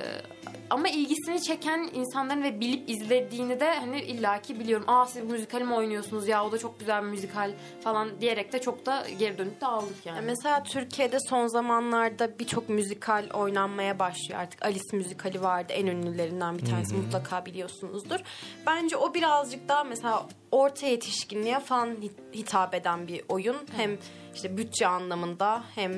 ama 0.70 0.88
ilgisini 0.90 1.42
çeken 1.42 1.90
insanların 1.94 2.44
ve 2.44 2.60
bilip 2.60 2.90
izlediğini 2.90 3.60
de 3.60 3.74
hani 3.76 4.02
illaki 4.02 4.60
biliyorum. 4.60 4.86
Aa 4.90 5.06
siz 5.06 5.24
müzikal 5.24 5.62
mi 5.62 5.74
oynuyorsunuz 5.74 6.28
ya 6.28 6.46
o 6.46 6.52
da 6.52 6.58
çok 6.58 6.80
güzel 6.80 7.04
bir 7.04 7.08
müzikal 7.08 7.52
falan 7.82 8.22
diyerek 8.22 8.54
de 8.54 8.62
çok 8.62 8.86
da 8.86 9.04
geri 9.20 9.38
dönüp 9.38 9.62
de 9.62 9.66
aldık 9.66 10.06
yani. 10.06 10.16
Ya 10.16 10.22
Mesela 10.22 10.64
Türkiye'de 10.64 11.18
son 11.30 11.48
zamanlarda 11.48 12.40
birçok 12.40 12.70
müzikal 12.70 13.30
oynanmaya 13.34 14.00
başlıyor. 14.00 14.40
Artık 14.42 14.66
Alice 14.66 14.98
müzikali 14.98 15.42
vardı 15.42 15.74
en 15.74 15.88
ünlülerinden 15.88 16.58
bir 16.58 16.66
tanesi 16.66 16.96
mutlaka 16.96 17.46
biliyorsunuzdur. 17.46 18.20
Bence 18.68 18.98
o 18.98 19.14
birazcık 19.14 19.70
daha 19.70 19.84
mesela 19.84 20.28
orta 20.52 20.88
yetişkinliğe 20.88 21.60
falan 21.60 21.90
hit- 21.96 22.34
hitap 22.36 22.74
eden 22.76 23.08
bir 23.08 23.22
oyun. 23.30 23.58
Hem 23.78 23.98
işte 24.36 24.58
bütçe 24.58 24.88
anlamında 24.88 25.64
hem 25.76 25.92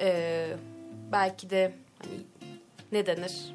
e, 0.00 0.46
belki 1.12 1.50
de 1.50 1.72
hani 1.98 2.20
ne 2.92 3.06
denir 3.06 3.54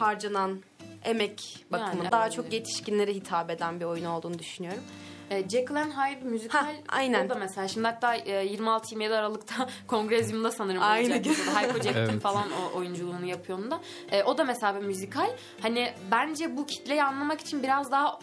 harcanan 0.00 0.62
emek 1.04 1.64
bakımından 1.72 1.98
Yani, 2.04 2.12
daha 2.12 2.30
çok 2.30 2.52
yetişkinlere 2.52 3.14
hitap 3.14 3.50
eden 3.50 3.80
bir 3.80 3.84
oyun 3.84 4.04
olduğunu 4.04 4.38
düşünüyorum. 4.38 4.82
E, 5.30 5.48
Jekyll 5.48 5.76
and 5.76 5.92
Hyde 5.92 6.24
müzikal 6.24 6.64
Ha, 6.64 6.72
aynen. 6.88 7.26
o 7.26 7.28
da 7.28 7.34
mesela 7.34 7.68
şimdi 7.68 7.86
hatta 7.86 8.14
e, 8.14 8.46
26-27 8.56 9.14
Aralık'ta 9.14 9.68
Kongrezyum'da 9.86 10.50
sanırım 10.50 10.82
Aynı 10.82 11.14
olacak. 11.14 11.36
Hayko 11.54 11.80
Cepkin 11.80 12.00
Evet. 12.00 12.20
falan 12.22 12.44
o 12.52 12.78
oyunculuğunu 12.78 13.26
yapıyor 13.26 13.58
onda. 13.58 13.80
E, 14.10 14.22
o 14.22 14.38
da 14.38 14.44
mesela 14.44 14.80
bir 14.80 14.86
müzikal. 14.86 15.30
Hani 15.62 15.92
bence 16.10 16.56
bu 16.56 16.66
kitleyi 16.66 17.02
anlamak 17.02 17.40
için 17.40 17.62
biraz 17.62 17.90
daha 17.92 18.18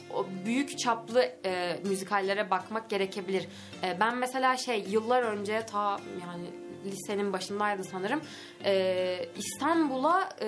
büyük 0.46 0.80
çaplı 0.80 1.30
e, 1.46 1.80
müzikallere 1.86 2.50
bakmak 2.50 2.90
gerekebilir. 2.90 3.48
E, 3.84 4.00
ben 4.00 4.18
mesela 4.18 4.58
şey 4.58 4.86
yıllar 4.90 5.24
önce 5.24 5.66
ta 5.66 6.00
yani 6.22 6.46
lisenin 6.86 7.34
başındaydı 7.34 7.84
sanırım. 7.84 8.22
E, 8.66 9.30
İstanbul'a 9.38 10.30
e, 10.42 10.48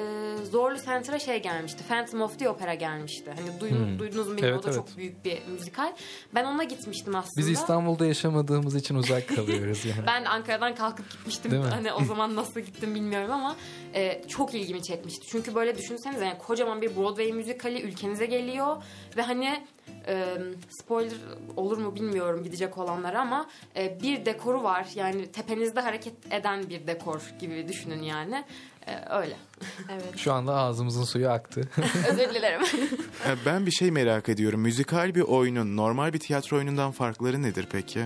Zorlu 0.51 0.77
Center'a 0.85 1.19
şey 1.19 1.41
gelmişti. 1.41 1.83
Phantom 1.87 2.21
of 2.21 2.39
the 2.39 2.49
Opera 2.49 2.73
gelmişti. 2.73 3.33
Hani 3.35 3.59
duydun, 3.59 3.77
Hmm. 3.77 3.99
duydunuz 3.99 4.27
mu 4.27 4.37
bilmiyorum. 4.37 4.61
Evet, 4.63 4.65
o 4.65 4.67
da 4.73 4.81
evet. 4.81 4.87
çok 4.89 4.97
büyük 4.97 5.25
bir 5.25 5.47
müzikal. 5.47 5.93
Ben 6.35 6.45
ona 6.45 6.63
gitmiştim 6.63 7.15
aslında. 7.15 7.37
Biz 7.37 7.49
İstanbul'da 7.49 8.05
yaşamadığımız 8.05 8.75
için 8.75 8.95
uzak 8.95 9.27
kalıyoruz 9.27 9.85
yani. 9.85 9.97
Ben 10.07 10.25
Ankara'dan 10.25 10.75
kalkıp 10.75 11.11
gitmiştim. 11.11 11.61
Hani 11.61 11.93
o 11.93 12.03
zaman 12.03 12.35
nasıl 12.35 12.59
gittim 12.59 12.95
bilmiyorum 12.95 13.31
ama 13.31 13.55
e, 13.93 14.23
çok 14.27 14.53
ilgimi 14.53 14.83
çekmişti. 14.83 15.27
Çünkü 15.27 15.55
böyle 15.55 15.77
düşünsenize 15.77 16.25
yani 16.25 16.37
kocaman 16.37 16.81
bir 16.81 16.95
Broadway 16.95 17.31
müzikali 17.31 17.81
ülkenize 17.81 18.25
geliyor 18.25 18.83
ve 19.17 19.21
hani 19.21 19.63
e, 20.07 20.37
spoiler 20.69 21.17
olur 21.55 21.77
mu 21.77 21.95
bilmiyorum 21.95 22.43
gidecek 22.43 22.77
olanlara 22.77 23.21
ama 23.21 23.49
e, 23.75 24.01
bir 24.01 24.25
dekoru 24.25 24.63
var. 24.63 24.87
Yani 24.95 25.31
tepenizde 25.31 25.79
hareket 25.79 26.33
eden 26.33 26.69
bir 26.69 26.87
dekor 26.87 27.21
gibi 27.39 27.67
düşünün 27.67 28.01
yani. 28.01 28.45
E, 28.87 29.15
öyle. 29.15 29.35
Evet. 29.91 30.17
Şu 30.17 30.33
anda 30.33 30.55
ağzımızın 30.55 31.03
suyu 31.03 31.29
aktı. 31.29 31.69
Özür 32.11 32.33
dilerim. 32.35 32.61
Ben 33.45 33.65
bir 33.65 33.71
şey 33.71 33.91
merak 33.91 34.29
ediyorum. 34.29 34.61
Müzikal 34.61 35.15
bir 35.15 35.21
oyunun 35.21 35.77
normal 35.77 36.13
bir 36.13 36.19
tiyatro 36.19 36.57
oyunundan 36.57 36.91
farkları 36.91 37.41
nedir 37.41 37.67
peki? 37.71 38.05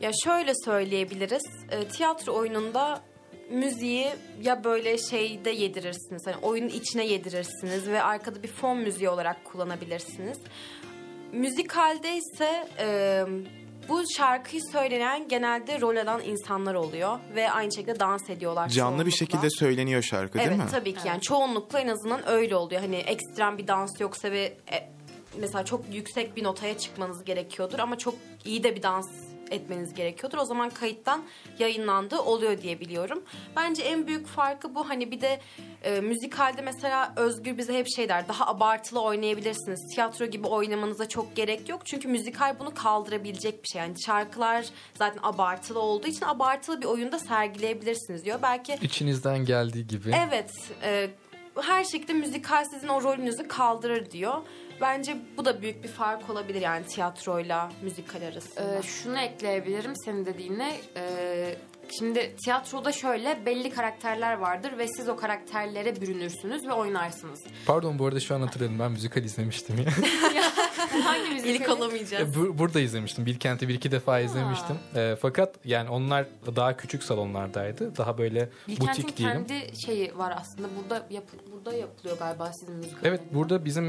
Ya 0.00 0.10
şöyle 0.24 0.52
söyleyebiliriz. 0.64 1.42
E, 1.70 1.88
tiyatro 1.88 2.34
oyununda 2.34 3.00
müziği 3.50 4.08
ya 4.42 4.64
böyle 4.64 4.98
şeyde 4.98 5.50
yedirirsiniz. 5.50 6.26
Hani 6.26 6.36
oyunun 6.36 6.68
içine 6.68 7.06
yedirirsiniz 7.06 7.88
ve 7.88 8.02
arkada 8.02 8.42
bir 8.42 8.48
fon 8.48 8.78
müziği 8.78 9.08
olarak 9.08 9.44
kullanabilirsiniz. 9.44 10.38
Müzikalde 11.32 12.16
ise 12.16 12.68
e, 12.78 13.24
bu 13.88 14.02
şarkıyı 14.16 14.62
söyleyen 14.72 15.28
genelde 15.28 15.80
rol 15.80 15.96
alan 15.96 16.22
insanlar 16.24 16.74
oluyor 16.74 17.18
ve 17.34 17.50
aynı 17.50 17.72
şekilde 17.72 18.00
dans 18.00 18.30
ediyorlar. 18.30 18.68
Canlı 18.68 18.92
bir 18.92 19.10
çoğunlukla. 19.10 19.16
şekilde 19.16 19.50
söyleniyor 19.50 20.02
şarkı 20.02 20.38
değil 20.38 20.48
evet, 20.48 20.58
mi? 20.58 20.70
tabii 20.70 20.94
ki 20.94 21.08
yani 21.08 21.20
çoğunlukla 21.20 21.80
en 21.80 21.88
azından 21.88 22.28
öyle 22.28 22.56
oluyor. 22.56 22.80
Hani 22.80 22.96
ekstrem 22.96 23.58
bir 23.58 23.66
dans 23.66 24.00
yoksa 24.00 24.30
ve 24.30 24.56
e, 24.72 24.90
mesela 25.40 25.64
çok 25.64 25.84
yüksek 25.92 26.36
bir 26.36 26.44
notaya 26.44 26.78
çıkmanız 26.78 27.24
gerekiyordur 27.24 27.78
ama 27.78 27.98
çok 27.98 28.14
iyi 28.44 28.64
de 28.64 28.76
bir 28.76 28.82
dans 28.82 29.29
etmeniz 29.50 29.94
gerekiyordur. 29.94 30.38
O 30.38 30.44
zaman 30.44 30.70
kayıttan 30.70 31.22
yayınlandığı 31.58 32.18
oluyor 32.20 32.62
diye 32.62 32.80
biliyorum. 32.80 33.22
Bence 33.56 33.82
en 33.82 34.06
büyük 34.06 34.26
farkı 34.26 34.74
bu. 34.74 34.88
Hani 34.88 35.10
bir 35.10 35.20
de 35.20 35.40
e, 35.82 36.00
müzikalde 36.00 36.62
mesela 36.62 37.12
Özgür 37.16 37.58
bize 37.58 37.78
hep 37.78 37.86
şey 37.96 38.08
der. 38.08 38.28
Daha 38.28 38.46
abartılı 38.46 39.00
oynayabilirsiniz. 39.00 39.94
Tiyatro 39.94 40.26
gibi 40.26 40.46
oynamanıza 40.46 41.08
çok 41.08 41.36
gerek 41.36 41.68
yok. 41.68 41.86
Çünkü 41.86 42.08
müzikal 42.08 42.58
bunu 42.58 42.74
kaldırabilecek 42.74 43.64
bir 43.64 43.68
şey. 43.68 43.80
Yani 43.82 43.94
şarkılar 44.06 44.66
zaten 44.94 45.20
abartılı 45.22 45.80
olduğu 45.80 46.06
için 46.06 46.26
abartılı 46.26 46.80
bir 46.82 46.86
oyunda 46.86 47.18
sergileyebilirsiniz 47.18 48.24
diyor. 48.24 48.38
Belki 48.42 48.78
İçinizden 48.82 49.44
geldiği 49.44 49.86
gibi. 49.86 50.14
Evet. 50.28 50.50
e, 50.82 51.10
her 51.62 51.84
şekilde 51.84 52.12
müzikal 52.12 52.64
sizin 52.64 52.88
o 52.88 53.02
rolünüzü 53.02 53.48
kaldırır 53.48 54.10
diyor. 54.10 54.34
Bence 54.80 55.16
bu 55.36 55.44
da 55.44 55.62
büyük 55.62 55.84
bir 55.84 55.88
fark 55.88 56.30
olabilir 56.30 56.60
yani 56.60 56.86
tiyatroyla 56.86 57.72
müzikal 57.82 58.22
arasında. 58.22 58.78
Ee, 58.78 58.82
şunu 58.82 59.18
ekleyebilirim 59.18 59.96
senin 59.96 60.26
dediğine. 60.26 60.76
Ee, 60.96 61.56
şimdi 61.98 62.36
tiyatroda 62.44 62.92
şöyle 62.92 63.46
belli 63.46 63.70
karakterler 63.70 64.34
vardır 64.38 64.78
ve 64.78 64.86
siz 64.88 65.08
o 65.08 65.16
karakterlere 65.16 66.00
bürünürsünüz 66.00 66.66
ve 66.66 66.72
oynarsınız. 66.72 67.40
Pardon 67.66 67.98
bu 67.98 68.06
arada 68.06 68.20
şu 68.20 68.34
an 68.34 68.40
hatırladım 68.40 68.78
ben 68.78 68.90
müzikal 68.92 69.24
izlemiştim 69.24 69.76
ya. 70.36 70.42
Hangi 71.04 71.30
müzik? 71.34 71.60
İlk 71.60 71.68
olamayacağız. 71.68 72.36
E, 72.36 72.40
bu- 72.40 72.58
burada 72.58 72.80
izlemiştim. 72.80 73.26
Bilkent'i 73.26 73.68
bir 73.68 73.74
iki 73.74 73.90
defa 73.90 74.20
izlemiştim. 74.20 74.76
E, 74.96 75.16
fakat 75.22 75.54
yani 75.64 75.90
onlar 75.90 76.26
daha 76.56 76.76
küçük 76.76 77.02
salonlardaydı. 77.02 77.96
Daha 77.96 78.18
böyle 78.18 78.48
Bilkent'in 78.68 79.04
butik 79.04 79.16
diyelim. 79.16 79.46
kendi 79.46 79.80
şeyi 79.86 80.18
var 80.18 80.34
aslında. 80.40 80.68
Burada 80.82 81.06
yap 81.10 81.24
burada 81.52 81.76
yapılıyor 81.76 82.18
galiba 82.18 82.52
sizin 82.52 82.74
müzik. 82.74 82.94
Evet 83.04 83.20
burada 83.34 83.64
bizim 83.64 83.84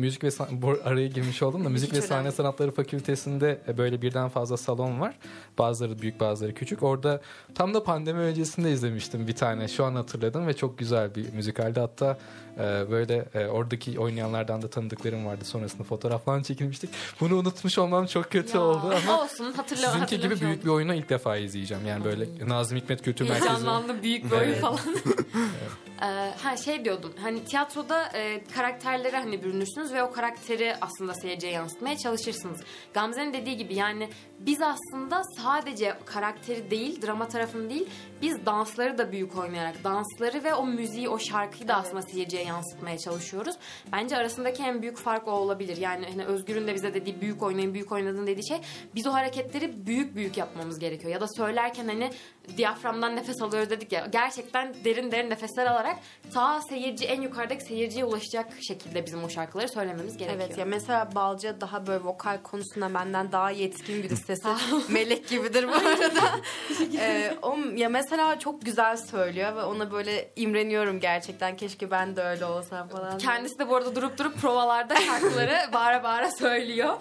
müzik 0.00 0.24
ve 0.24 0.30
san- 0.30 0.48
bu 0.62 0.78
araya 0.84 1.06
girmiş 1.06 1.42
oldum 1.42 1.64
da 1.64 1.68
müzik 1.68 1.90
Hiç 1.92 1.96
ve 1.98 2.02
sahne 2.02 2.20
önemli. 2.20 2.34
sanatları 2.36 2.70
fakültesinde 2.72 3.60
e, 3.68 3.78
böyle 3.78 4.02
birden 4.02 4.28
fazla 4.28 4.56
salon 4.56 5.00
var. 5.00 5.18
Bazıları 5.58 5.98
büyük 6.02 6.20
bazıları 6.20 6.54
küçük. 6.54 6.82
Orada 6.82 7.20
tam 7.54 7.74
da 7.74 7.82
pandemi 7.84 8.18
öncesinde 8.18 8.72
izlemiştim 8.72 9.28
bir 9.28 9.36
tane. 9.36 9.68
Şu 9.68 9.84
an 9.84 9.94
hatırladım 9.94 10.46
ve 10.46 10.56
çok 10.56 10.78
güzel 10.78 11.14
bir 11.14 11.32
müzikaldi. 11.32 11.80
Hatta 11.80 12.18
e, 12.58 12.90
böyle 12.90 13.28
e, 13.34 13.46
oradaki 13.46 14.00
oynayanlardan 14.00 14.62
da 14.62 14.70
tanıdıklarım 14.70 15.26
vardı. 15.26 15.44
Sonrasında 15.44 15.82
fotoğraf 15.82 16.24
falan 16.24 16.42
çekilmiştik. 16.42 16.90
Bunu 17.20 17.34
unutmuş 17.36 17.78
olmam 17.78 18.06
çok 18.06 18.30
kötü 18.30 18.56
Ya, 18.56 18.62
oldu 18.62 18.94
ama 19.04 19.22
olsun 19.22 19.52
hatırla 19.52 19.90
sizinki 19.90 20.20
gibi 20.20 20.40
büyük 20.40 20.64
bir 20.64 20.70
oyunu 20.70 20.94
ilk 20.94 21.08
defa 21.08 21.36
izleyeceğim. 21.36 21.86
Yani 21.86 22.04
böyle 22.04 22.48
Nazım 22.48 22.78
Hikmet 22.78 23.02
Kültür 23.02 23.28
Merkezi. 23.28 23.48
Heyecanlandım 23.48 24.02
büyük 24.02 24.24
bir 24.24 24.36
oyun 24.36 24.48
Evet. 24.48 24.64
Ee, 26.02 26.30
ha 26.42 26.56
şey 26.56 26.84
diyordum 26.84 27.14
hani 27.22 27.44
tiyatroda 27.44 28.08
e, 28.14 28.44
karakterlere 28.44 29.16
hani 29.16 29.42
bürünürsünüz 29.42 29.92
ve 29.92 30.02
o 30.02 30.12
karakteri 30.12 30.74
aslında 30.80 31.14
seyirciye 31.14 31.52
yansıtmaya 31.52 31.98
çalışırsınız. 31.98 32.60
Gamze'nin 32.94 33.32
dediği 33.32 33.56
gibi 33.56 33.74
yani 33.74 34.08
biz 34.38 34.62
aslında 34.62 35.22
sadece 35.36 35.98
karakteri 36.04 36.70
değil 36.70 37.02
drama 37.02 37.28
tarafını 37.28 37.70
değil 37.70 37.88
biz 38.22 38.46
dansları 38.46 38.98
da 38.98 39.12
büyük 39.12 39.38
oynayarak 39.38 39.84
dansları 39.84 40.44
ve 40.44 40.54
o 40.54 40.66
müziği 40.66 41.08
o 41.08 41.18
şarkıyı 41.18 41.68
da 41.68 41.74
aslında 41.74 42.02
seyirciye 42.02 42.44
yansıtmaya 42.44 42.98
çalışıyoruz. 42.98 43.56
Bence 43.92 44.16
arasındaki 44.16 44.62
en 44.62 44.82
büyük 44.82 44.96
fark 44.96 45.28
o 45.28 45.30
olabilir. 45.30 45.76
Yani 45.76 46.06
hani 46.10 46.24
Özgür'ün 46.24 46.66
de 46.66 46.74
bize 46.74 46.94
dediği 46.94 47.20
büyük 47.20 47.42
oynayın 47.42 47.74
büyük 47.74 47.92
oynadın 47.92 48.26
dediği 48.26 48.48
şey 48.48 48.58
biz 48.94 49.06
o 49.06 49.12
hareketleri 49.12 49.86
büyük 49.86 50.16
büyük 50.16 50.36
yapmamız 50.36 50.78
gerekiyor. 50.78 51.12
Ya 51.12 51.20
da 51.20 51.28
söylerken 51.28 51.86
hani 51.86 52.10
diyaframdan 52.56 53.16
nefes 53.16 53.42
alıyoruz 53.42 53.70
dedik 53.70 53.92
ya 53.92 54.06
gerçekten 54.12 54.74
derin 54.84 55.12
derin 55.12 55.30
nefesler 55.30 55.66
alarak 55.66 55.96
ta 56.34 56.60
seyirci 56.60 57.04
en 57.04 57.20
yukarıdaki 57.20 57.64
seyirciye 57.64 58.04
ulaşacak 58.04 58.46
şekilde 58.68 59.06
bizim 59.06 59.24
o 59.24 59.28
şarkıları 59.28 59.68
söylememiz 59.68 60.16
gerekiyor. 60.16 60.42
Evet 60.46 60.58
ya 60.58 60.64
mesela 60.64 61.14
Balca 61.14 61.60
daha 61.60 61.86
böyle 61.86 62.04
vokal 62.04 62.42
konusunda 62.42 62.94
benden 62.94 63.32
daha 63.32 63.50
yetkin 63.50 64.02
bir 64.02 64.16
sesi. 64.26 64.48
Melek 64.88 65.28
gibidir 65.28 65.68
bu 65.68 65.72
arada. 65.72 66.20
Ee, 66.98 67.36
o, 67.42 67.56
ya 67.76 67.88
mesela 67.88 68.05
çok 68.40 68.62
güzel 68.62 68.96
söylüyor 68.96 69.56
ve 69.56 69.62
ona 69.62 69.92
böyle 69.92 70.30
imreniyorum 70.36 71.00
gerçekten. 71.00 71.56
Keşke 71.56 71.90
ben 71.90 72.16
de 72.16 72.22
öyle 72.22 72.44
olsam 72.44 72.88
falan. 72.88 73.18
Kendisi 73.18 73.58
de 73.58 73.68
bu 73.68 73.76
arada 73.76 73.94
durup 73.96 74.18
durup 74.18 74.36
provalarda 74.40 74.96
şarkıları 75.06 75.56
bağıra 75.72 76.02
bağıra 76.02 76.30
söylüyor. 76.30 76.94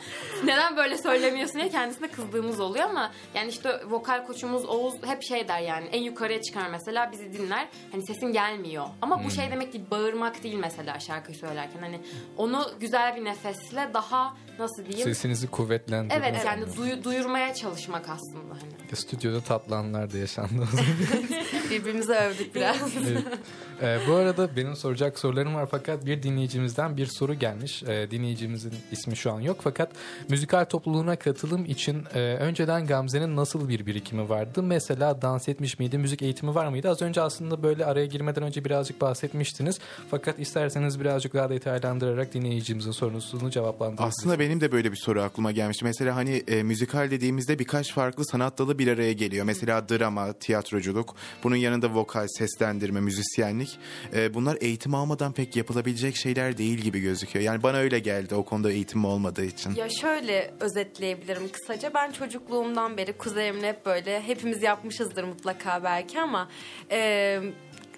Neden 0.44 0.78
böyle 0.78 0.98
söylemiyorsun 0.98 1.56
diye 1.60 1.70
kendisine 1.70 2.08
kızdığımız 2.08 2.60
oluyor 2.60 2.90
ama 2.90 3.12
yani 3.36 3.50
işte 3.50 3.82
vokal 3.90 4.26
koçumuz 4.26 4.66
Oğuz 4.66 4.94
hep 5.06 5.24
şey 5.24 5.48
der 5.48 5.60
yani 5.60 5.88
en 5.88 6.02
yukarıya 6.02 6.42
çıkar 6.42 6.70
mesela 6.70 7.12
bizi 7.12 7.34
dinler. 7.34 7.68
Hani 7.92 8.06
sesin 8.06 8.28
gelmiyor. 8.34 8.86
Ama 9.02 9.24
bu 9.24 9.32
şey 9.32 9.52
demek 9.52 9.74
değil 9.74 9.86
bağırmak 9.92 10.44
değil 10.44 10.56
mesela 10.56 11.00
şarkıyı 11.00 11.38
söylerken. 11.38 11.80
Hani 11.80 12.00
onu 12.38 12.72
güzel 12.80 13.16
bir 13.16 13.26
nefesle 13.26 13.90
daha 13.94 14.38
nasıl 14.60 14.86
diyeyim? 14.86 15.04
Sesinizi 15.08 15.48
kuvvetlendirmek. 15.52 16.18
Evet 16.28 16.46
yani 16.46 16.64
duyu- 16.78 17.04
duyurmaya 17.04 17.54
çalışmak 17.54 18.10
aslında 18.10 18.54
hani. 18.54 18.96
Stüdyoda 18.96 19.42
tatlı 19.42 19.76
anlar 19.76 20.14
da 20.14 20.18
yaşandı. 20.18 20.68
Birbirimizi 21.72 22.14
övdük 22.14 22.56
biraz. 22.56 22.76
Evet. 23.08 23.24
Ee, 23.82 24.00
bu 24.08 24.14
arada 24.14 24.56
benim 24.56 24.76
soracak 24.76 25.20
sorularım 25.20 25.56
var 25.56 25.68
fakat 25.72 26.06
bir 26.06 26.24
dinleyicimizden 26.24 26.98
bir 26.98 27.06
soru 27.06 27.34
gelmiş. 27.34 27.84
Ee, 27.84 28.08
dinleyicimizin 28.12 28.74
ismi 28.92 29.16
şu 29.18 29.32
an 29.32 29.40
yok 29.42 29.58
fakat 29.64 29.92
müzikal 30.30 30.66
topluluğuna 30.66 31.16
katılım 31.16 31.66
için 31.66 32.04
e, 32.14 32.20
önceden 32.20 32.88
Gamze'nin 32.88 33.36
nasıl 33.36 33.70
bir 33.70 33.86
birikimi 33.86 34.30
vardı? 34.30 34.64
Mesela 34.64 35.22
dans 35.22 35.50
etmiş 35.50 35.80
miydi? 35.80 35.98
Müzik 35.98 36.22
eğitimi 36.22 36.56
var 36.56 36.68
mıydı? 36.68 36.90
Az 36.90 37.02
önce 37.02 37.22
aslında 37.22 37.64
böyle 37.64 37.86
araya 37.86 38.06
girmeden 38.06 38.44
önce 38.44 38.66
birazcık 38.66 39.02
bahsetmiştiniz. 39.02 39.80
Fakat 40.12 40.40
isterseniz 40.40 41.00
birazcık 41.00 41.34
daha 41.34 41.50
detaylandırarak 41.50 42.34
dinleyicimizin 42.34 42.92
sorusunu 42.92 43.50
cevaplandırabilirsiniz. 43.50 44.20
Aslında 44.20 44.40
benim 44.40 44.62
de 44.62 44.72
böyle 44.72 44.92
bir 44.92 44.98
soru 44.98 45.22
aklıma 45.22 45.52
gelmişti. 45.52 45.86
Mesela 45.86 46.16
hani 46.16 46.44
e, 46.48 46.64
müzikal 46.64 47.12
dediğimizde 47.12 47.60
birkaç 47.60 47.94
farklı 47.94 48.26
sanat 48.26 48.58
dalı 48.58 48.80
bir 48.80 48.88
araya 48.88 49.14
geliyor. 49.14 49.46
Mesela 49.46 49.90
drama, 49.90 50.34
tiyatroculuk, 50.34 51.16
bunun 51.44 51.56
yanında 51.56 51.94
vokal, 51.94 52.28
seslendirme, 52.28 53.02
müzisyenlik. 53.02 53.65
E, 54.14 54.34
bunlar 54.34 54.58
eğitim 54.62 54.96
almadan 54.96 55.34
pek 55.34 55.56
yapılabilecek 55.56 56.16
şeyler 56.16 56.58
değil 56.58 56.78
gibi 56.78 57.00
gözüküyor. 57.00 57.46
Yani 57.46 57.64
bana 57.64 57.78
öyle 57.78 58.00
geldi 58.00 58.36
o 58.36 58.46
konuda 58.46 58.72
eğitim 58.72 59.06
olmadığı 59.06 59.46
için. 59.46 59.76
Ya 59.76 59.88
şöyle 59.90 60.54
özetleyebilirim 60.60 61.50
kısaca. 61.52 61.92
Ben 61.94 62.12
çocukluğumdan 62.12 62.98
beri 62.98 63.14
kuzenimle 63.14 63.68
hep 63.68 63.86
böyle 63.86 64.22
hepimiz 64.22 64.64
yapmışızdır 64.64 65.24
mutlaka 65.24 65.84
belki 65.84 66.22
ama 66.22 66.50
e, 66.92 67.40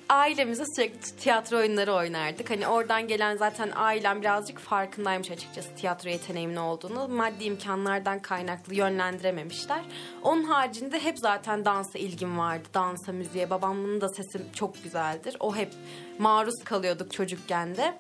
ailemizde 0.10 0.64
sürekli 0.76 1.16
tiyatro 1.18 1.58
oyunları 1.58 1.93
oynardık. 1.93 2.49
Hani 2.49 2.68
oradan 2.68 3.08
gelen 3.08 3.38
zaten 3.38 3.72
ailem 3.76 4.22
birazcık 4.22 4.60
farkındaymış 4.60 5.32
açıkçası 5.32 5.76
tiyatro 5.76 6.10
yeteneğimin 6.10 6.55
olduğunu. 6.55 7.08
Maddi 7.08 7.43
imkanlardan 7.43 8.20
kaynaklı 8.20 8.76
yönlendirememişler. 8.76 9.82
Onun 10.24 10.43
haricinde 10.43 10.99
hep 10.99 11.20
zaten 11.20 11.66
dansa 11.66 11.99
ilgim 11.99 12.38
vardı. 12.38 12.68
Dansa, 12.74 13.12
müziğe. 13.12 13.49
Babamın 13.49 14.01
da 14.01 14.10
sesi 14.10 14.39
çok 14.53 14.84
güzeldir. 14.84 15.38
O 15.39 15.55
hep 15.55 15.74
maruz 16.20 16.64
kalıyorduk 16.64 17.14
çocukken 17.14 17.76
de. 17.76 17.99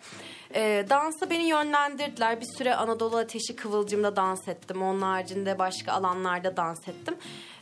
E, 0.55 0.85
dansa 0.89 1.29
beni 1.29 1.43
yönlendirdiler. 1.43 2.41
Bir 2.41 2.57
süre 2.57 2.75
Anadolu 2.75 3.17
Ateşi 3.17 3.55
Kıvılcım'da 3.55 4.15
dans 4.15 4.47
ettim. 4.47 4.81
Onun 4.81 5.01
haricinde 5.01 5.59
başka 5.59 5.91
alanlarda 5.91 6.57
dans 6.57 6.87
ettim. 6.87 7.15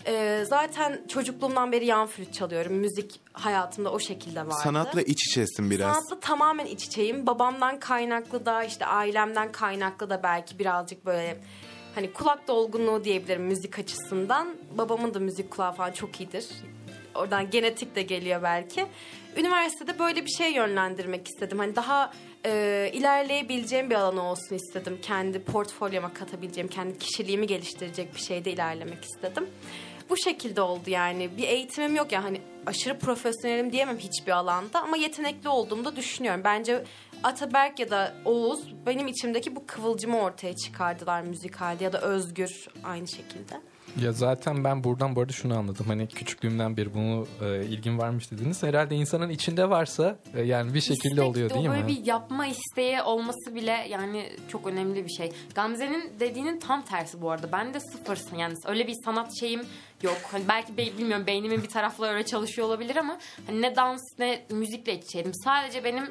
E, 0.07 0.43
zaten 0.49 1.01
çocukluğumdan 1.07 1.71
beri 1.71 1.85
yan 1.85 2.07
flüt 2.07 2.33
çalıyorum. 2.33 2.73
Müzik 2.73 3.19
hayatımda 3.33 3.91
o 3.91 3.99
şekilde 3.99 4.39
vardı. 4.41 4.55
Sanatla 4.63 5.01
iç 5.01 5.27
içesin 5.27 5.71
biraz. 5.71 5.95
Sanatla 5.95 6.19
tamamen 6.19 6.65
iç 6.65 6.83
içeyim. 6.85 7.27
Babamdan 7.27 7.79
kaynaklı 7.79 8.45
da 8.45 8.63
işte 8.63 8.85
ailemden 8.85 9.51
kaynaklı 9.51 10.09
da 10.09 10.23
belki 10.23 10.59
birazcık 10.59 11.05
böyle 11.05 11.37
hani 11.95 12.13
kulak 12.13 12.47
dolgunluğu 12.47 13.03
diyebilirim 13.03 13.43
müzik 13.43 13.79
açısından. 13.79 14.55
Babamın 14.77 15.13
da 15.13 15.19
müzik 15.19 15.51
kulağı 15.51 15.73
falan 15.73 15.91
çok 15.91 16.21
iyidir. 16.21 16.47
Oradan 17.15 17.49
genetik 17.49 17.95
de 17.95 18.01
geliyor 18.01 18.43
belki. 18.43 18.85
Üniversitede 19.37 19.99
böyle 19.99 20.25
bir 20.25 20.29
şey 20.29 20.53
yönlendirmek 20.53 21.27
istedim. 21.27 21.59
Hani 21.59 21.75
daha 21.75 22.13
e, 22.45 22.89
ilerleyebileceğim 22.93 23.89
bir 23.89 23.95
alan 23.95 24.17
olsun 24.17 24.55
istedim. 24.55 24.99
Kendi 25.01 25.43
portfolyoma 25.43 26.13
katabileceğim, 26.13 26.67
kendi 26.67 26.97
kişiliğimi 26.97 27.47
geliştirecek 27.47 28.15
bir 28.15 28.19
şeyde 28.19 28.51
ilerlemek 28.51 29.03
istedim. 29.03 29.47
Bu 30.09 30.17
şekilde 30.17 30.61
oldu 30.61 30.89
yani. 30.89 31.37
Bir 31.37 31.47
eğitimim 31.47 31.95
yok 31.95 32.11
ya 32.11 32.23
hani 32.23 32.41
aşırı 32.65 32.99
profesyonelim 32.99 33.71
diyemem 33.71 33.97
hiçbir 33.97 34.31
alanda 34.31 34.81
ama 34.81 34.97
yetenekli 34.97 35.49
olduğumu 35.49 35.85
da 35.85 35.95
düşünüyorum. 35.95 36.41
Bence 36.43 36.83
Ataberk 37.23 37.79
ya 37.79 37.89
da 37.89 38.15
Oğuz 38.25 38.73
benim 38.85 39.07
içimdeki 39.07 39.55
bu 39.55 39.65
kıvılcımı 39.67 40.21
ortaya 40.21 40.55
çıkardılar 40.55 41.21
müzikalde 41.21 41.83
ya 41.83 41.93
da 41.93 42.01
Özgür 42.01 42.67
aynı 42.83 43.07
şekilde. 43.07 43.61
Ya 44.01 44.11
zaten 44.11 44.63
ben 44.63 44.83
buradan 44.83 45.15
bu 45.15 45.21
arada 45.21 45.33
şunu 45.33 45.57
anladım. 45.57 45.85
Hani 45.87 46.07
küçüklüğümden 46.07 46.77
beri 46.77 46.93
bunu 46.93 47.27
e, 47.41 47.65
ilgin 47.65 47.97
varmış 47.97 48.31
dediniz. 48.31 48.63
Herhalde 48.63 48.95
insanın 48.95 49.29
içinde 49.29 49.69
varsa 49.69 50.15
e, 50.33 50.41
yani 50.41 50.73
bir 50.73 50.81
şekilde 50.81 51.07
İstek 51.13 51.27
oluyor 51.29 51.49
de 51.49 51.53
değil 51.53 51.65
o 51.65 51.69
mi? 51.69 51.75
böyle 51.75 51.87
bir 51.87 52.05
yapma 52.05 52.47
isteği 52.47 53.01
olması 53.01 53.55
bile 53.55 53.87
yani 53.89 54.29
çok 54.49 54.67
önemli 54.67 55.05
bir 55.05 55.09
şey. 55.09 55.31
Gamze'nin 55.55 56.13
dediğinin 56.19 56.59
tam 56.59 56.81
tersi 56.81 57.21
bu 57.21 57.31
arada. 57.31 57.51
Ben 57.51 57.73
de 57.73 57.79
sıfırsın 57.79 58.37
yani 58.37 58.55
öyle 58.65 58.87
bir 58.87 58.95
sanat 59.05 59.39
şeyim 59.39 59.61
yok. 60.03 60.17
Hani 60.31 60.43
belki 60.47 60.77
be- 60.77 60.97
bilmiyorum 60.97 61.27
beynimin 61.27 61.63
bir 61.63 61.69
tarafları 61.69 62.13
öyle 62.13 62.25
çalışıyor 62.25 62.67
olabilir 62.67 62.95
ama 62.95 63.17
hani 63.47 63.61
ne 63.61 63.75
dans 63.75 64.01
ne 64.19 64.45
müzikle 64.51 64.93
iç 64.97 65.03
içeydim. 65.03 65.33
Sadece 65.33 65.83
benim 65.83 66.03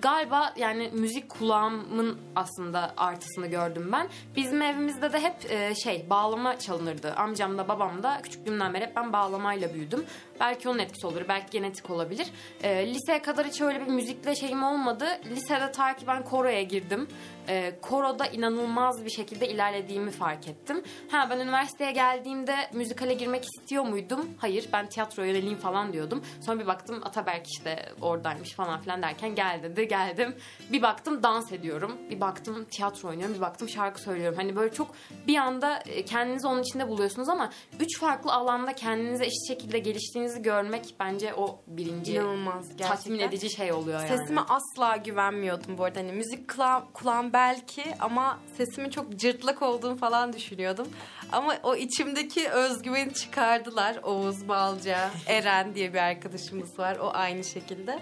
galiba 0.00 0.52
yani 0.56 0.90
müzik 0.92 1.28
kulağımın 1.28 2.18
aslında 2.36 2.94
artısını 2.96 3.46
gördüm 3.46 3.88
ben. 3.92 4.08
Bizim 4.36 4.62
evimizde 4.62 5.12
de 5.12 5.20
hep 5.20 5.50
e, 5.50 5.74
şey 5.74 6.06
bağlama 6.10 6.58
çalınırdı. 6.58 7.14
Amcam 7.14 7.58
da 7.58 7.68
babam 7.68 8.02
da 8.02 8.20
küçüklüğümden 8.22 8.74
beri 8.74 8.84
hep 8.84 8.96
ben 8.96 9.12
bağlamayla 9.12 9.74
büyüdüm. 9.74 10.04
Belki 10.42 10.68
onun 10.68 10.78
etkisi 10.78 11.06
olur, 11.06 11.22
belki 11.28 11.50
genetik 11.50 11.90
olabilir. 11.90 12.26
E, 12.62 12.94
liseye 12.94 13.22
kadar 13.22 13.46
hiç 13.46 13.60
öyle 13.60 13.80
bir 13.80 13.90
müzikle 13.90 14.36
şeyim 14.36 14.62
olmadı. 14.62 15.06
Lisede 15.30 15.72
ta 15.72 15.96
ki 15.96 16.06
ben 16.06 16.24
koroya 16.24 16.62
girdim. 16.62 17.08
E, 17.48 17.72
koroda 17.82 18.26
inanılmaz 18.26 19.04
bir 19.04 19.10
şekilde 19.10 19.48
ilerlediğimi 19.48 20.10
fark 20.10 20.48
ettim. 20.48 20.82
Ha 21.10 21.26
ben 21.30 21.40
üniversiteye 21.40 21.92
geldiğimde 21.92 22.54
müzikale 22.72 23.14
girmek 23.14 23.44
istiyor 23.44 23.84
muydum? 23.84 24.30
Hayır 24.38 24.68
ben 24.72 24.88
tiyatro 24.88 25.22
yöneleyim 25.22 25.58
falan 25.58 25.92
diyordum. 25.92 26.22
Sonra 26.40 26.60
bir 26.60 26.66
baktım 26.66 27.00
Ataberk 27.04 27.46
işte 27.46 27.92
oradaymış 28.00 28.52
falan 28.52 28.80
filan 28.80 29.02
derken 29.02 29.34
gel 29.34 29.60
dedi 29.62 29.88
geldim. 29.88 30.36
Bir 30.72 30.82
baktım 30.82 31.22
dans 31.22 31.52
ediyorum. 31.52 31.98
Bir 32.10 32.20
baktım 32.20 32.64
tiyatro 32.64 33.08
oynuyorum. 33.08 33.34
Bir 33.34 33.40
baktım 33.40 33.68
şarkı 33.68 34.00
söylüyorum. 34.00 34.38
Hani 34.38 34.56
böyle 34.56 34.74
çok 34.74 34.94
bir 35.26 35.36
anda 35.36 35.78
e, 35.78 36.04
kendinizi 36.04 36.46
onun 36.46 36.62
içinde 36.62 36.88
buluyorsunuz 36.88 37.28
ama 37.28 37.50
üç 37.80 37.98
farklı 38.00 38.32
alanda 38.32 38.72
kendinize 38.72 39.24
eşit 39.24 39.48
şekilde 39.48 39.78
geliştiğinizi 40.32 40.42
görmek 40.42 40.94
bence 41.00 41.34
o 41.34 41.60
birinci 41.66 42.12
İnanılmaz 42.12 42.68
gerçekten. 42.68 42.88
tatmin 42.88 43.18
edici 43.18 43.50
şey 43.50 43.72
oluyor 43.72 44.00
yani. 44.00 44.18
Sesime 44.18 44.40
asla 44.40 44.96
güvenmiyordum 44.96 45.78
bu 45.78 45.84
arada. 45.84 45.98
Hani 46.00 46.12
müzik 46.12 46.48
kulağım, 46.48 46.84
kulağım 46.94 47.32
belki 47.32 47.84
ama 48.00 48.38
sesimin 48.56 48.90
çok 48.90 49.16
cırtlak 49.16 49.62
olduğunu 49.62 49.96
falan 49.96 50.32
düşünüyordum. 50.32 50.88
Ama 51.32 51.56
o 51.62 51.76
içimdeki 51.76 52.48
özgüveni 52.48 53.14
çıkardılar. 53.14 53.96
Oğuz 54.02 54.48
Balca, 54.48 55.10
Eren 55.26 55.74
diye 55.74 55.92
bir 55.92 55.98
arkadaşımız 55.98 56.78
var. 56.78 56.96
O 56.96 57.10
aynı 57.14 57.44
şekilde. 57.44 57.98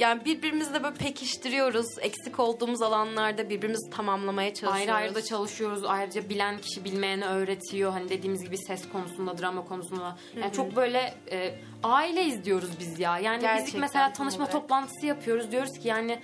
Yani 0.00 0.24
birbirimizle 0.24 0.82
böyle 0.82 0.94
pekiştiriyoruz. 0.94 1.86
Eksik 2.00 2.40
olduğumuz 2.40 2.82
alanlarda 2.82 3.50
birbirimizi 3.50 3.90
tamamlamaya 3.90 4.54
çalışıyoruz. 4.54 4.88
Ayrı 4.88 4.94
ayrı 4.94 5.14
da 5.14 5.22
çalışıyoruz. 5.22 5.84
Ayrıca 5.84 6.28
bilen 6.28 6.58
kişi 6.58 6.84
bilmeyene 6.84 7.26
öğretiyor. 7.26 7.92
Hani 7.92 8.08
dediğimiz 8.08 8.44
gibi 8.44 8.58
ses 8.58 8.88
konusunda, 8.88 9.38
drama 9.38 9.64
konusunda. 9.64 10.16
Yani 10.40 10.52
çok 10.52 10.76
böyle 10.76 11.14
e, 11.30 11.54
aile 11.82 12.24
izliyoruz 12.24 12.70
biz 12.80 12.98
ya. 12.98 13.18
Yani 13.18 13.46
biz 13.66 13.74
mesela 13.74 14.12
tanışma 14.12 14.44
olarak. 14.44 14.52
toplantısı 14.52 15.06
yapıyoruz. 15.06 15.50
Diyoruz 15.50 15.78
ki 15.78 15.88
yani 15.88 16.20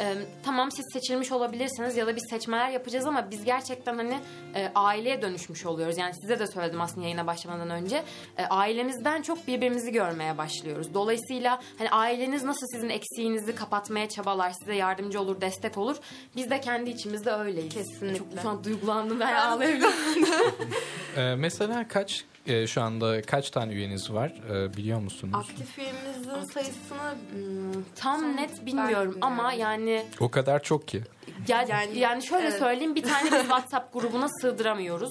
e, 0.00 0.14
tamam 0.44 0.70
siz 0.70 0.86
seçilmiş 0.92 1.32
olabilirsiniz 1.32 1.96
ya 1.96 2.06
da 2.06 2.16
biz 2.16 2.26
seçmeler 2.30 2.70
yapacağız 2.70 3.06
ama 3.06 3.30
biz 3.30 3.44
gerçekten 3.44 3.96
hani 3.96 4.18
e, 4.54 4.70
aileye 4.74 5.22
dönüşmüş 5.22 5.66
oluyoruz. 5.66 5.98
Yani 5.98 6.14
size 6.14 6.38
de 6.38 6.46
söyledim 6.46 6.80
aslında 6.80 7.04
yayına 7.04 7.26
başlamadan 7.26 7.70
önce. 7.70 8.02
E, 8.36 8.44
ailemizden 8.44 9.22
çok 9.22 9.46
birbirimizi 9.46 9.92
görmeye 9.92 10.38
başlıyoruz. 10.38 10.94
Dolayısıyla 10.94 11.60
hani 11.78 11.90
aileniz 11.90 12.44
nasıl 12.44 12.66
sizin 12.66 12.88
eksiğinizi 12.88 13.54
kapatmaya 13.54 14.08
çabalar, 14.08 14.50
size 14.50 14.74
yardımcı 14.74 15.20
olur, 15.20 15.40
destek 15.40 15.78
olur. 15.78 15.96
Biz 16.36 16.50
de 16.50 16.60
kendi 16.60 16.90
içimizde 16.90 17.30
öyleyiz. 17.30 17.74
Kesinlikle. 17.74 18.18
Çok 18.18 18.42
şu 18.42 18.48
an 18.48 18.64
duygulandım 18.64 19.20
ben 19.20 19.34
ağlayabilirim. 19.34 19.92
Ee, 21.16 21.34
mesela 21.34 21.88
kaç 21.88 22.24
e, 22.46 22.66
şu 22.66 22.82
anda 22.82 23.22
kaç 23.22 23.50
tane 23.50 23.72
üyeniz 23.72 24.12
var 24.12 24.32
e, 24.52 24.76
biliyor 24.76 25.00
musunuz? 25.00 25.34
Aktif 25.50 25.78
üyemizin 25.78 26.52
sayısını 26.52 27.14
hmm, 27.32 27.82
Tam 27.96 28.36
net 28.36 28.66
bilmiyorum. 28.66 29.18
ama 29.20 29.52
yani 29.52 30.06
O 30.20 30.30
kadar 30.30 30.62
çok 30.62 30.88
ki. 30.88 31.02
Ya, 31.48 31.62
yani, 31.68 31.98
Yani, 31.98 32.22
şöyle 32.26 32.46
evet. 32.48 32.58
söyleyeyim 32.58 32.94
bir 32.94 33.02
tane 33.02 33.24
biz 33.32 33.40
WhatsApp 33.40 33.92
grubuna 33.92 34.28
sığdıramıyoruz. 34.28 35.10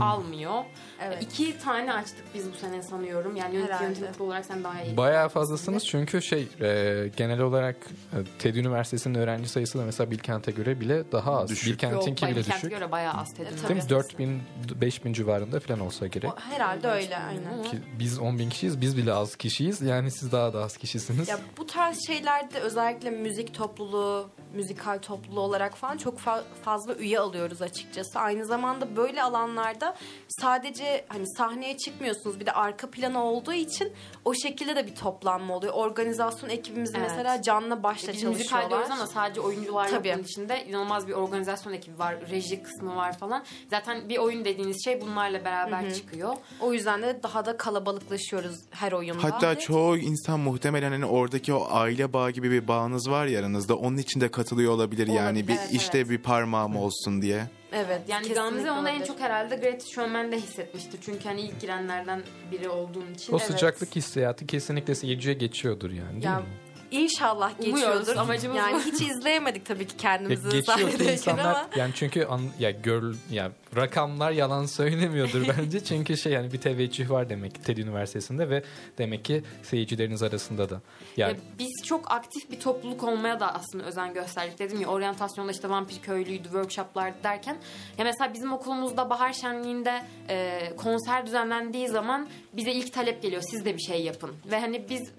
Almıyor. 0.00 0.64
Evet. 1.02 1.22
İki 1.22 1.58
tane 1.58 1.92
açtık 1.92 2.24
biz 2.34 2.52
bu 2.52 2.56
sene 2.56 2.82
sanıyorum. 2.82 3.36
Yani 3.36 3.54
yönetim, 3.54 4.12
kurulu 4.12 4.26
olarak 4.28 4.46
sen 4.46 4.64
daha 4.64 4.82
iyi. 4.82 4.96
Bayağı 4.96 5.28
fazlasınız 5.28 5.86
çünkü 5.86 6.22
şey 6.22 6.48
e, 6.60 7.08
genel 7.16 7.40
olarak 7.40 7.76
e, 8.12 8.16
TED 8.38 8.54
Üniversitesi'nin 8.54 9.14
öğrenci 9.14 9.48
sayısı 9.48 9.78
da 9.78 9.84
mesela 9.84 10.10
Bilkent'e 10.10 10.50
göre 10.52 10.80
bile 10.80 11.12
daha 11.12 11.38
az. 11.40 11.50
Düşük. 11.50 11.72
Bilkent'inki 11.72 12.26
bile 12.26 12.36
Bilkent'e 12.36 12.56
düşük. 12.56 12.70
göre 12.70 12.90
bayağı 12.90 13.14
az 13.14 13.34
TED? 13.34 13.46
Üniversitesi. 13.46 13.88
4000 13.90 14.42
5000 14.80 15.12
civarında 15.12 15.60
falan 15.60 15.80
olsa 15.80 16.06
gerek. 16.06 16.30
o- 16.32 16.36
herhalde 16.40 16.88
öyle 16.88 17.16
aynen. 17.16 17.62
Ki 17.62 17.78
biz 17.98 18.18
10 18.18 18.38
bin 18.38 18.48
kişiyiz. 18.50 18.80
Biz 18.80 18.96
bile 18.96 19.12
az 19.12 19.36
kişiyiz. 19.36 19.80
Yani 19.82 20.10
siz 20.10 20.32
daha 20.32 20.52
da 20.52 20.64
az 20.64 20.76
kişisiniz. 20.76 21.28
Ya 21.28 21.38
bu 21.58 21.66
tarz 21.66 22.06
şeylerde 22.06 22.58
özellikle 22.60 23.10
müzik 23.10 23.54
topluluğu 23.54 24.30
müzikal 24.54 24.98
topluluğu 24.98 25.40
olarak 25.40 25.57
falan 25.76 25.96
çok 25.96 26.20
fa- 26.20 26.42
fazla 26.64 26.94
üye 26.94 27.20
alıyoruz 27.20 27.62
açıkçası. 27.62 28.18
Aynı 28.18 28.44
zamanda 28.44 28.96
böyle 28.96 29.22
alanlarda 29.22 29.96
sadece 30.28 31.04
hani 31.08 31.26
sahneye 31.36 31.76
çıkmıyorsunuz 31.76 32.40
bir 32.40 32.46
de 32.46 32.52
arka 32.52 32.90
planı 32.90 33.24
olduğu 33.24 33.52
için 33.52 33.92
o 34.24 34.34
şekilde 34.34 34.76
de 34.76 34.86
bir 34.86 34.94
toplanma 34.94 35.54
oluyor. 35.56 35.72
Organizasyon 35.74 36.50
ekibimiz 36.50 36.90
Evet. 36.94 37.06
mesela 37.10 37.42
canla 37.42 37.82
başla 37.82 38.12
Biz 38.12 38.20
çalışıyorlar. 38.20 38.70
diyoruz 38.70 38.90
ama 38.90 39.06
sadece 39.06 39.40
oyuncular 39.40 39.88
Tabii. 39.88 40.12
bunun 40.14 40.22
içinde. 40.24 40.64
İnanılmaz 40.68 41.08
bir 41.08 41.12
organizasyon 41.12 41.72
ekibi 41.72 41.98
var, 41.98 42.16
reji 42.30 42.62
kısmı 42.62 42.96
var 42.96 43.18
falan. 43.18 43.44
Zaten 43.70 44.08
bir 44.08 44.18
oyun 44.18 44.44
dediğiniz 44.44 44.84
şey 44.84 45.00
bunlarla 45.00 45.44
beraber 45.44 45.94
çıkıyor. 45.94 46.34
O 46.60 46.72
yüzden 46.72 47.02
de 47.02 47.20
daha 47.22 47.46
da 47.46 47.56
kalabalıklaşıyoruz 47.56 48.56
her 48.70 48.92
oyunda. 48.92 49.24
Hatta 49.24 49.58
çoğu 49.58 49.96
insan 49.98 50.40
muhtemelen 50.40 50.90
hani 50.90 51.04
oradaki 51.06 51.54
o 51.54 51.66
aile 51.70 52.12
bağı 52.12 52.30
gibi 52.30 52.50
bir 52.50 52.68
bağınız 52.68 53.10
var 53.10 53.26
ya 53.26 53.40
aranızda. 53.40 53.76
Onun 53.76 53.96
için 53.96 54.20
de 54.20 54.30
katılıyor 54.30 54.72
olabilir 54.72 55.06
yani 55.06 55.18
Olabilir, 55.38 55.47
bir 55.48 55.52
evet, 55.58 55.68
işte 55.72 55.98
evet. 55.98 56.10
bir 56.10 56.18
parmağım 56.18 56.76
olsun 56.76 57.22
diye. 57.22 57.46
Evet. 57.72 58.00
Yani 58.08 58.28
kesinlikle 58.28 58.34
Gamze 58.34 58.70
onu 58.70 58.88
en 58.88 59.02
çok 59.04 59.20
herhalde 59.20 59.56
Great 59.56 59.84
Showman'de 59.86 60.36
hissetmiştir. 60.36 60.98
Çünkü 61.04 61.24
hani 61.24 61.40
ilk 61.40 61.60
girenlerden 61.60 62.22
biri 62.52 62.68
olduğun 62.68 63.14
için. 63.14 63.32
O 63.32 63.36
Evet. 63.36 63.46
sıcaklık 63.46 63.96
hissiyatı 63.96 64.46
kesinlikle 64.46 64.94
seyirciye 64.94 65.34
geçiyordur 65.34 65.90
yani 65.90 66.12
değil 66.12 66.24
Ya, 66.24 66.36
mi? 66.38 66.44
İnşallah 66.90 67.52
geçiyordur. 67.60 68.16
amacımız 68.16 68.56
yani 68.58 68.74
bu. 68.74 68.80
hiç 68.80 69.00
izleyemedik 69.00 69.66
tabii 69.66 69.86
ki 69.86 69.92
Ya 69.92 69.98
kendimizi 69.98 70.42
geçiyor 70.50 70.64
sahnedeyken 70.78 71.12
insanlar 71.12 71.44
ama. 71.54 71.68
yani 71.76 71.92
çünkü 71.94 72.24
an, 72.24 72.40
ya 72.58 72.70
gör 72.70 73.14
ya 73.30 73.52
rakamlar 73.76 74.30
yalan 74.30 74.66
söylemiyordur 74.66 75.48
bence 75.58 75.84
çünkü 75.84 76.16
şey 76.16 76.32
yani 76.32 76.52
bir 76.52 76.60
teveccüh 76.60 77.10
var 77.10 77.30
demek 77.30 77.54
ki 77.54 77.62
TED 77.62 77.76
Üniversitesi'nde 77.76 78.50
ve 78.50 78.62
demek 78.98 79.24
ki 79.24 79.42
seyircileriniz 79.62 80.22
arasında 80.22 80.70
da. 80.70 80.80
Yani 81.16 81.32
Ya 81.32 81.38
biz 81.58 81.84
çok 81.84 82.10
aktif 82.12 82.50
bir 82.50 82.60
topluluk 82.60 83.04
olmaya 83.04 83.40
da 83.40 83.54
aslında 83.54 83.84
özen 83.84 84.14
gösterdik. 84.14 84.58
Dedim 84.58 84.80
ya 84.80 84.88
oryantasyonda 84.88 85.52
işte 85.52 85.70
vampir 85.70 86.00
köylüydü, 86.02 86.44
workshoplar 86.44 87.22
derken. 87.22 87.56
Ya 87.98 88.04
mesela 88.04 88.34
bizim 88.34 88.52
okulumuzda 88.52 89.10
bahar 89.10 89.32
şenliğinde 89.32 90.02
e, 90.28 90.60
konser 90.76 91.26
düzenlendiği 91.26 91.88
zaman 91.88 92.28
bize 92.52 92.72
ilk 92.72 92.92
talep 92.92 93.22
geliyor. 93.22 93.42
Siz 93.50 93.64
de 93.64 93.74
bir 93.74 93.82
şey 93.82 94.02
yapın. 94.02 94.30
Ve 94.50 94.60
hani 94.60 94.88
biz 94.90 95.10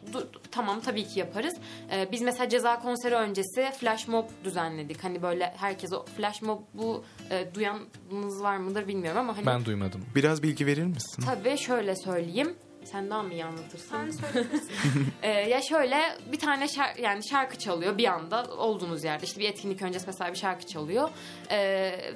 tamam 0.51 0.81
tabii 0.81 1.07
ki 1.07 1.19
yaparız. 1.19 1.53
E, 1.91 2.11
biz 2.11 2.21
mesela 2.21 2.49
ceza 2.49 2.79
konseri 2.79 3.15
öncesi 3.15 3.71
flash 3.79 4.07
mob 4.07 4.25
düzenledik. 4.43 5.03
Hani 5.03 5.21
böyle 5.21 5.53
herkes 5.57 5.93
o 5.93 6.05
flash 6.05 6.41
mob 6.41 6.59
bu 6.73 7.03
e, 7.31 7.47
duyanınız 7.53 8.38
var 8.43 8.57
mıdır 8.57 8.87
bilmiyorum 8.87 9.19
ama 9.19 9.37
hani 9.37 9.45
ben 9.45 9.65
duymadım. 9.65 10.01
Biraz 10.15 10.43
bilgi 10.43 10.65
verir 10.65 10.85
misin? 10.85 11.23
Tabii 11.25 11.57
şöyle 11.57 11.95
söyleyeyim. 11.95 12.55
Sen 12.83 13.09
daha 13.09 13.23
mı 13.23 13.33
iyi 13.33 13.45
anlatırsın? 13.45 13.89
Sen 13.89 14.11
söyleyebilirsin. 14.11 14.69
Ee, 15.23 15.29
ya 15.29 15.61
şöyle 15.61 16.01
bir 16.31 16.39
tane 16.39 16.67
şarkı, 16.67 17.01
yani 17.01 17.27
şarkı 17.29 17.57
çalıyor 17.57 17.97
bir 17.97 18.05
anda 18.07 18.43
olduğunuz 18.57 19.03
yerde 19.03 19.25
işte 19.25 19.39
bir 19.39 19.49
etkinlik 19.49 19.81
öncesi 19.81 20.07
mesela 20.07 20.33
bir 20.33 20.37
şarkı 20.37 20.67
çalıyor 20.67 21.09
Ee, 21.51 21.57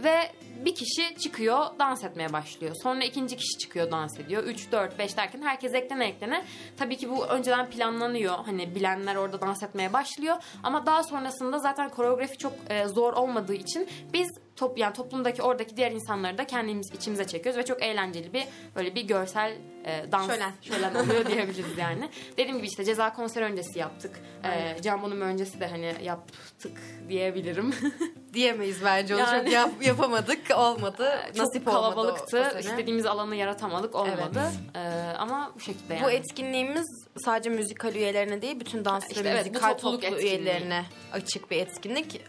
ve 0.03 0.31
bir 0.65 0.75
kişi 0.75 1.15
çıkıyor 1.19 1.65
dans 1.79 2.03
etmeye 2.03 2.33
başlıyor 2.33 2.75
sonra 2.83 3.03
ikinci 3.03 3.37
kişi 3.37 3.57
çıkıyor 3.57 3.91
dans 3.91 4.19
ediyor 4.19 4.43
3 4.43 4.71
4 4.71 4.99
5 4.99 5.17
derken 5.17 5.41
herkes 5.41 5.73
eklene 5.73 6.05
eklene 6.05 6.45
tabii 6.77 6.97
ki 6.97 7.09
bu 7.09 7.25
önceden 7.25 7.69
planlanıyor 7.69 8.33
hani 8.45 8.75
bilenler 8.75 9.15
orada 9.15 9.41
dans 9.41 9.63
etmeye 9.63 9.93
başlıyor 9.93 10.35
ama 10.63 10.85
daha 10.85 11.03
sonrasında 11.03 11.59
zaten 11.59 11.89
koreografi 11.89 12.37
çok 12.37 12.53
e, 12.69 12.87
zor 12.87 13.13
olmadığı 13.13 13.53
için 13.53 13.87
biz 14.13 14.27
top 14.55 14.77
yani 14.77 14.93
toplumdaki 14.93 15.41
oradaki 15.41 15.77
diğer 15.77 15.91
insanları 15.91 16.37
da 16.37 16.47
kendimiz 16.47 16.91
içimize 16.93 17.27
çekiyoruz 17.27 17.59
ve 17.59 17.65
çok 17.65 17.83
eğlenceli 17.83 18.33
bir 18.33 18.43
böyle 18.75 18.95
bir 18.95 19.01
görsel 19.01 19.53
e, 19.85 20.11
dans 20.11 20.27
Şölen. 20.31 20.51
şölen 20.61 20.95
oluyor 20.95 21.25
diyebiliriz 21.25 21.77
yani. 21.77 22.09
Dediğim 22.37 22.57
gibi 22.57 22.67
işte 22.67 22.83
ceza 22.85 23.13
konseri 23.13 23.45
öncesi 23.45 23.79
yaptık. 23.79 24.19
Can 24.81 25.01
Bonomo 25.01 25.23
öncesi 25.25 25.59
de 25.59 25.67
hani 25.67 25.95
yaptık 26.03 26.81
diyebilirim. 27.09 27.75
Diyemeyiz 28.33 28.83
bence 28.83 29.15
onu 29.15 29.21
Yani- 29.21 29.43
çok 29.43 29.53
yap- 29.53 29.85
yapamadık 29.85 30.39
olmadı. 30.57 31.19
Nasip 31.37 31.65
Çok 31.65 31.73
olmadı 31.73 31.95
kalabalıktı. 31.95 32.37
o- 32.37 32.41
o 32.47 32.49
sene. 32.49 32.59
İstediğimiz 32.59 33.05
alanı 33.05 33.35
yaratamadık 33.35 33.95
olmadı. 33.95 34.41
Ee, 34.75 34.79
ama 35.17 35.51
bu 35.55 35.59
şekilde 35.59 35.93
yani. 35.93 36.03
Bu 36.03 36.11
etkinliğimiz 36.11 37.05
sadece 37.25 37.49
müzikal 37.49 37.95
üyelerine 37.95 38.41
değil 38.41 38.59
bütün 38.59 38.85
dans 38.85 39.07
İşte 39.09 39.23
ve 39.23 39.29
evet, 39.29 39.45
bu 39.45 39.49
müzikal 39.49 39.73
topluluk 39.73 40.01
topluluğu 40.01 40.19
etkinliği. 40.19 40.41
üyelerine 40.41 40.85
açık 41.13 41.51
bir 41.51 41.57
etkinlik. 41.57 42.21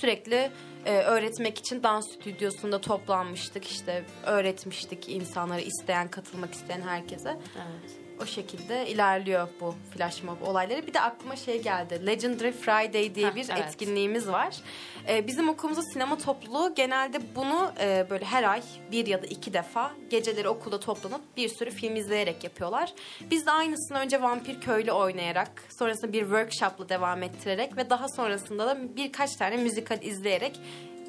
Sürekli 0.00 0.50
e, 0.84 0.96
öğretmek 0.98 1.58
için 1.58 1.82
dans 1.82 2.12
stüdyosunda 2.12 2.80
toplanmıştık. 2.80 3.66
İşte 3.66 4.04
öğretmiştik 4.26 5.08
insanlara 5.08 5.60
isteyen, 5.60 6.08
katılmak 6.08 6.54
isteyen 6.54 6.80
herkese. 6.82 7.28
Evet. 7.56 8.09
O 8.22 8.26
şekilde 8.26 8.88
ilerliyor 8.88 9.48
bu 9.60 9.74
flash 9.94 10.22
mob 10.22 10.42
olayları. 10.42 10.86
Bir 10.86 10.94
de 10.94 11.00
aklıma 11.00 11.36
şey 11.36 11.62
geldi. 11.62 12.06
Legendary 12.06 12.52
Friday 12.52 13.14
diye 13.14 13.30
Heh, 13.30 13.34
bir 13.34 13.46
evet. 13.50 13.64
etkinliğimiz 13.66 14.28
var. 14.28 14.56
Ee, 15.08 15.26
bizim 15.26 15.48
okulumuzda 15.48 15.82
sinema 15.82 16.18
topluluğu 16.18 16.74
genelde 16.74 17.18
bunu 17.34 17.72
e, 17.80 18.06
böyle 18.10 18.24
her 18.24 18.44
ay 18.44 18.62
bir 18.92 19.06
ya 19.06 19.22
da 19.22 19.26
iki 19.26 19.52
defa 19.52 19.90
geceleri 20.10 20.48
okulda 20.48 20.80
toplanıp 20.80 21.20
bir 21.36 21.48
sürü 21.48 21.70
film 21.70 21.96
izleyerek 21.96 22.44
yapıyorlar. 22.44 22.92
Biz 23.30 23.46
de 23.46 23.50
aynısını 23.50 23.98
önce 23.98 24.22
Vampir 24.22 24.60
Köylü 24.60 24.92
oynayarak, 24.92 25.50
sonrasında 25.78 26.12
bir 26.12 26.20
workshopla 26.20 26.88
devam 26.88 27.22
ettirerek 27.22 27.76
ve 27.76 27.90
daha 27.90 28.08
sonrasında 28.08 28.66
da 28.66 28.96
birkaç 28.96 29.36
tane 29.36 29.56
müzikal 29.56 30.02
izleyerek 30.02 30.60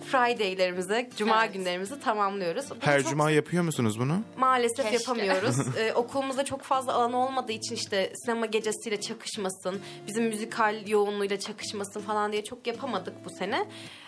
Friday'lerimizi, 0.01 1.09
cuma 1.17 1.43
Evet. 1.45 1.53
günlerimizi 1.53 1.99
tamamlıyoruz. 1.99 2.69
Bunu 2.69 2.77
Her 2.81 3.01
çok 3.01 3.09
cuma 3.11 3.31
yapıyor 3.31 3.63
musunuz 3.63 3.99
bunu? 3.99 4.21
Maalesef 4.37 4.77
Keşke. 4.91 4.97
yapamıyoruz. 4.97 5.55
ee, 5.77 5.93
okulumuzda 5.93 6.45
çok 6.45 6.61
fazla 6.61 6.93
alan 6.93 7.13
olmadığı 7.13 7.51
için 7.51 7.75
işte 7.75 8.13
sinema 8.25 8.45
gecesiyle 8.45 9.01
çakışmasın, 9.01 9.81
bizim 10.07 10.23
müzikal 10.25 10.87
yoğunluğuyla 10.87 11.39
çakışmasın 11.39 12.01
falan 12.01 12.31
diye 12.31 12.43
çok 12.43 12.67
yapamadık 12.67 13.25
bu 13.25 13.29
sene. 13.29 13.65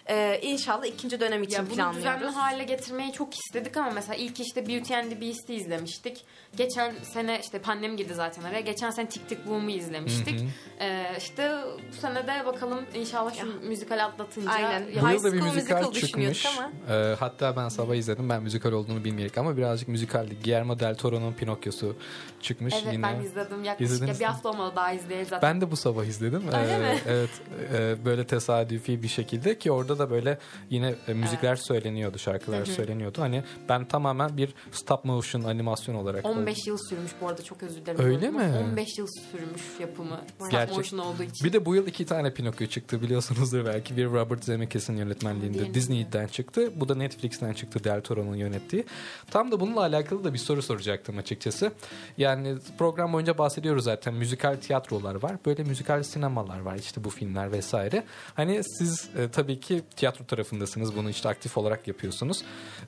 Ee, 0.09 0.39
inşallah 0.41 0.85
ikinci 0.85 1.19
dönem 1.19 1.43
için 1.43 1.55
Ya 1.55 1.61
bunu 1.63 1.69
düzenli 1.69 2.01
planlıyoruz. 2.01 2.35
hale 2.35 2.63
getirmeyi 2.63 3.11
çok 3.13 3.33
istedik 3.35 3.77
ama 3.77 3.91
mesela 3.91 4.15
ilk 4.15 4.39
işte 4.39 4.67
Beauty 4.67 4.95
and 4.95 5.09
the 5.11 5.21
Beast'i 5.21 5.55
izlemiştik. 5.55 6.25
Geçen 6.55 6.93
sene 7.13 7.39
işte 7.43 7.59
pandemi 7.59 7.95
girdi 7.95 8.13
zaten 8.13 8.43
araya. 8.43 8.59
Geçen 8.61 8.89
sene 8.91 9.09
Tick 9.09 9.29
Tick 9.29 9.47
Boom'u 9.47 9.69
izlemiştik. 9.71 10.45
Ee, 10.79 11.05
işte 11.17 11.51
bu 11.91 11.95
sene 12.01 12.27
de 12.27 12.45
bakalım 12.45 12.79
inşallah 12.95 13.33
şu 13.35 13.67
müzikal 13.67 14.05
atlatınca 14.05 14.51
Aynen. 14.51 14.83
Bu 15.01 15.09
yıl 15.09 15.23
da 15.23 15.33
bir 15.33 15.41
müzikal 15.41 15.91
çıkmış. 15.91 16.45
ama. 16.45 16.71
Ee, 16.89 17.15
hatta 17.19 17.55
ben 17.55 17.69
sabah 17.69 17.95
izledim. 17.95 18.29
Ben 18.29 18.43
müzikal 18.43 18.71
olduğunu 18.71 19.03
bilmeyerek 19.03 19.37
ama 19.37 19.57
birazcık 19.57 19.87
müzikaldi. 19.87 20.37
Guillermo 20.43 20.79
del 20.79 20.95
Toro'nun 20.95 21.33
Pinokyo'su 21.33 21.95
çıkmış 22.41 22.73
Evet 22.83 22.93
yine. 22.93 23.03
ben 23.03 23.19
izledim. 23.21 23.63
Yaklaşık 23.63 23.93
İzlediniz 23.93 24.19
bir 24.19 24.25
mi? 24.25 24.31
hafta 24.31 24.49
olmadı 24.49 24.73
daha 24.75 24.93
izleyeli 24.93 25.25
zaten. 25.25 25.49
Ben 25.49 25.61
de 25.61 25.71
bu 25.71 25.75
sabah 25.75 26.03
izledim. 26.05 26.43
Öyle 26.47 26.73
Ee, 26.73 26.77
mi? 26.77 26.99
Evet. 27.07 27.29
e, 27.73 28.05
böyle 28.05 28.27
tesadüfi 28.27 29.03
bir 29.03 29.07
şekilde 29.07 29.57
ki 29.57 29.71
orada 29.71 29.92
da 29.99 30.09
böyle 30.09 30.37
yine 30.69 30.95
e, 31.07 31.13
müzikler 31.13 31.55
söyleniyordu, 31.55 32.19
şarkılar 32.19 32.65
söyleniyordu. 32.65 33.21
Hani 33.21 33.43
ben 33.69 33.85
tamamen 33.85 34.37
bir 34.37 34.53
stop 34.71 35.05
motion 35.05 35.43
animasyon 35.43 35.95
olarak 35.95 36.25
15 36.25 36.67
yıl 36.67 36.77
sürmüş 36.89 37.11
bu 37.21 37.27
arada 37.27 37.43
çok 37.43 37.63
özür 37.63 37.81
dilerim. 37.81 38.05
Öyle 38.05 38.29
mi? 38.31 38.53
15 38.69 38.97
yıl 38.97 39.07
sürmüş 39.31 39.61
yapımı. 39.79 40.21
Stop 40.35 40.51
Gerçek- 40.51 40.77
motion 40.77 40.99
olduğu 40.99 41.23
için. 41.23 41.47
Bir 41.47 41.53
de 41.53 41.65
bu 41.65 41.75
yıl 41.75 41.87
iki 41.87 42.05
tane 42.05 42.33
Pinokyo 42.33 42.67
çıktı 42.67 43.01
biliyorsunuzdur 43.01 43.65
belki. 43.65 43.97
Bir 43.97 44.05
Robert 44.05 44.43
Zemeckis'in 44.45 44.97
yönetmenliğinde 44.97 45.53
Diyelim. 45.53 45.73
Disney'den 45.73 46.27
çıktı. 46.27 46.71
Bu 46.75 46.89
da 46.89 46.95
Netflix'ten 46.95 47.53
çıktı 47.53 47.83
Del 47.83 48.01
Toro'nun 48.01 48.35
yönettiği. 48.35 48.85
Tam 49.31 49.51
da 49.51 49.59
bununla 49.59 49.81
alakalı 49.81 50.23
da 50.23 50.33
bir 50.33 50.39
soru 50.39 50.61
soracaktım 50.61 51.17
açıkçası. 51.17 51.71
Yani 52.17 52.55
program 52.77 53.13
boyunca 53.13 53.37
bahsediyoruz 53.37 53.83
zaten. 53.83 54.13
Müzikal 54.13 54.55
tiyatrolar 54.55 55.15
var. 55.15 55.35
Böyle 55.45 55.63
müzikal 55.63 56.03
sinemalar 56.03 56.59
var 56.59 56.75
işte 56.75 57.03
bu 57.03 57.09
filmler 57.09 57.51
vesaire. 57.51 58.03
Hani 58.33 58.61
siz 58.63 59.09
e, 59.17 59.29
tabii 59.29 59.59
ki 59.59 59.82
tiyatro 59.95 60.25
tarafındasınız. 60.25 60.95
Bunu 60.95 61.09
işte 61.09 61.29
aktif 61.29 61.57
olarak 61.57 61.87
yapıyorsunuz. 61.87 62.43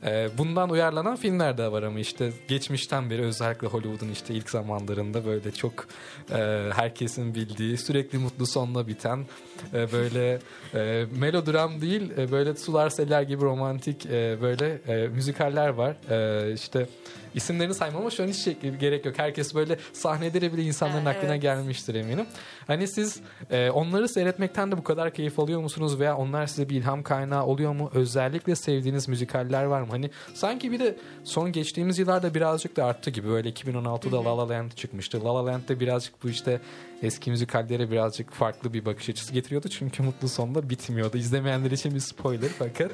E, 0.06 0.30
bundan 0.38 0.70
uyarlanan 0.70 1.16
filmler 1.16 1.58
de 1.58 1.72
var 1.72 1.84
ama 1.84 2.00
işte 2.00 2.34
geçmişten 2.48 3.10
beri 3.10 3.22
özellikle 3.22 3.68
Hollywood'un 3.68 4.10
işte 4.10 4.34
ilk 4.34 4.50
zamanlarında 4.50 5.26
böyle 5.26 5.52
çok 5.52 5.88
e, 6.32 6.36
herkesin 6.74 7.36
bildiği 7.36 7.78
sürekli 7.78 8.18
mutlu 8.18 8.46
sonla 8.46 8.88
biten 8.88 9.26
e, 9.74 9.92
böyle 9.92 10.40
e, 10.74 11.06
melodram 11.20 11.82
değil 11.82 12.12
e, 12.18 12.32
böyle 12.32 12.56
sular 12.56 12.90
seller 12.90 13.22
gibi 13.22 13.42
romantik 13.42 14.06
e, 14.06 14.38
böyle 14.42 14.82
e, 14.88 15.08
müzikaller 15.08 15.70
var. 15.70 15.96
E, 16.10 16.54
işte 16.54 16.88
isimlerini 17.36 17.74
saymama 17.74 18.10
şu 18.10 18.24
an 18.24 18.28
hiç 18.28 18.36
şey- 18.36 18.58
gerek 18.80 19.06
yok. 19.06 19.20
Herkes 19.20 19.56
böyle 19.56 19.78
sahneleri 19.94 20.54
bile 20.54 20.64
insanların 20.64 21.06
Ha, 21.06 21.12
aklına 21.12 21.32
evet. 21.32 21.42
gelmiştir 21.42 21.96
eminim. 21.96 22.26
Hani 22.68 22.88
siz 22.88 23.20
e, 23.52 23.70
onları 23.70 24.08
seyretmekten 24.08 24.72
de 24.72 24.78
bu 24.78 24.84
kadar 24.84 25.14
keyif 25.14 25.40
alıyor 25.40 25.62
musunuz 25.62 26.00
veya 26.00 26.18
onlar 26.18 26.48
size 26.48 26.70
bir 26.70 26.76
ilham 26.76 27.04
kaynağı 27.04 27.46
oluyor 27.46 27.74
mu? 27.74 27.92
Özellikle 27.94 28.56
sevdiğiniz 28.56 29.08
müzikaller 29.08 29.64
var 29.64 29.82
mı? 29.82 29.88
Hani 29.90 30.10
sanki 30.34 30.72
bir 30.72 30.80
de 30.80 30.98
son 31.24 31.52
geçtiğimiz 31.52 32.00
yıllarda 32.00 32.34
birazcık 32.34 32.76
da 32.76 32.86
arttı 32.86 33.10
gibi. 33.10 33.28
Böyle 33.28 33.50
2016'da 33.50 34.26
La 34.26 34.38
La 34.38 34.50
Land 34.50 34.72
çıkmıştı. 34.72 35.26
La 35.26 35.36
La 35.36 35.46
Land'de 35.46 35.80
birazcık 35.80 36.24
bu 36.24 36.30
işte 36.30 36.62
eski 37.06 37.32
müzikallere 37.32 37.92
birazcık 37.92 38.34
farklı 38.34 38.74
bir 38.74 38.86
bakış 38.86 39.10
açısı 39.10 39.34
getiriyordu. 39.34 39.70
Çünkü 39.70 40.04
mutlu 40.04 40.30
sonda 40.30 40.70
bitmiyordu. 40.70 41.18
İzlemeyenler 41.18 41.72
için 41.72 41.96
bir 41.96 42.00
spoiler 42.00 42.50
fakat 42.60 42.92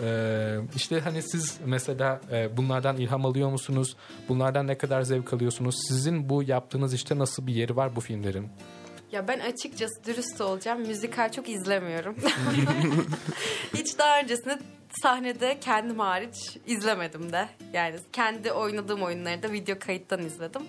e, 0.00 0.56
işte 0.76 1.00
hani 1.00 1.22
siz 1.22 1.58
mesela 1.66 2.20
e, 2.32 2.56
bunlardan 2.56 2.96
ilham 2.96 3.26
alıyor 3.26 3.50
musunuz? 3.50 3.96
Bunlardan 4.28 4.66
ne 4.66 4.78
kadar 4.78 5.02
zevk 5.02 5.32
alıyorsunuz? 5.32 5.74
Sizin 5.88 6.28
bu 6.28 6.42
yaptığınız 6.42 6.94
işte 6.94 7.18
nasıl 7.18 7.46
bir 7.46 7.54
yeri 7.54 7.76
var 7.76 7.96
bu 7.96 8.00
filmlerin? 8.00 8.48
Ya 9.12 9.28
ben 9.28 9.40
açıkçası 9.40 10.04
dürüst 10.06 10.40
olacağım. 10.40 10.80
Müzikal 10.80 11.32
çok 11.32 11.48
izlemiyorum. 11.48 12.16
Hiç 13.74 13.98
daha 13.98 14.20
öncesinde 14.20 14.58
sahnede 15.02 15.60
kendim 15.60 15.98
hariç 15.98 16.56
izlemedim 16.66 17.32
de. 17.32 17.48
Yani 17.72 17.96
kendi 18.12 18.52
oynadığım 18.52 19.02
oyunları 19.02 19.42
da 19.42 19.52
video 19.52 19.78
kayıttan 19.78 20.26
izledim. 20.26 20.62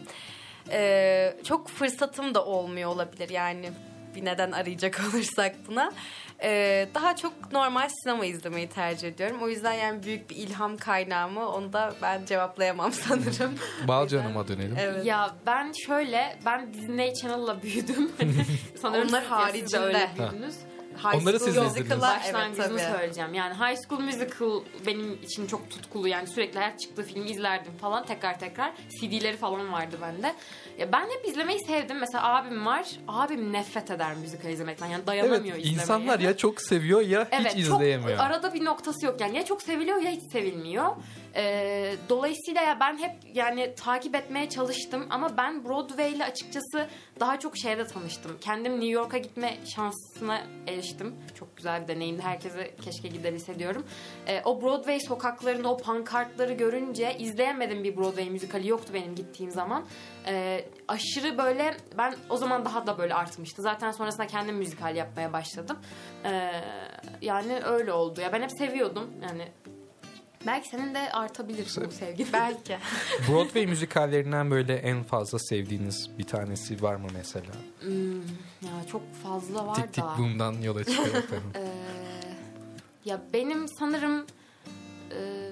Ee, 0.71 1.35
çok 1.43 1.69
fırsatım 1.69 2.33
da 2.35 2.45
olmuyor 2.45 2.89
olabilir 2.89 3.29
yani 3.29 3.71
bir 4.15 4.25
neden 4.25 4.51
arayacak 4.51 5.01
olursak 5.13 5.55
buna. 5.67 5.91
Ee, 6.43 6.87
daha 6.95 7.15
çok 7.15 7.51
normal 7.51 7.89
sinema 8.03 8.25
izlemeyi 8.25 8.67
tercih 8.69 9.07
ediyorum. 9.07 9.37
O 9.41 9.49
yüzden 9.49 9.73
yani 9.73 10.03
büyük 10.03 10.29
bir 10.29 10.35
ilham 10.35 10.77
kaynağı 10.77 11.29
mı 11.29 11.49
onu 11.49 11.73
da 11.73 11.93
ben 12.01 12.25
cevaplayamam 12.25 12.91
sanırım. 13.07 13.55
Balcı 13.87 14.19
Hanım'a 14.19 14.47
dönelim. 14.47 14.75
evet. 14.79 15.05
Ya 15.05 15.31
ben 15.45 15.71
şöyle 15.85 16.37
ben 16.45 16.73
Disney 16.73 17.13
Channel'la 17.13 17.61
büyüdüm. 17.61 18.11
Hani 18.17 18.33
Sanırım 18.81 19.07
Onlar 19.09 19.21
siz 19.21 19.29
de 19.29 19.33
haricinde. 19.35 19.79
öyle 19.79 20.09
büyüdünüz. 20.19 20.55
High 20.97 21.21
Onları 21.21 21.39
School 21.39 21.53
siz 21.53 21.71
izlediniz. 21.71 22.01
Başlangıcını 22.01 22.65
evet, 22.65 22.87
tabii. 22.87 22.97
söyleyeceğim. 22.97 23.33
Yani 23.33 23.53
High 23.53 23.77
School 23.87 24.01
Musical 24.01 24.61
benim 24.85 25.13
için 25.23 25.47
çok 25.47 25.69
tutkulu. 25.69 26.07
Yani 26.07 26.27
sürekli 26.27 26.59
her 26.59 26.77
çıktığı 26.77 27.03
filmi 27.03 27.29
izlerdim 27.29 27.77
falan 27.77 28.05
tekrar 28.05 28.39
tekrar. 28.39 28.73
CD'leri 28.99 29.37
falan 29.37 29.73
vardı 29.73 29.97
bende. 30.01 30.35
Ya 30.77 30.91
ben 30.91 31.03
hep 31.09 31.27
izlemeyi 31.27 31.59
sevdim. 31.67 31.97
Mesela 31.99 32.35
abim 32.35 32.65
var. 32.65 32.85
Abim 33.07 33.53
nefret 33.53 33.91
eder 33.91 34.15
müzikal 34.15 34.49
izlemekten. 34.49 34.85
Yani 34.85 34.95
Evet 34.95 35.07
dayanamıyor 35.07 35.57
izlemeye. 35.57 35.73
insanlar 35.73 36.19
ya 36.19 36.37
çok 36.37 36.61
seviyor 36.61 37.01
ya 37.01 37.27
Evet, 37.31 37.55
hiç 37.55 37.59
izleyemiyor. 37.59 38.17
Çok 38.17 38.19
arada 38.25 38.53
bir 38.53 38.65
noktası 38.65 39.05
yok 39.05 39.21
yani 39.21 39.37
ya 39.37 39.45
çok 39.45 39.61
seviliyor 39.61 40.01
ya 40.01 40.11
hiç 40.11 40.31
sevilmiyor. 40.31 40.85
Ee, 41.35 41.95
dolayısıyla 42.09 42.61
ya 42.61 42.77
ben 42.79 42.97
hep 42.97 43.11
yani 43.33 43.75
takip 43.75 44.15
etmeye 44.15 44.49
çalıştım 44.49 45.05
ama 45.09 45.37
ben 45.37 45.65
Broadway 45.65 46.11
ile 46.11 46.25
açıkçası 46.25 46.87
daha 47.19 47.39
çok 47.39 47.57
şeyde 47.57 47.87
tanıştım. 47.87 48.37
Kendim 48.41 48.73
New 48.73 48.87
York'a 48.89 49.17
gitme 49.17 49.57
şansına 49.75 50.41
eriştim. 50.67 51.15
Çok 51.39 51.57
güzel 51.57 51.83
bir 51.83 51.87
deneyimdi. 51.87 52.21
Herkese 52.21 52.75
keşke 52.85 53.07
gidebilse 53.07 53.59
diyorum. 53.59 53.85
Ee, 54.27 54.41
o 54.45 54.61
Broadway 54.61 54.99
sokaklarını, 54.99 55.71
o 55.71 55.77
pankartları 55.77 56.53
görünce 56.53 57.15
izleyemedim 57.19 57.83
bir 57.83 57.97
Broadway 57.97 58.29
müzikali 58.29 58.67
yoktu 58.67 58.93
benim 58.93 59.15
gittiğim 59.15 59.51
zaman. 59.51 59.85
Ee, 60.27 60.65
aşırı 60.87 61.37
böyle 61.37 61.77
ben 61.97 62.15
o 62.29 62.37
zaman 62.37 62.65
daha 62.65 62.87
da 62.87 62.97
böyle 62.97 63.13
artmıştı. 63.13 63.61
Zaten 63.61 63.91
sonrasında 63.91 64.27
kendim 64.27 64.55
müzikal 64.55 64.95
yapmaya 64.95 65.33
başladım. 65.33 65.77
Ee, 66.25 66.51
yani 67.21 67.59
öyle 67.65 67.93
oldu. 67.93 68.21
Ya 68.21 68.33
ben 68.33 68.41
hep 68.41 68.51
seviyordum. 68.51 69.09
Yani 69.23 69.47
belki 70.47 70.69
senin 70.69 70.95
de 70.95 71.11
artabilir 71.11 71.67
bu 71.87 71.91
sevgin. 71.91 72.27
Belki. 72.33 72.77
Broadway 73.29 73.65
müzikallerinden 73.67 74.51
böyle 74.51 74.75
en 74.75 75.03
fazla 75.03 75.39
sevdiğiniz 75.39 76.09
bir 76.17 76.23
tanesi 76.23 76.81
var 76.81 76.95
mı 76.95 77.07
mesela? 77.13 77.53
Hmm, 77.79 78.19
ya 78.61 78.87
çok 78.91 79.13
fazla 79.23 79.67
var 79.67 79.75
Tik 79.75 79.93
tik 79.93 80.03
da. 80.03 80.15
boom'dan 80.17 80.53
yola 80.61 80.83
çıkarak. 80.83 81.23
Ee, 81.55 81.69
ya 83.05 83.21
benim 83.33 83.67
sanırım 83.79 84.25
e, 85.11 85.51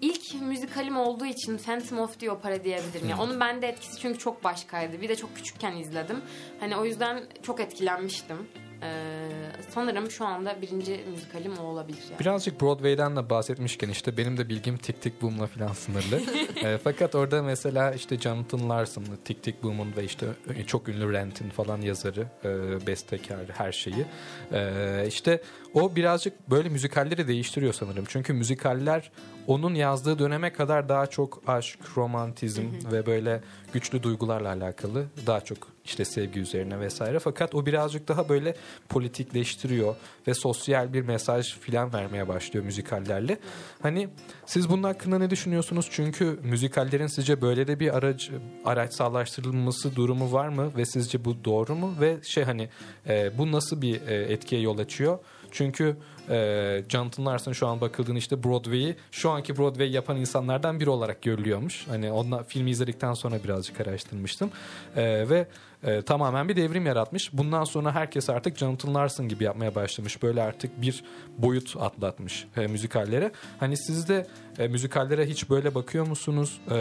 ilk 0.00 0.42
müzikalim 0.42 0.96
olduğu 0.96 1.26
için 1.26 1.58
Phantom 1.58 1.98
of 1.98 2.20
the 2.20 2.30
Opera 2.30 2.64
diyebilirim. 2.64 3.08
Ya 3.08 3.18
onun 3.18 3.40
bende 3.40 3.68
etkisi 3.68 4.00
çünkü 4.00 4.18
çok 4.18 4.44
başkaydı. 4.44 5.00
Bir 5.00 5.08
de 5.08 5.16
çok 5.16 5.36
küçükken 5.36 5.76
izledim. 5.76 6.20
Hani 6.60 6.76
o 6.76 6.84
yüzden 6.84 7.22
çok 7.42 7.60
etkilenmiştim. 7.60 8.36
Ee, 8.82 9.28
sanırım 9.70 10.10
şu 10.10 10.26
anda 10.26 10.62
birinci 10.62 11.00
müzikalim 11.10 11.58
o 11.58 11.62
olabilir. 11.62 12.02
Yani. 12.10 12.20
Birazcık 12.20 12.60
Broadway'den 12.60 13.16
de 13.16 13.30
bahsetmişken 13.30 13.88
işte 13.88 14.16
benim 14.16 14.36
de 14.36 14.48
bilgim 14.48 14.76
Tik 14.76 15.02
Tik 15.02 15.22
Boom'la 15.22 15.46
falan 15.46 15.72
sınırlı. 15.72 16.20
E, 16.64 16.78
fakat 16.84 17.14
orada 17.14 17.42
mesela 17.42 17.92
işte 17.92 18.18
Jonathan 18.18 18.70
Larson'lı 18.70 19.16
Tik 19.24 19.42
Tik 19.42 19.62
Boom'un 19.62 19.96
ve 19.96 20.04
işte 20.04 20.26
çok 20.66 20.88
ünlü 20.88 21.12
Rent'in 21.12 21.50
falan 21.50 21.80
yazarı, 21.80 22.26
e, 22.44 22.86
bestekarı, 22.86 23.52
her 23.52 23.72
şeyi. 23.72 24.04
E, 24.52 25.04
işte 25.08 25.42
o 25.74 25.96
birazcık 25.96 26.50
böyle 26.50 26.68
müzikalleri 26.68 27.28
değiştiriyor 27.28 27.72
sanırım. 27.72 28.04
Çünkü 28.08 28.32
müzikaller 28.32 29.10
onun 29.46 29.74
yazdığı 29.74 30.18
döneme 30.18 30.52
kadar 30.52 30.88
daha 30.88 31.06
çok 31.06 31.42
aşk, 31.46 31.78
romantizm 31.96 32.64
ve 32.92 33.06
böyle 33.06 33.40
güçlü 33.72 34.02
duygularla 34.02 34.48
alakalı. 34.48 35.06
Daha 35.26 35.40
çok 35.40 35.58
işte 35.84 36.04
sevgi 36.04 36.40
üzerine 36.40 36.80
vesaire. 36.80 37.18
Fakat 37.18 37.54
o 37.54 37.66
birazcık 37.66 38.08
daha 38.08 38.28
böyle 38.28 38.56
politikleştiriyor 38.88 39.94
ve 40.26 40.34
sosyal 40.34 40.92
bir 40.92 41.02
mesaj 41.02 41.58
filan 41.58 41.92
vermeye 41.92 42.28
başlıyor 42.28 42.64
müzikallerle. 42.64 43.38
Hani 43.82 44.08
siz 44.46 44.68
bunun 44.68 44.82
hakkında 44.82 45.18
ne 45.18 45.30
düşünüyorsunuz? 45.30 45.88
Çünkü 45.90 46.38
müzikallerin 46.42 47.06
sizce 47.06 47.40
böyle 47.40 47.66
de 47.66 47.80
bir 47.80 47.96
araç 47.96 48.30
araçsallaştırılması 48.64 49.96
durumu 49.96 50.32
var 50.32 50.48
mı 50.48 50.72
ve 50.76 50.86
sizce 50.86 51.24
bu 51.24 51.44
doğru 51.44 51.74
mu? 51.74 51.94
Ve 52.00 52.16
şey 52.22 52.44
hani 52.44 52.68
e, 53.08 53.38
bu 53.38 53.52
nasıl 53.52 53.82
bir 53.82 54.08
e, 54.08 54.14
etkiye 54.32 54.60
yol 54.60 54.78
açıyor? 54.78 55.18
Çünkü 55.50 55.96
e, 56.30 56.82
Jonathan 56.88 57.26
Larson 57.26 57.52
şu 57.52 57.66
an 57.66 57.80
bakıldığında 57.80 58.18
işte 58.18 58.44
Broadway'i 58.44 58.96
şu 59.10 59.30
anki 59.30 59.58
Broadway 59.58 59.90
yapan 59.90 60.16
insanlardan 60.16 60.80
biri 60.80 60.90
olarak 60.90 61.22
görülüyormuş. 61.22 61.86
Hani 61.88 62.12
onunla 62.12 62.42
filmi 62.42 62.70
izledikten 62.70 63.14
sonra 63.14 63.44
birazcık 63.44 63.80
araştırmıştım. 63.80 64.50
E, 64.96 65.28
ve 65.28 65.46
e, 65.82 66.02
tamamen 66.02 66.48
bir 66.48 66.56
devrim 66.56 66.86
yaratmış. 66.86 67.30
Bundan 67.32 67.64
sonra 67.64 67.94
herkes 67.94 68.30
artık 68.30 68.58
Jonathan 68.58 68.94
Larson 68.94 69.28
gibi 69.28 69.44
yapmaya 69.44 69.74
başlamış. 69.74 70.22
Böyle 70.22 70.42
artık 70.42 70.82
bir 70.82 71.04
boyut 71.38 71.76
atlatmış 71.80 72.46
e, 72.56 72.66
müzikallere. 72.66 73.32
Hani 73.60 73.76
siz 73.76 74.08
de 74.08 74.26
e, 74.58 74.68
müzikallere 74.68 75.26
hiç 75.26 75.50
böyle 75.50 75.74
bakıyor 75.74 76.06
musunuz? 76.06 76.60
E, 76.70 76.76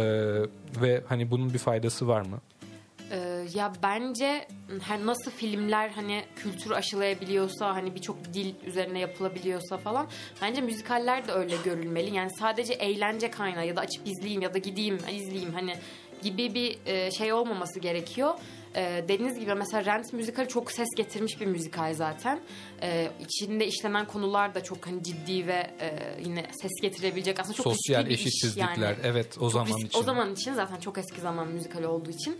ve 0.82 1.03
hani 1.07 1.32
bunun 1.32 1.53
bir 1.53 1.59
faydası 1.59 2.07
var 2.07 2.22
mı? 2.22 2.39
Ee, 3.12 3.45
ya 3.53 3.74
bence 3.84 4.47
her 4.82 5.05
nasıl 5.05 5.32
filmler 5.32 5.89
hani 5.89 6.24
kültür 6.36 6.72
aşılayabiliyorsa 6.72 7.76
hani 7.76 7.95
birçok 7.95 8.34
dil 8.34 8.53
üzerine 8.66 8.99
yapılabiliyorsa 8.99 9.78
falan 9.78 10.07
bence 10.41 10.62
müzikaller 10.62 11.28
de 11.28 11.32
öyle 11.32 11.55
görülmeli. 11.66 12.16
Yani 12.16 12.30
sadece 12.39 12.74
eğlence 12.74 13.32
kaynağı 13.32 13.68
ya 13.68 13.76
da 13.76 13.82
açıp 13.82 14.07
izleyeyim 14.07 14.41
ya 14.41 14.53
da 14.53 14.57
gideyim 14.57 14.97
izleyeyim 15.12 15.53
hani 15.53 15.76
gibi 16.22 16.53
bir 16.53 16.78
e, 16.86 17.12
şey 17.12 17.34
olmaması 17.34 17.80
gerekiyor. 17.80 18.34
E, 18.76 19.03
dediğiniz 19.07 19.39
gibi 19.39 19.55
mesela 19.55 19.86
Rent 19.86 20.14
müzikali 20.14 20.47
çok 20.47 20.72
ses 20.72 20.88
getirmiş 20.97 21.41
bir 21.41 21.45
müzikal 21.45 21.93
zaten. 21.93 22.39
E, 22.82 23.12
içinde 23.20 23.68
işlenen 23.68 24.05
konular 24.07 24.55
da 24.55 24.64
çok 24.64 24.88
hani 24.88 25.03
ciddi 25.03 25.47
ve 25.47 25.72
e, 25.80 25.99
yine 26.26 26.45
ses 26.62 26.72
getirebilecek 26.82 27.39
aslında 27.39 27.55
çok 27.55 27.64
Sosyal 27.64 28.12
eşitsizlikler 28.12 28.76
yani. 28.89 28.97
evet 29.03 29.38
o 29.38 29.41
Çok 29.41 29.51
zaman 29.51 29.68
risk- 29.68 29.86
için. 29.88 29.99
O 29.99 30.03
zaman 30.03 30.34
için 30.34 30.53
zaten 30.53 30.76
çok 30.80 30.97
eski 30.97 31.22
zaman 31.22 31.47
müzikali 31.47 31.88
olduğu 31.88 32.12
için. 32.12 32.39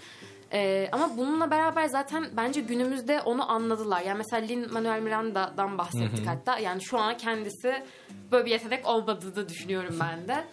Ee, 0.53 0.89
ama 0.91 1.17
bununla 1.17 1.51
beraber 1.51 1.85
zaten 1.87 2.25
bence 2.37 2.61
günümüzde 2.61 3.21
onu 3.21 3.51
anladılar. 3.51 4.01
Yani 4.01 4.17
mesela 4.17 4.45
Lin-Manuel 4.45 5.01
Miranda'dan 5.01 5.77
bahsettik 5.77 6.27
hatta. 6.27 6.59
Yani 6.59 6.83
şu 6.83 6.97
an 6.99 7.17
kendisi 7.17 7.83
böyle 8.31 8.45
bir 8.45 8.51
yetenek 8.51 8.87
olmadığını 8.87 9.49
düşünüyorum 9.49 9.95
ben 9.99 10.27
de. 10.27 10.43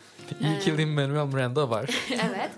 İyi 0.41 0.59
ki 0.59 0.71
Ee, 0.71 0.79
Lin-Manuel 0.79 1.27
Miranda 1.35 1.71
var. 1.71 1.91
evet. 2.11 2.51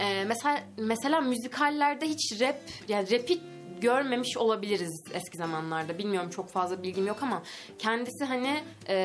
Ee, 0.00 0.24
mesela 0.24 0.60
mesela 0.76 1.20
müzikallerde 1.20 2.06
hiç 2.06 2.40
rap 2.40 2.56
yani 2.88 3.10
rapi 3.10 3.40
görmemiş 3.80 4.36
olabiliriz 4.36 5.02
eski 5.12 5.38
zamanlarda. 5.38 5.98
Bilmiyorum 5.98 6.30
çok 6.30 6.50
fazla 6.50 6.82
bilgim 6.82 7.06
yok 7.06 7.22
ama 7.22 7.42
kendisi 7.78 8.24
hani 8.24 8.60
e, 8.88 8.96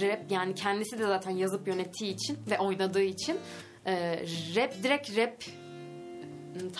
rap 0.00 0.20
yani 0.30 0.54
kendisi 0.54 0.98
de 0.98 1.06
zaten 1.06 1.30
yazıp 1.30 1.68
yönettiği 1.68 2.14
için 2.14 2.38
ve 2.50 2.58
oynadığı 2.58 3.02
için 3.02 3.38
e, 3.86 4.20
rap 4.56 4.82
direkt 4.82 5.16
rap 5.16 5.34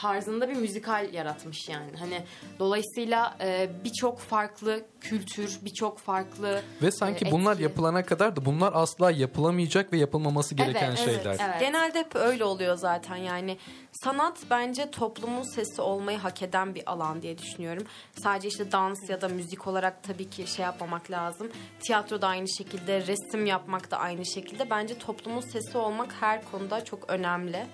tarzında 0.01 0.49
bir 0.49 0.55
müzikal 0.57 1.15
yaratmış 1.15 1.69
yani. 1.69 1.91
Hani 1.99 2.23
dolayısıyla 2.59 3.37
e, 3.41 3.71
birçok 3.85 4.19
farklı 4.21 4.85
kültür, 5.01 5.59
birçok 5.63 5.99
farklı 5.99 6.63
Ve 6.83 6.91
sanki 6.91 7.29
e, 7.29 7.31
bunlar 7.31 7.53
etki. 7.53 7.63
yapılana 7.63 8.05
kadar 8.05 8.37
da 8.37 8.45
bunlar 8.45 8.73
asla 8.75 9.11
yapılamayacak 9.11 9.93
ve 9.93 9.97
yapılmaması 9.99 10.55
gereken 10.55 10.87
Evet, 10.89 10.99
şeyler. 10.99 11.21
evet, 11.27 11.41
evet. 11.45 11.61
Genelde 11.61 11.99
hep 11.99 12.17
öyle 12.17 12.45
oluyor 12.45 12.77
zaten 12.77 13.17
yani. 13.17 13.59
Sanat 13.93 14.39
bence 14.51 14.91
toplumun 14.91 15.55
sesi 15.55 15.83
olmayı 15.83 16.19
hak 16.19 16.43
eden 16.43 16.75
bir 16.75 16.91
alan 16.93 17.23
diye 17.23 17.39
düşünüyorum. 17.39 17.85
Sadece 18.23 18.49
işte 18.49 18.73
dans 18.73 19.11
ya 19.11 19.21
da 19.21 19.29
müzik 19.29 19.67
olarak 19.67 20.03
tabii 20.03 20.31
ki 20.31 20.47
şey 20.47 20.65
yapmamak 20.65 21.11
lazım. 21.11 21.49
Tiyatro 21.81 22.23
da 22.23 22.29
aynı 22.29 22.49
şekilde, 22.49 23.07
resim 23.07 23.47
yapmak 23.47 23.91
da 23.91 23.97
aynı 23.99 24.27
şekilde. 24.27 24.71
Bence 24.71 24.99
toplumun 24.99 25.41
sesi 25.41 25.79
olmak 25.79 26.13
her 26.21 26.45
konuda 26.51 26.85
çok 26.85 27.11
önemli. 27.11 27.67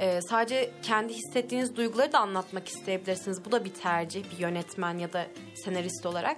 Ee, 0.00 0.20
sadece 0.30 0.70
kendi 0.82 1.12
hissettiğiniz 1.14 1.76
duyguları 1.76 2.12
da 2.12 2.18
anlatmak 2.18 2.68
isteyebilirsiniz. 2.68 3.44
Bu 3.44 3.52
da 3.52 3.64
bir 3.64 3.74
tercih, 3.74 4.24
bir 4.32 4.38
yönetmen 4.38 4.98
ya 4.98 5.12
da 5.12 5.26
senarist 5.64 6.06
olarak. 6.06 6.36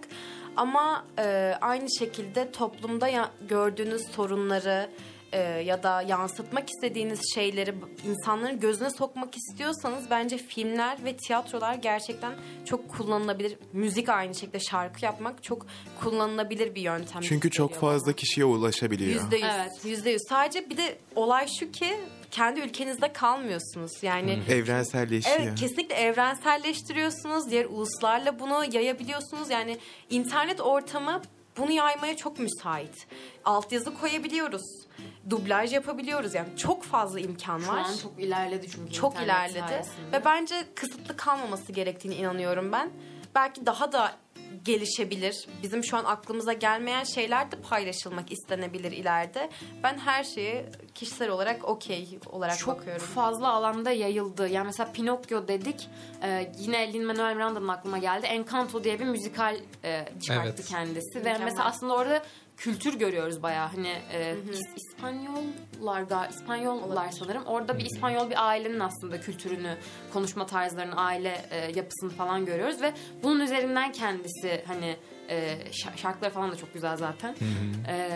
Ama 0.57 1.05
e, 1.19 1.55
aynı 1.61 1.87
şekilde 1.99 2.53
toplumda 2.53 3.09
ya- 3.09 3.31
gördüğünüz 3.49 4.03
sorunları, 4.07 4.91
e, 5.33 5.41
ya 5.41 5.83
da 5.83 6.03
yansıtmak 6.03 6.69
istediğiniz 6.71 7.21
şeyleri 7.35 7.75
insanların 8.09 8.61
gözüne 8.61 8.91
sokmak 8.91 9.37
istiyorsanız 9.37 10.11
bence 10.11 10.39
filmler 10.39 11.05
ve 11.05 11.17
tiyatrolar 11.17 11.75
gerçekten 11.75 12.33
çok 12.65 12.89
kullanılabilir. 12.89 13.59
Müzik 13.73 14.09
aynı 14.09 14.35
şekilde 14.35 14.61
şarkı 14.61 15.05
yapmak 15.05 15.43
çok 15.45 15.67
kullanılabilir 16.01 16.75
bir 16.75 16.81
yöntem. 16.83 17.23
Çünkü 17.23 17.51
çok 17.51 17.75
fazla 17.75 18.07
bana. 18.07 18.17
kişiye 18.17 18.45
ulaşabiliyor. 18.45 19.23
Yüzde 19.23 19.37
yüz. 19.37 19.45
Evet. 19.55 19.73
Yüzde 19.85 20.11
yüz. 20.11 20.23
Sadece 20.29 20.71
bir 20.71 20.77
de 20.77 20.99
olay 21.17 21.47
şu 21.61 21.71
ki 21.71 21.97
kendi 22.31 22.61
ülkenizde 22.61 23.13
kalmıyorsunuz. 23.13 24.03
Yani 24.03 24.39
Evrenselleşiyor. 24.49 25.37
Evet 25.41 25.55
kesinlikle 25.61 25.95
evrenselleştiriyorsunuz. 25.95 27.51
Diğer 27.51 27.65
uluslarla 27.65 28.39
bunu 28.39 28.65
yayabiliyorsunuz. 28.73 29.51
Yani 29.51 29.79
internet 30.11 30.61
ortamı 30.61 31.23
bunu 31.57 31.73
yaymaya 31.73 32.17
çok 32.17 32.39
müsait. 32.39 33.07
Altyazı 33.45 33.95
koyabiliyoruz. 33.95 34.63
Dublaj 35.31 35.73
yapabiliyoruz. 35.73 36.35
Yani 36.35 36.49
çok 36.57 36.85
fazla 36.85 37.21
imkan 37.21 37.59
Şu 37.59 37.69
var. 37.69 37.77
an 37.79 37.97
çok 38.03 38.21
ilerledi 38.21 38.67
çünkü 38.71 38.93
çok 38.93 39.23
ilerledi. 39.23 39.59
sayesinde. 39.69 40.13
Ve 40.13 40.25
bence 40.25 40.55
kısıtlı 40.75 41.17
kalmaması 41.17 41.73
gerektiğini 41.73 42.15
inanıyorum 42.15 42.73
ben. 42.73 42.91
Belki 43.35 43.67
daha 43.67 43.93
da 43.93 44.13
gelişebilir. 44.65 45.47
Bizim 45.63 45.85
şu 45.85 45.97
an 45.97 46.05
aklımıza 46.05 46.53
gelmeyen 46.53 47.05
şeyler 47.05 47.53
de 47.53 47.57
paylaşılmak 47.57 48.33
istenebilir 48.33 48.93
ileride. 48.93 49.51
Ben 49.83 49.99
her 49.99 50.25
şeyi 50.25 50.65
kişisel 50.95 51.31
olarak 51.31 51.65
okey 51.65 52.19
olarak 52.27 52.59
çok 52.59 52.79
bakıyorum. 52.79 53.07
fazla 53.07 53.49
alanda 53.49 53.91
yayıldı. 53.91 54.49
Yani 54.49 54.67
mesela 54.67 54.93
Pinokyo 54.93 55.49
dedik. 55.49 55.89
Ee, 56.23 56.53
yine 56.59 56.93
Lin-Manuel 56.93 57.35
Miranda'nın 57.37 57.69
aklıma 57.69 57.99
geldi. 57.99 58.27
Encanto 58.27 58.85
diye 58.85 58.99
bir 59.01 59.05
müzikal 59.05 59.57
e, 59.85 60.09
çıkarttı 60.23 60.53
Evet. 60.57 60.65
kendisi. 60.69 61.15
Ve 61.15 61.19
Mükemmel. 61.19 61.45
mesela 61.45 61.65
aslında 61.65 61.95
orada 61.95 62.23
kültür 62.59 62.95
görüyoruz 62.99 63.43
bayağı. 63.43 63.69
Hani 63.69 63.89
e, 64.13 64.35
İs- 64.53 64.77
İspanyollar 64.77 66.11
da 66.11 66.27
İspanyollar 66.27 67.11
sanırım. 67.11 67.45
Orada 67.45 67.79
bir 67.79 67.85
İspanyol 67.85 68.31
bir 68.31 68.49
ailenin 68.49 68.81
aslında 68.81 69.21
kültürünü, 69.21 69.77
konuşma 70.13 70.47
tarzlarını, 70.47 70.97
aile 70.97 71.43
e, 71.51 71.73
yapısını 71.79 72.11
falan 72.11 72.47
görüyoruz 72.47 72.83
ve 72.83 72.93
bunun 73.23 73.41
üzerinden 73.41 73.93
kendisi 73.93 74.65
hani 74.67 74.97
e, 75.29 75.59
şa- 75.71 75.97
şarkıları 75.97 76.33
falan 76.33 76.53
da 76.53 76.57
çok 76.57 76.75
güzel 76.75 76.97
zaten. 76.97 77.35
E, 77.89 78.09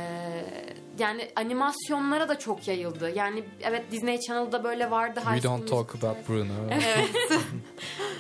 yani 0.99 1.31
animasyonlara 1.37 2.29
da 2.29 2.39
çok 2.39 2.69
yayıldı. 2.69 3.11
Yani 3.17 3.45
evet 3.63 3.85
Disney 3.93 4.21
Channel'da 4.21 4.65
böyle 4.65 4.91
vardı. 4.91 5.21
We 5.25 5.43
don't 5.43 5.69
talk 5.69 5.95
about 5.95 6.17
Bruno. 6.29 6.53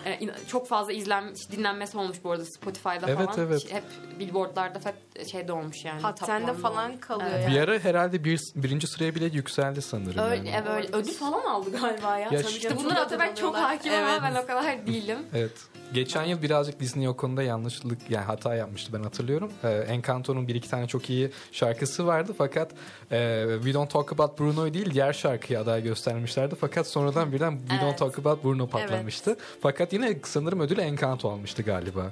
E, 0.05 0.18
in- 0.18 0.32
çok 0.49 0.68
fazla 0.68 0.93
izlenmiş, 0.93 1.51
dinlenmesi 1.51 1.99
olmuş 1.99 2.16
bu 2.24 2.30
arada 2.30 2.45
Spotify'da 2.45 3.07
Evet, 3.11 3.26
falan. 3.30 3.47
evet. 3.47 3.72
Hep 3.72 3.82
billboardlarda 4.18 4.78
hep 4.84 5.28
şeyde 5.28 5.53
olmuş 5.53 5.84
yani. 5.84 6.03
Hot 6.03 6.20
top 6.20 6.28
10'de 6.28 6.34
one'da 6.45 6.55
falan 6.55 6.97
kalıyor 6.97 7.30
Evet. 7.34 7.45
yani. 7.45 7.55
Bir 7.55 7.61
ara 7.61 7.78
herhalde 7.78 8.24
bir, 8.24 8.40
birinci 8.55 8.86
sıraya 8.86 9.14
bile 9.14 9.24
yükseldi 9.24 9.82
sanırım. 9.82 10.18
Öyle, 10.24 10.51
yani. 10.51 10.64
evet, 10.72 10.95
ödül 10.95 11.12
falan 11.12 11.45
aldı 11.45 11.70
galiba 11.80 12.18
ya. 12.18 12.18
Ya 12.18 12.28
Tabii 12.28 12.40
işte 12.40 12.51
işte 12.51 12.76
bunlar 12.76 12.90
ödül 12.93 13.01
Atabek 13.03 13.36
çok 13.36 13.57
hakim 13.57 13.93
Evet. 13.93 14.09
ama 14.20 14.28
ben 14.28 14.43
o 14.43 14.47
kadar 14.47 14.86
değilim. 14.86 15.18
Evet. 15.34 15.53
Geçen 15.95 16.24
yıl 16.24 16.43
birazcık 16.43 16.80
Disney 16.80 17.09
o 17.09 17.16
konuda 17.16 17.43
yanlışlık 17.43 18.11
yani 18.11 18.24
hata 18.24 18.55
yapmıştı 18.55 18.93
ben 18.93 19.03
hatırlıyorum. 19.03 19.53
Ee, 19.64 19.68
Encanto'nun 19.68 20.49
bir 20.49 20.55
iki 20.55 20.70
tane 20.70 20.86
çok 20.86 21.11
iyi 21.11 21.30
şarkısı 21.53 22.07
vardı 22.07 22.34
fakat 22.38 22.70
e, 23.12 23.47
We 23.55 23.74
Don't 23.74 23.90
Talk 23.90 24.12
About 24.12 24.40
Bruno'yu 24.40 24.74
değil 24.74 24.95
diğer 24.95 25.12
şarkıyı 25.12 25.61
aday 25.61 25.82
göstermişlerdi. 25.82 26.55
Fakat 26.61 26.86
sonradan 26.86 27.32
birden 27.32 27.59
We 27.59 27.74
Don't 27.74 27.82
Evet. 27.82 27.99
Talk 27.99 28.18
About 28.18 28.45
Bruno 28.45 28.66
patlamıştı. 28.66 29.36
Fakat 29.61 29.93
yine 29.93 30.18
sanırım 30.24 30.61
ödülü 30.61 30.80
Encanto 30.80 31.30
almıştı 31.30 31.62
galiba. 31.62 32.11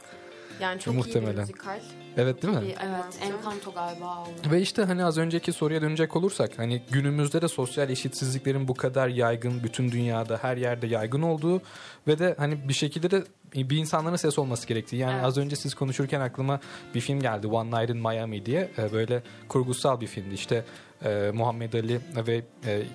Yani 0.61 0.81
çok 0.81 0.95
iyi 0.95 0.97
Muhtemelen. 0.97 1.33
bir 1.35 1.39
müzikal. 1.41 1.81
Evet 2.16 2.43
değil 2.43 2.55
mi? 2.55 2.61
Bir 2.62 2.66
Evet, 2.66 2.81
animasyon. 2.81 3.26
Encanto 3.33 3.72
galiba 3.72 4.07
aldı. 4.07 4.31
Ve 4.51 4.61
işte 4.61 4.83
hani 4.85 5.05
az 5.05 5.18
önceki 5.18 5.53
soruya 5.53 5.83
dönecek 5.83 6.16
olursak 6.16 6.51
hani 6.59 6.83
günümüzde 6.91 7.43
de 7.43 7.49
sosyal 7.49 7.91
eşitsizliklerin 7.91 8.68
bu 8.68 8.74
kadar 8.74 9.09
yaygın 9.09 9.62
bütün 9.64 9.93
dünyada 9.93 10.39
her 10.43 10.57
yerde 10.57 10.87
yaygın 10.87 11.22
olduğu 11.22 11.62
ve 12.07 12.18
de 12.18 12.35
hani 12.39 12.68
bir 12.68 12.74
şekilde 12.74 13.11
de 13.11 13.24
bir 13.55 13.77
insanların 13.77 14.17
ses 14.17 14.39
olması 14.39 14.67
gerektiği. 14.67 14.97
Yani 14.97 15.15
Evet. 15.15 15.25
az 15.25 15.39
önce 15.39 15.57
siz 15.57 15.75
konuşurken 15.75 16.21
aklıma 16.21 16.61
bir 16.95 17.01
film 17.01 17.21
geldi 17.21 17.47
One 17.47 17.81
Night 17.81 17.91
in 17.91 17.97
Miami 17.97 18.47
diye 18.47 18.71
Ee, 18.79 18.93
böyle 18.93 19.23
kurgusal 19.49 20.01
bir 20.01 20.07
filmdi. 20.07 20.35
İşte 20.35 20.65
e, 21.05 21.31
Muhammed 21.35 21.73
Ali 21.73 22.01
ve 22.27 22.43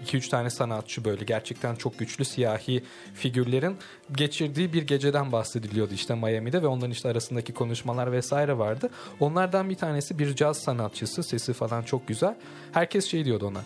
2-3 0.06 0.30
tane 0.30 0.50
sanatçı 0.50 1.06
böyle 1.06 1.26
gerçekten 1.26 1.76
çok 1.76 2.00
güçlü 2.00 2.26
siyahi 2.26 2.84
figürlerin 3.14 3.78
geçirdiği 4.12 4.74
bir 4.74 4.88
geceden 4.88 5.32
bahsediliyordu 5.32 5.94
işte 5.94 6.16
Miami'de 6.16 6.62
ve 6.62 6.68
onların 6.68 6.92
işte 6.92 7.10
arasındaki 7.10 7.54
konuşmalar 7.54 8.12
vesaire 8.12 8.58
vardı. 8.58 8.90
Onlardan 9.20 9.70
bir 9.70 9.76
tanesi 9.76 10.20
bir 10.20 10.36
caz 10.36 10.58
sanatçısı 10.58 11.24
sesi 11.24 11.54
falan 11.54 11.84
çok 11.84 12.08
güzel. 12.08 12.36
Herkes 12.72 13.08
şey 13.08 13.26
diyordu 13.26 13.48
ona 13.48 13.62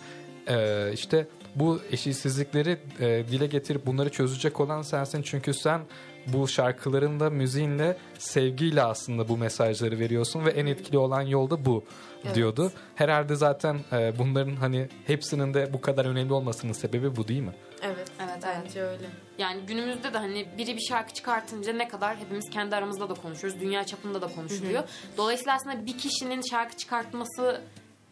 e, 0.48 0.90
işte 0.92 1.26
bu 1.54 1.80
eşitsizlikleri 1.92 2.78
e, 3.00 3.24
dile 3.30 3.46
getirip 3.46 3.86
bunları 3.86 4.08
çözecek 4.08 4.60
olan 4.60 4.82
sensin 4.82 5.22
çünkü 5.22 5.54
sen 5.54 5.80
bu 6.26 6.48
şarkılarında 6.48 7.30
müziğinle 7.30 7.96
sevgiyle 8.18 8.82
aslında 8.82 9.28
bu 9.28 9.36
mesajları 9.36 9.98
veriyorsun 9.98 10.44
ve 10.44 10.50
en 10.50 10.66
etkili 10.66 10.98
olan 10.98 11.22
yol 11.22 11.50
da 11.50 11.64
bu 11.64 11.84
Evet. 12.24 12.34
diyordu. 12.34 12.72
Herhalde 12.94 13.34
zaten 13.34 13.80
e, 13.92 14.18
bunların 14.18 14.56
hani 14.56 14.88
hepsinin 15.06 15.54
de 15.54 15.72
bu 15.72 15.80
kadar 15.80 16.04
önemli 16.04 16.32
olmasının 16.32 16.72
sebebi 16.72 17.16
bu 17.16 17.28
değil 17.28 17.40
mi? 17.42 17.52
Evet, 17.82 18.08
Evet, 18.20 18.42
bence 18.42 18.82
öyle. 18.82 19.06
Yani 19.38 19.60
günümüzde 19.66 20.14
de 20.14 20.18
hani 20.18 20.46
biri 20.58 20.76
bir 20.76 20.80
şarkı 20.88 21.14
çıkartınca 21.14 21.72
ne 21.72 21.88
kadar 21.88 22.16
hepimiz 22.16 22.50
kendi 22.50 22.76
aramızda 22.76 23.08
da 23.08 23.14
konuşuyoruz. 23.14 23.60
Dünya 23.60 23.84
çapında 23.84 24.22
da 24.22 24.26
konuşuluyor. 24.28 24.82
Dolayısıyla 25.16 25.54
aslında 25.54 25.86
bir 25.86 25.98
kişinin 25.98 26.40
şarkı 26.50 26.76
çıkartması 26.76 27.60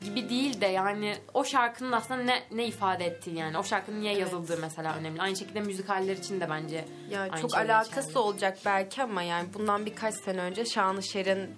gibi 0.05 0.28
değil 0.28 0.61
de 0.61 0.66
yani 0.66 1.14
o 1.34 1.44
şarkının 1.44 1.92
aslında 1.92 2.22
ne, 2.22 2.42
ne 2.53 2.66
ifade 2.66 3.05
ettiği 3.07 3.36
yani 3.36 3.59
o 3.59 3.64
şarkının 3.64 4.01
niye 4.01 4.12
Evet. 4.12 4.20
yazıldığı 4.22 4.59
mesela 4.61 4.94
önemli. 4.96 5.22
Aynı 5.22 5.36
şekilde 5.36 5.61
müzikaller 5.61 6.16
için 6.16 6.40
de 6.40 6.51
bence 6.51 6.84
Ya 7.11 7.20
Aynı 7.20 7.40
çok 7.42 7.51
şey 7.51 7.61
alakası 7.61 8.01
geçerli. 8.09 8.18
olacak 8.18 8.59
belki 8.64 9.03
ama 9.03 9.22
yani 9.22 9.49
bundan 9.55 9.86
birkaç 9.86 10.14
sene 10.14 10.40
önce 10.40 10.64
Şanışer'in 10.64 11.51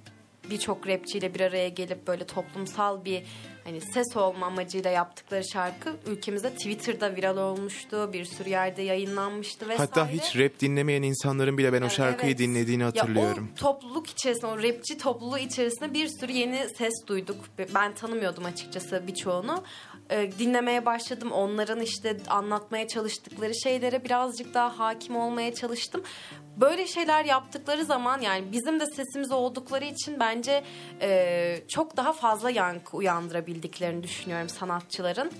birçok 0.50 0.86
rapçiyle 0.88 1.34
bir 1.34 1.40
araya 1.40 1.68
gelip 1.68 2.06
böyle 2.06 2.26
toplumsal 2.26 3.04
bir 3.04 3.22
hani 3.64 3.80
ses 3.80 4.16
olma 4.16 4.46
amacıyla 4.46 4.90
yaptıkları 4.90 5.44
şarkı 5.44 5.96
ülkemizde 6.06 6.50
Twitter'da 6.50 7.16
viral 7.16 7.36
olmuştu. 7.36 8.12
Bir 8.12 8.24
sürü 8.24 8.48
yerde 8.48 8.82
yayınlanmıştı 8.82 9.68
vesaire. 9.68 9.78
Hatta 9.78 10.08
hiç 10.08 10.36
rap 10.36 10.60
dinlemeyen 10.60 11.02
insanların 11.02 11.58
bile 11.58 11.72
ben 11.72 11.80
o 11.80 11.84
Evet, 11.84 11.92
şarkıyı 11.92 12.30
evet. 12.30 12.38
dinlediğini 12.38 12.84
hatırlıyorum. 12.84 13.44
Ya 13.44 13.52
o 13.52 13.60
topluluk 13.60 14.10
içerisinde, 14.10 14.46
o 14.46 14.58
rapçi 14.62 14.98
topluluğu 14.98 15.38
içerisinde 15.38 15.94
bir 15.94 16.08
sürü 16.08 16.32
yeni 16.32 16.68
ses 16.78 16.92
duyduk. 17.06 17.36
Ben 17.74 17.94
tanımıyordum 17.94 18.44
açıkçası 18.44 19.02
birçoğunu. 19.06 19.62
Ee, 20.10 20.30
dinlemeye 20.38 20.86
başladım. 20.86 21.32
Onların 21.32 21.80
işte 21.80 22.16
anlatmaya 22.28 22.88
çalıştıkları 22.88 23.54
şeylere 23.54 24.04
birazcık 24.04 24.54
daha 24.54 24.78
hakim 24.78 25.16
olmaya 25.16 25.54
çalıştım. 25.54 26.02
Böyle 26.56 26.86
şeyler 26.86 27.24
yaptıkları 27.24 27.84
zaman 27.84 28.20
yani 28.20 28.52
bizim 28.52 28.80
de 28.80 28.86
sesimiz 28.86 29.32
oldukları 29.32 29.84
için 29.84 30.20
bence 30.20 30.64
e, 31.00 31.62
çok 31.68 31.96
daha 31.96 32.12
fazla 32.12 32.50
yankı 32.50 32.96
uyandırabildiklerini 32.96 34.02
düşünüyorum 34.02 34.48
sanatçıların. 34.48 35.30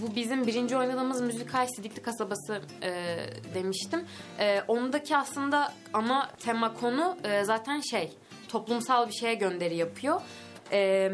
Bu 0.00 0.16
bizim 0.16 0.46
birinci 0.46 0.76
oynadığımız 0.76 1.20
müzikal 1.20 1.66
Sidikli 1.66 2.02
Kasabası 2.02 2.60
e, 2.82 3.18
demiştim. 3.54 4.04
E, 4.38 4.62
ondaki 4.68 5.16
aslında 5.16 5.72
ama 5.92 6.30
tema 6.38 6.74
konu 6.74 7.16
e, 7.24 7.44
zaten 7.44 7.80
şey 7.80 8.12
toplumsal 8.48 9.08
bir 9.08 9.12
şeye 9.12 9.34
gönderi 9.34 9.76
yapıyor. 9.76 10.20
E, 10.72 11.10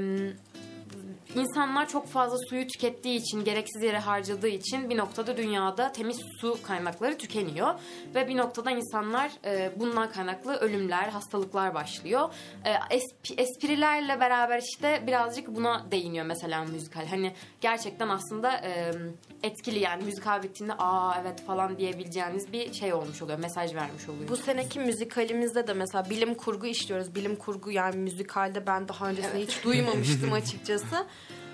insanlar 1.41 1.89
çok 1.89 2.09
fazla 2.09 2.39
suyu 2.49 2.66
tükettiği 2.66 3.20
için, 3.20 3.45
gereksiz 3.45 3.82
yere 3.82 3.99
harcadığı 3.99 4.49
için 4.49 4.91
bir 4.91 4.97
noktada 4.97 5.37
dünyada 5.37 5.93
temiz 5.93 6.20
su 6.41 6.59
kaynakları 6.62 7.18
tükeniyor. 7.18 7.74
Ve 8.14 8.28
bir 8.28 8.37
noktada 8.37 8.70
insanlar 8.70 9.30
e, 9.45 9.70
bundan 9.76 10.12
kaynaklı 10.12 10.57
ölümler, 10.57 11.09
hastalıklar 11.09 11.74
başlıyor. 11.74 12.28
E, 12.64 12.70
esp- 12.72 13.41
esprilerle 13.41 14.20
beraber 14.20 14.62
işte 14.62 15.05
birazcık 15.07 15.49
buna 15.49 15.87
değiniyor 15.91 16.26
mesela 16.26 16.64
müzikal. 16.64 17.07
Hani 17.07 17.32
gerçekten 17.61 18.09
aslında 18.09 18.53
e, 18.57 18.93
etkili 19.43 19.78
yani 19.78 20.05
müzikal 20.05 20.43
bittiğinde 20.43 20.74
aa 20.78 21.14
evet 21.22 21.47
falan 21.47 21.78
diyebileceğiniz 21.78 22.53
bir 22.53 22.72
şey 22.72 22.95
olmuş 22.95 23.22
oluyor. 23.22 23.39
Mesaj 23.39 23.74
vermiş 23.74 24.09
oluyor. 24.09 24.28
Bu 24.28 24.37
seneki 24.37 24.80
müzikalimizde 24.80 25.66
de 25.66 25.72
mesela 25.72 26.11
bilim 26.11 26.34
kurgu 26.34 26.66
işliyoruz. 26.66 27.14
Bilim 27.14 27.37
kurgu 27.37 27.70
yani 27.70 27.97
müzikalde 27.97 28.66
ben 28.66 28.89
daha 28.89 29.09
öncesinde 29.09 29.39
hiç 29.43 29.64
duymamıştım 29.64 30.32
açıkçası. 30.32 31.07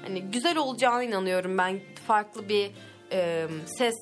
Hani 0.03 0.23
güzel 0.23 0.57
olacağına 0.57 1.03
inanıyorum 1.03 1.59
ben. 1.59 1.81
Farklı 2.07 2.49
bir 2.49 2.71
e, 3.13 3.47
ses, 3.79 3.95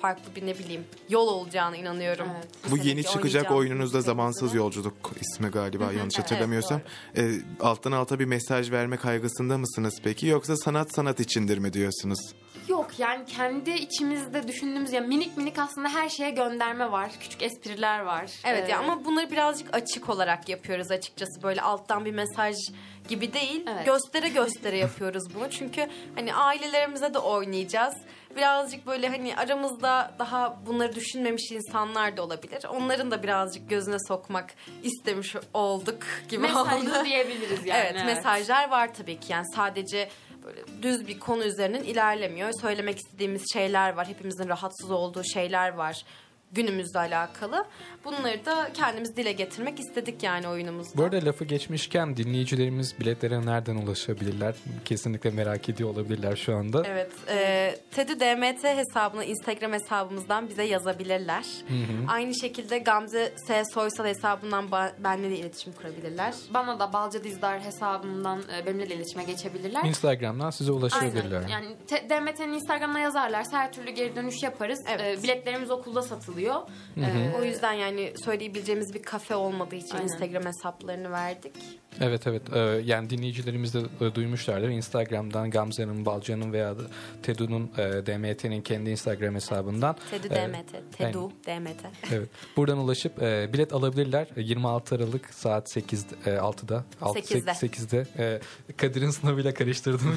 farklı 0.00 0.36
bir 0.36 0.46
ne 0.46 0.58
bileyim 0.58 0.84
yol 1.08 1.28
olacağına 1.28 1.76
inanıyorum. 1.76 2.28
Evet. 2.36 2.48
Bu 2.70 2.76
yeni 2.76 3.04
çıkacak 3.04 3.50
oyununuzda 3.50 4.00
Zamansız. 4.00 4.54
Yolculuk 4.54 5.12
ismi 5.20 5.48
galiba 5.48 5.84
yanlış 5.84 6.18
Evet, 6.18 6.18
hatırlamıyorsam. 6.18 6.80
E, 7.16 7.30
alttan 7.60 7.92
alta 7.92 8.18
bir 8.18 8.24
mesaj 8.24 8.70
verme 8.70 8.96
kaygısında 8.96 9.58
mısınız 9.58 9.94
peki 10.04 10.26
yoksa 10.26 10.56
sanat 10.56 10.94
sanat 10.94 11.20
içindir 11.20 11.58
mi 11.58 11.72
diyorsunuz? 11.72 12.34
Yok 12.68 12.98
yani 12.98 13.24
kendi 13.26 13.70
içimizde 13.70 14.48
düşündüğümüz 14.48 14.92
ya 14.92 15.00
minik 15.00 15.36
minik 15.36 15.58
aslında 15.58 15.88
her 15.88 16.08
şeye 16.08 16.30
gönderme 16.30 16.92
var. 16.92 17.10
Küçük 17.20 17.42
espriler 17.42 18.00
var. 18.00 18.30
Evet 18.44 18.68
Ee, 18.68 18.72
ya 18.72 18.78
ama 18.78 19.04
bunları 19.04 19.30
birazcık 19.30 19.74
açık 19.76 20.08
olarak 20.08 20.48
yapıyoruz 20.48 20.90
açıkçası. 20.90 21.42
Böyle 21.42 21.60
alttan 21.62 22.04
bir 22.04 22.12
mesaj 22.12 22.56
gibi 23.08 23.32
değil. 23.32 23.64
Evet. 23.72 23.86
Göstere 23.86 24.28
göstere 24.28 24.78
yapıyoruz 24.78 25.34
bunu. 25.34 25.50
Çünkü 25.50 25.88
hani 26.14 26.34
ailelerimize 26.34 27.14
de 27.14 27.18
oynayacağız. 27.18 27.94
Birazcık 28.36 28.86
böyle 28.86 29.08
hani 29.08 29.36
aramızda 29.36 30.14
daha 30.18 30.56
bunları 30.66 30.94
düşünmemiş 30.94 31.50
insanlar 31.52 32.16
da 32.16 32.22
olabilir. 32.22 32.64
Onların 32.64 33.10
da 33.10 33.22
birazcık 33.22 33.70
gözüne 33.70 33.96
sokmak 34.08 34.54
istemiş 34.82 35.36
olduk 35.54 35.98
gibi 36.28 36.46
oldu. 36.46 36.64
mesajlı 36.64 37.04
diyebiliriz 37.04 37.66
yani. 37.66 37.80
evet, 37.92 38.04
mesajlar 38.06 38.70
var 38.70 38.94
tabii 38.94 39.20
ki. 39.20 39.32
Yani 39.32 39.46
sadece 39.54 40.08
böyle 40.46 40.60
düz 40.82 41.08
bir 41.08 41.18
konu 41.18 41.44
üzerinden 41.44 41.84
ilerlemiyor. 41.84 42.52
Söylemek 42.60 42.98
istediğimiz 42.98 43.52
şeyler 43.52 43.92
var. 43.92 44.08
Hepimizin 44.08 44.48
rahatsız 44.48 44.90
olduğu 44.90 45.24
şeyler 45.24 45.68
var 45.72 46.04
günümüzle 46.52 46.98
alakalı. 46.98 47.64
Bunları 48.04 48.44
da 48.46 48.72
kendimiz 48.74 49.16
dile 49.16 49.32
getirmek 49.32 49.80
istedik 49.80 50.22
yani 50.22 50.48
oyunumuzda. 50.48 50.98
Bu 50.98 51.04
arada 51.04 51.24
lafı 51.26 51.44
geçmişken 51.44 52.16
dinleyicilerimiz 52.16 53.00
biletlere 53.00 53.46
nereden 53.46 53.76
ulaşabilirler? 53.76 54.54
Kesinlikle 54.84 55.30
merak 55.30 55.68
ediyor 55.68 55.90
olabilirler 55.90 56.36
şu 56.36 56.56
anda. 56.56 56.82
Evet, 56.86 57.12
e, 57.28 57.74
Teddy 57.90 58.12
DMT 58.12 58.64
hesabına 58.64 59.24
Instagram 59.24 59.72
hesabımızdan 59.72 60.48
bize 60.48 60.62
yazabilirler. 60.62 61.44
Aynı 62.08 62.34
şekilde 62.34 62.78
Gamze 62.78 63.32
S 63.46 63.62
Soysal 63.74 64.04
hesabından 64.06 64.64
ba- 64.64 64.92
benimle 65.04 65.30
de 65.30 65.36
iletişim 65.38 65.72
kurabilirler. 65.72 66.34
Bana 66.54 66.78
da 66.80 66.92
Balca 66.92 67.24
Dizdar 67.24 67.60
hesabımdan 67.60 68.42
e, 68.58 68.66
benimle 68.66 68.90
de 68.90 68.94
iletişime 68.94 69.24
geçebilirler. 69.24 69.84
Instagram'dan 69.84 70.50
size 70.50 70.72
ulaşabilirler. 70.72 71.36
Aynen. 71.36 71.48
Yani 71.48 71.66
te- 71.86 72.08
DMT'nin 72.10 72.52
Instagram'ına 72.52 73.00
yazarlarsa 73.00 73.58
her 73.58 73.72
türlü 73.72 73.90
geri 73.90 74.16
dönüş 74.16 74.42
yaparız. 74.42 74.80
Evet. 74.88 75.18
Ee, 75.18 75.22
biletlerimiz 75.22 75.70
okulda 75.70 76.02
satılıyor. 76.02 76.35
Ee, 76.40 77.32
O 77.40 77.44
yüzden 77.44 77.72
yani 77.72 78.12
söyleyebileceğimiz 78.24 78.94
bir 78.94 79.02
kafe 79.02 79.34
olmadığı 79.34 79.74
için 79.74 79.94
Aynen. 79.94 80.04
Instagram 80.04 80.44
hesaplarını 80.46 81.10
verdik. 81.10 81.52
Evet 82.00 82.26
evet 82.26 82.42
Ee, 82.54 82.58
yani 82.84 83.10
dinleyicilerimiz 83.10 83.74
de 83.74 83.78
e, 84.00 84.14
duymuşlardır. 84.14 84.68
Instagram'dan 84.68 85.50
Gamze'nin, 85.50 86.06
Balca'nın 86.06 86.52
veya 86.52 86.78
da 86.78 86.82
Tedu'nun 87.22 87.70
e, 87.78 87.82
DMT'nin 88.06 88.62
kendi 88.62 88.90
Instagram 88.90 89.34
hesabından 89.34 89.96
Teddy 90.10 90.26
e, 90.26 90.30
DMT, 90.30 90.96
Tedu 90.98 91.30
DMT. 91.46 91.80
Evet. 92.12 92.28
Buradan 92.56 92.78
ulaşıp 92.78 93.22
e, 93.22 93.52
bilet 93.52 93.72
alabilirler. 93.72 94.26
E, 94.36 94.40
26 94.42 94.94
Aralık 94.94 95.34
saat 95.34 95.70
8 95.70 96.06
e, 96.26 96.30
6'da. 96.30 96.84
Alt- 97.02 97.14
Sekizde. 97.16 97.50
8'de. 97.50 98.06
E, 98.18 98.40
Kadir'in 98.76 99.10
sınavıyla 99.10 99.54
karıştırdım. 99.54 100.16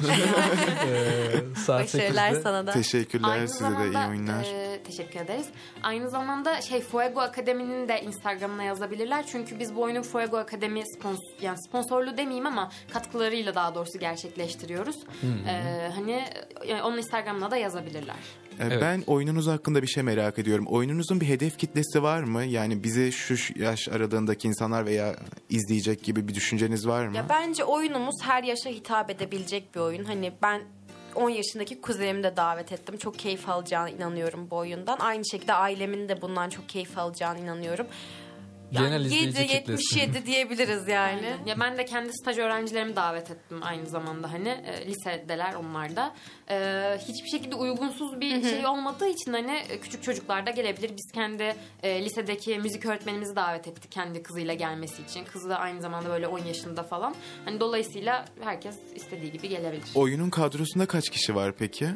e, 0.88 1.54
saat 1.56 1.82
Başarılar 1.84 2.30
8'de. 2.32 2.40
sana 2.40 2.66
da. 2.66 2.72
Teşekkürler 2.72 3.28
Aynı 3.28 3.48
size 3.48 3.64
de 3.64 3.90
iyi 3.90 4.08
oyunlar. 4.08 4.44
e, 4.44 4.82
teşekkür 4.82 5.20
ederiz. 5.20 5.46
Aynı 5.82 6.09
zamanda 6.10 6.60
şey 6.60 6.80
Fuego 6.80 7.20
Akademi'nin 7.20 7.88
de 7.88 8.00
Instagram'ına 8.02 8.62
yazabilirler. 8.62 9.26
Çünkü 9.26 9.58
biz 9.58 9.74
bu 9.74 9.82
oyunu 9.82 10.02
Fuego 10.02 10.36
Akademi 10.36 10.82
spons 10.96 11.20
yani 11.42 11.58
sponsorlu 11.68 12.16
demeyeyim 12.16 12.46
ama 12.46 12.70
katkılarıyla 12.92 13.54
daha 13.54 13.74
doğrusu 13.74 13.98
gerçekleştiriyoruz. 13.98 14.96
Ee, 15.48 15.90
hani 15.94 16.24
yani 16.66 16.82
onun 16.82 16.98
Instagram'ına 16.98 17.50
da 17.50 17.56
yazabilirler. 17.56 18.14
E, 18.60 18.62
Evet. 18.62 18.78
Ben 18.82 19.02
oyununuz 19.06 19.46
hakkında 19.46 19.82
bir 19.82 19.86
şey 19.86 20.02
merak 20.02 20.38
ediyorum. 20.38 20.66
Oyununuzun 20.68 21.20
bir 21.20 21.28
hedef 21.28 21.58
kitlesi 21.58 22.02
var 22.02 22.22
mı? 22.22 22.44
Yani 22.44 22.84
bize 22.84 23.12
şu 23.12 23.34
yaş 23.56 23.88
aralığındaki 23.88 24.48
insanlar 24.48 24.86
veya 24.86 25.16
izleyecek 25.50 26.02
gibi 26.02 26.28
bir 26.28 26.34
düşünceniz 26.34 26.86
var 26.88 27.06
mı? 27.06 27.16
Ya 27.16 27.26
bence 27.28 27.64
oyunumuz 27.64 28.14
her 28.22 28.42
yaşa 28.42 28.70
hitap 28.70 29.10
edebilecek 29.10 29.74
bir 29.74 29.80
oyun. 29.80 30.04
Hani 30.04 30.32
ben 30.42 30.62
10 31.14 31.30
yaşındaki 31.30 31.80
kuzenimi 31.80 32.22
de 32.22 32.36
davet 32.36 32.72
ettim. 32.72 32.96
Çok 32.96 33.18
keyif 33.18 33.48
alacağına 33.48 33.90
inanıyorum 33.90 34.50
bu 34.50 34.56
oyundan. 34.56 34.98
Aynı 34.98 35.24
şekilde 35.30 35.52
ailemin 35.52 36.08
de 36.08 36.22
bundan 36.22 36.48
çok 36.48 36.68
keyif 36.68 36.98
alacağına 36.98 37.38
inanıyorum. 37.38 37.86
Genel 38.72 39.04
izleyici 39.04 39.42
7, 39.42 39.48
kitlesi. 39.48 39.98
77 39.98 40.26
diyebiliriz 40.26 40.88
yani. 40.88 41.26
Aynen. 41.26 41.46
Ya 41.46 41.60
ben 41.60 41.78
de 41.78 41.84
kendi 41.84 42.12
staj 42.12 42.38
öğrencilerimi 42.38 42.96
davet 42.96 43.30
ettim 43.30 43.60
aynı 43.62 43.86
zamanda 43.86 44.32
hani 44.32 44.48
e, 44.48 44.86
lisedeler 44.86 45.54
onlar 45.54 45.96
da. 45.96 46.14
E, 46.50 46.98
hiçbir 46.98 47.28
şekilde 47.28 47.54
uygunsuz 47.54 48.20
bir 48.20 48.42
şey 48.42 48.66
olmadığı 48.66 49.08
için 49.08 49.32
hani 49.32 49.56
e, 49.68 49.80
küçük 49.80 50.02
çocuklar 50.02 50.46
da 50.46 50.50
gelebilir. 50.50 50.90
Biz 50.96 51.12
kendi 51.14 51.54
e, 51.82 52.04
lisedeki 52.04 52.58
müzik 52.58 52.86
öğretmenimizi 52.86 53.36
davet 53.36 53.68
ettik 53.68 53.92
kendi 53.92 54.22
kızıyla 54.22 54.54
gelmesi 54.54 55.02
için. 55.02 55.24
Kızı 55.24 55.48
da 55.48 55.58
aynı 55.58 55.80
zamanda 55.80 56.08
böyle 56.08 56.26
10 56.26 56.38
yaşında 56.38 56.82
falan. 56.82 57.14
Hani 57.44 57.60
dolayısıyla 57.60 58.24
herkes 58.40 58.76
istediği 58.94 59.32
gibi 59.32 59.48
gelebilir. 59.48 59.84
Oyunun 59.94 60.30
kadrosunda 60.30 60.86
kaç 60.86 61.10
kişi 61.10 61.34
var 61.34 61.52
peki? 61.58 61.88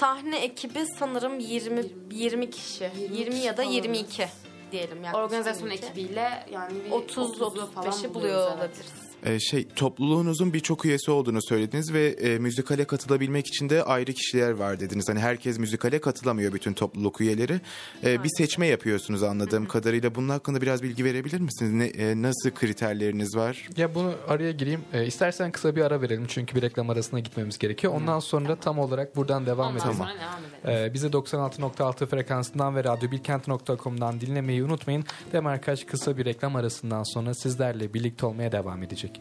Sahne 0.00 0.38
ekibi 0.38 0.86
sanırım 0.98 1.38
20 1.38 1.82
20 2.10 2.50
kişi. 2.50 2.90
20, 3.12 3.34
ya 3.34 3.56
da 3.56 3.62
kişi 3.62 3.74
22 3.74 4.28
diyelim. 4.72 4.98
Organizasyon 5.14 5.68
22. 5.68 5.86
ekibiyle 5.86 6.46
yani 6.52 6.84
bir 6.84 6.90
30 6.90 7.40
30'u 7.40 7.66
falan 7.66 7.90
35'i 7.90 8.14
buluyoruz, 8.14 8.14
buluyor 8.14 8.48
evet. 8.48 8.58
olabiliriz. 8.58 9.05
E, 9.24 9.40
şey 9.40 9.68
topluluğunuzun 9.76 10.52
birçok 10.52 10.84
üyesi 10.84 11.10
olduğunu 11.10 11.42
söylediniz 11.42 11.92
ve 11.92 12.06
e, 12.06 12.38
müzikale 12.38 12.84
katılabilmek 12.84 13.46
için 13.46 13.68
de 13.68 13.84
ayrı 13.84 14.12
kişiler 14.12 14.50
var 14.50 14.80
dediniz. 14.80 15.08
Hani 15.08 15.20
herkes 15.20 15.58
müzikale 15.58 16.00
katılamıyor 16.00 16.52
bütün 16.52 16.72
topluluk 16.72 17.20
üyeleri. 17.20 17.60
E, 18.04 18.24
bir 18.24 18.30
seçme 18.38 18.66
yapıyorsunuz 18.66 19.22
anladığım 19.22 19.66
kadarıyla. 19.66 20.14
Bunun 20.14 20.28
hakkında 20.28 20.60
biraz 20.60 20.82
bilgi 20.82 21.04
verebilir 21.04 21.40
misiniz? 21.40 21.72
Ne, 21.72 21.86
e, 21.86 22.22
nasıl 22.22 22.50
kriterleriniz 22.50 23.36
var? 23.36 23.68
Ya 23.76 23.94
bunu 23.94 24.12
araya 24.28 24.52
gireyim. 24.52 24.80
E, 24.92 25.06
istersen 25.06 25.52
kısa 25.52 25.76
bir 25.76 25.82
ara 25.82 26.02
verelim 26.02 26.24
çünkü 26.28 26.56
bir 26.56 26.62
reklam 26.62 26.90
arasına 26.90 27.20
gitmemiz 27.20 27.58
gerekiyor. 27.58 27.92
Ondan 27.94 28.20
sonra 28.20 28.56
tam 28.56 28.78
olarak 28.78 29.16
buradan 29.16 29.46
devam 29.46 29.72
Ondan 29.72 29.90
edelim. 29.90 30.02
edelim. 30.02 30.86
Ee, 30.88 30.94
bizi 30.94 31.06
96.6 31.06 32.06
frekansından 32.06 32.76
ve 32.76 32.84
radyobilkent.com'dan 32.84 34.20
dinlemeyi 34.20 34.64
unutmayın. 34.64 35.04
Demarkaç 35.32 35.86
kısa 35.86 36.16
bir 36.16 36.24
reklam 36.24 36.56
arasından 36.56 37.02
sonra 37.14 37.34
sizlerle 37.34 37.94
birlikte 37.94 38.26
olmaya 38.26 38.52
devam 38.52 38.82
edecek. 39.06 39.20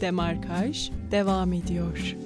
Demarkaj 0.00 0.90
devam 1.10 1.52
ediyor. 1.52 2.16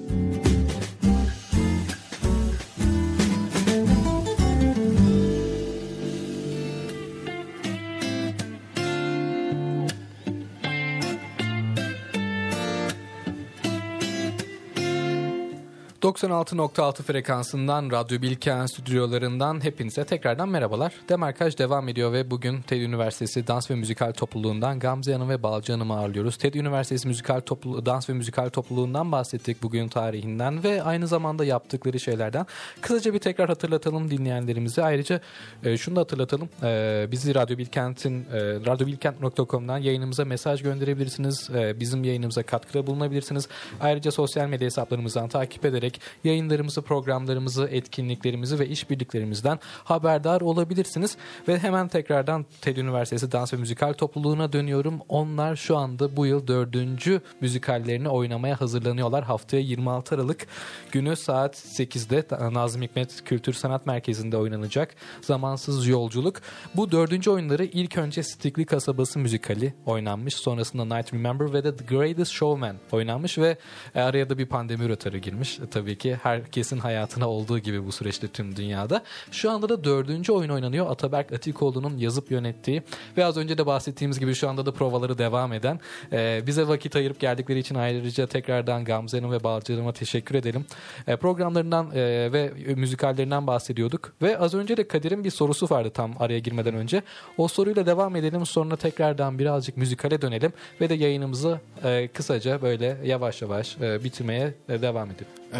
...96.6 16.01 17.03
frekansından 17.03 17.91
Radyo 17.91 18.21
Bilken 18.21 18.65
stüdyolarından 18.65 19.63
hepinize 19.63 20.05
tekrardan 20.05 20.49
merhabalar. 20.49 20.93
Demarkaj 21.09 21.57
devam 21.57 21.89
ediyor 21.89 22.13
ve 22.13 22.31
bugün 22.31 22.61
TED 22.61 22.81
Üniversitesi 22.81 23.47
Dans 23.47 23.71
ve 23.71 23.75
Müzikal 23.75 24.11
Topluluğundan 24.11 24.79
Gamze 24.79 25.13
Hanım 25.13 25.29
ve 25.29 25.43
Balcı 25.43 25.73
Hanım'ı 25.73 25.97
ağırlıyoruz. 25.97 26.37
TED 26.37 26.53
Üniversitesi 26.53 27.07
Müzikal 27.07 27.39
Toplu 27.39 27.85
Dans 27.85 28.09
ve 28.09 28.13
Müzikal 28.13 28.49
Topluluğundan 28.49 29.11
bahsettik 29.11 29.63
bugün 29.63 29.87
tarihinden 29.87 30.63
ve 30.63 30.83
aynı 30.83 31.07
zamanda 31.07 31.45
yaptıkları 31.45 31.99
şeylerden. 31.99 32.45
Kısaca 32.81 33.13
bir 33.13 33.19
tekrar 33.19 33.49
hatırlatalım 33.49 34.11
dinleyenlerimize. 34.11 34.83
Ayrıca 34.83 35.21
e, 35.63 35.77
şunu 35.77 35.95
da 35.95 35.99
hatırlatalım. 35.99 36.49
E, 36.63 37.07
bizi 37.11 37.35
Radyo 37.35 37.57
Bilkent'in 37.57 38.25
e, 38.33 38.39
radyobilkent.com'dan 38.41 39.77
yayınımıza 39.77 40.25
mesaj 40.25 40.63
gönderebilirsiniz. 40.63 41.49
E, 41.49 41.79
bizim 41.79 42.03
yayınımıza 42.03 42.43
katkıda 42.43 42.87
bulunabilirsiniz. 42.87 43.47
Ayrıca 43.81 44.11
sosyal 44.11 44.47
medya 44.47 44.65
hesaplarımızdan 44.65 45.27
takip 45.27 45.65
ederek 45.65 45.86
yayınlarımızı, 46.23 46.81
programlarımızı, 46.81 47.67
etkinliklerimizi 47.71 48.59
ve 48.59 48.67
işbirliklerimizden 48.67 49.59
haberdar 49.83 50.41
olabilirsiniz. 50.41 51.17
Ve 51.47 51.59
hemen 51.59 51.87
tekrardan 51.87 52.45
TED 52.61 52.77
Üniversitesi 52.77 53.31
Dans 53.31 53.53
ve 53.53 53.57
Müzikal 53.57 53.93
Topluluğu'na 53.93 54.53
dönüyorum. 54.53 54.99
Onlar 55.09 55.55
şu 55.55 55.77
anda 55.77 56.15
bu 56.15 56.25
yıl 56.25 56.47
dördüncü 56.47 57.21
müzikallerini 57.41 58.09
oynamaya 58.09 58.61
hazırlanıyorlar. 58.61 59.23
Haftaya 59.23 59.63
26 59.63 60.15
Aralık 60.15 60.47
günü 60.91 61.15
saat 61.15 61.55
8'de 61.55 62.53
Nazım 62.53 62.81
Hikmet 62.81 63.23
Kültür 63.23 63.53
Sanat 63.53 63.85
Merkezi'nde 63.85 64.37
oynanacak 64.37 64.95
Zamansız 65.21 65.87
Yolculuk. 65.87 66.41
Bu 66.75 66.91
dördüncü 66.91 67.29
oyunları 67.29 67.65
ilk 67.65 67.97
önce 67.97 68.23
Stikli 68.23 68.65
Kasabası 68.65 69.19
müzikali 69.19 69.73
oynanmış. 69.85 70.33
Sonrasında 70.33 70.95
Night 70.95 71.13
Remember 71.13 71.53
ve 71.53 71.63
de 71.63 71.75
The 71.75 71.95
Greatest 71.95 72.31
Showman 72.31 72.75
oynanmış 72.91 73.37
ve 73.37 73.57
e, 73.95 74.01
araya 74.01 74.29
da 74.29 74.37
bir 74.37 74.45
pandemi 74.45 74.89
rötarı 74.89 75.17
girmiş. 75.17 75.59
Tabii 75.77 75.97
ki. 75.97 76.17
Herkesin 76.23 76.77
hayatına 76.77 77.29
olduğu 77.29 77.59
gibi 77.59 77.85
bu 77.85 77.91
süreçte 77.91 78.27
tüm 78.27 78.55
dünyada. 78.55 79.03
Şu 79.31 79.51
anda 79.51 79.69
da 79.69 79.83
dördüncü 79.83 80.31
oyun 80.31 80.49
oynanıyor. 80.49 80.91
Ataberk 80.91 81.31
Atikoğlu'nun 81.31 81.97
yazıp 81.97 82.31
yönettiği 82.31 82.81
ve 83.17 83.25
az 83.25 83.37
önce 83.37 83.57
de 83.57 83.65
bahsettiğimiz 83.65 84.19
gibi 84.19 84.35
şu 84.35 84.49
anda 84.49 84.65
da 84.65 84.71
provaları 84.71 85.17
devam 85.17 85.53
eden 85.53 85.79
e, 86.11 86.43
bize 86.47 86.67
vakit 86.67 86.95
ayırıp 86.95 87.19
geldikleri 87.19 87.59
için 87.59 87.75
ayrıca 87.75 88.27
tekrardan 88.27 88.85
Gamze 88.85 89.17
Hanım 89.17 89.31
ve 89.31 89.43
Balcı 89.43 89.73
Hanım'a 89.73 89.93
teşekkür 89.93 90.35
edelim. 90.35 90.65
E, 91.07 91.15
programlarından 91.15 91.91
e, 91.91 92.33
ve 92.33 92.53
müzikallerinden 92.75 93.47
bahsediyorduk 93.47 94.13
ve 94.21 94.37
az 94.37 94.53
önce 94.53 94.77
de 94.77 94.87
Kadir'in 94.87 95.23
bir 95.23 95.31
sorusu 95.31 95.69
vardı 95.69 95.89
tam 95.89 96.11
araya 96.19 96.39
girmeden 96.39 96.73
önce. 96.73 97.01
O 97.37 97.47
soruyla 97.47 97.85
devam 97.85 98.15
edelim 98.15 98.45
sonra 98.45 98.75
tekrardan 98.75 99.39
birazcık 99.39 99.77
müzikale 99.77 100.21
dönelim 100.21 100.53
ve 100.81 100.89
de 100.89 100.93
yayınımızı 100.93 101.59
e, 101.83 102.07
kısaca 102.07 102.61
böyle 102.61 102.97
yavaş 103.03 103.41
yavaş 103.41 103.77
e, 103.81 104.03
bitirmeye 104.03 104.53
e, 104.69 104.81
devam 104.81 105.11
edelim. 105.11 105.27
Ee, 105.53 105.57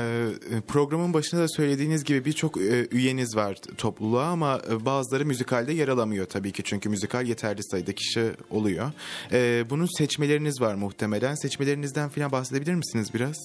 programın 0.67 1.13
başında 1.13 1.41
da 1.41 1.47
söylediğiniz 1.47 2.03
gibi 2.03 2.25
birçok 2.25 2.57
e, 2.57 2.87
üyeniz 2.91 3.35
var 3.35 3.55
topluluğa 3.77 4.25
ama 4.25 4.61
e, 4.71 4.85
bazıları 4.85 5.25
müzikalde 5.25 5.73
yer 5.73 5.87
alamıyor 5.87 6.25
tabii 6.25 6.51
ki 6.51 6.63
çünkü 6.63 6.89
müzikal 6.89 7.27
yeterli 7.27 7.63
sayıda 7.63 7.91
kişi 7.95 8.31
oluyor. 8.49 8.91
Ee, 9.31 9.65
bunun 9.69 9.97
seçmeleriniz 9.97 10.61
var 10.61 10.75
muhtemelen. 10.75 11.35
Seçmelerinizden 11.35 12.09
falan 12.09 12.31
bahsedebilir 12.31 12.73
misiniz 12.73 13.13
biraz? 13.13 13.37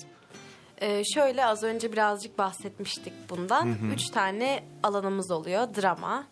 Ee, 0.80 1.02
şöyle 1.14 1.44
az 1.44 1.62
önce 1.62 1.92
birazcık 1.92 2.38
bahsetmiştik 2.38 3.12
bundan. 3.30 3.76
Üç 3.94 4.10
tane 4.10 4.64
alanımız 4.82 5.30
oluyor. 5.30 5.74
Drama, 5.74 6.26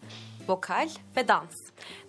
vokal 0.50 0.88
ve 1.16 1.28
dans. 1.28 1.54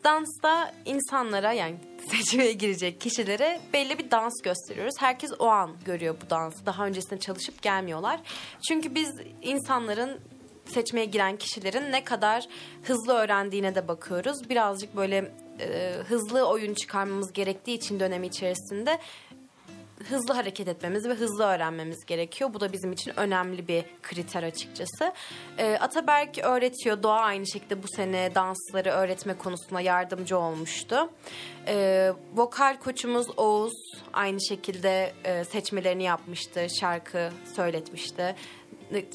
Dansta 0.04 0.74
insanlara 0.86 1.54
yani 1.54 1.76
seçmeye 2.12 2.54
girecek 2.54 3.02
kişilere 3.02 3.62
belli 3.74 4.00
bir 4.00 4.12
dans 4.12 4.42
gösteriyoruz. 4.44 4.96
Herkes 5.00 5.32
o 5.40 5.48
an 5.48 5.72
görüyor 5.86 6.16
bu 6.26 6.30
dansı. 6.30 6.66
Daha 6.66 6.86
öncesinde 6.86 7.20
çalışıp 7.20 7.62
gelmiyorlar. 7.62 8.20
Çünkü 8.68 8.96
biz 8.96 9.16
insanların 9.42 10.20
seçmeye 10.66 11.06
giren 11.06 11.38
kişilerin 11.38 11.92
ne 11.92 12.04
kadar 12.04 12.48
hızlı 12.84 13.14
öğrendiğine 13.14 13.76
de 13.76 13.88
bakıyoruz. 13.88 14.50
Birazcık 14.50 14.96
böyle 14.96 15.32
e, 15.60 15.96
hızlı 16.08 16.48
oyun 16.48 16.74
çıkarmamız 16.74 17.34
gerektiği 17.34 17.74
için 17.74 18.00
dönemi 18.00 18.28
içerisinde 18.28 19.00
hızlı 20.10 20.34
hareket 20.34 20.68
etmemiz 20.68 21.08
ve 21.10 21.14
hızlı 21.14 21.44
öğrenmemiz 21.44 22.06
gerekiyor. 22.06 22.54
Bu 22.54 22.60
da 22.60 22.74
bizim 22.74 22.92
için 22.92 23.20
önemli 23.20 23.68
bir 23.68 23.86
kriter 24.04 24.44
açıkçası. 24.44 25.14
Ee, 25.58 25.78
Ataberk 25.82 26.38
öğretiyor. 26.38 27.04
Doğa 27.04 27.20
aynı 27.20 27.48
şekilde 27.48 27.84
bu 27.84 27.88
sene 27.88 28.36
dansları 28.36 28.90
öğretme 28.90 29.34
konusunda 29.38 29.82
yardımcı 29.82 30.38
olmuştu. 30.38 31.10
Ee, 31.68 32.12
vokal 32.36 32.78
koçumuz 32.78 33.28
Oğuz 33.38 33.74
aynı 34.14 34.42
şekilde 34.42 35.14
e, 35.24 35.44
seçmelerini 35.44 36.04
yapmıştı. 36.04 36.68
Şarkı 36.80 37.30
söyletmişti. 37.56 38.36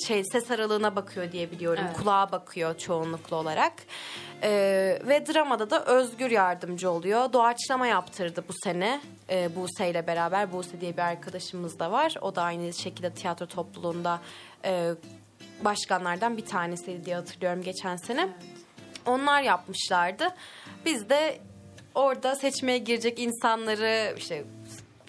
Şey 0.07 0.25
ses 0.25 0.51
aralığına 0.51 0.97
bakıyor 0.97 1.33
diye 1.33 1.51
biliyorum. 1.51 1.85
Evet. 1.87 1.97
Kulağa 1.97 2.33
bakıyor 2.33 2.79
çoğunlukla 2.79 3.37
olarak. 3.37 3.73
Ee, 4.43 4.99
ve 5.09 5.27
dramada 5.27 5.71
da 5.71 5.85
Özgür 5.85 6.31
yardımcı 6.31 6.91
oluyor. 6.91 7.33
Doğaçlama 7.33 7.87
yaptırdı 7.87 8.45
bu 8.49 8.53
sene 8.65 9.01
e, 9.31 9.57
Buse 9.57 9.91
ile 9.91 10.07
beraber. 10.07 10.53
Buse 10.53 10.81
diye 10.81 10.93
bir 10.93 11.03
arkadaşımız 11.03 11.79
da 11.79 11.93
var. 11.93 12.15
O 12.21 12.35
da 12.35 12.43
aynı 12.43 12.73
şekilde 12.73 13.11
tiyatro 13.11 13.47
topluluğunda 13.47 14.21
e, 14.65 14.91
başkanlardan 15.65 16.37
bir 16.37 16.45
tanesiydi 16.45 17.05
diye 17.05 17.17
hatırlıyorum 17.17 17.63
geçen 17.63 17.97
sene. 17.97 18.29
Onlar 19.07 19.43
yapmışlardı. 19.43 20.29
Biz 20.85 21.09
de 21.09 21.39
orada 21.95 22.35
seçmeye 22.35 22.79
girecek 22.79 23.19
insanları 23.19 24.15
işte 24.17 24.45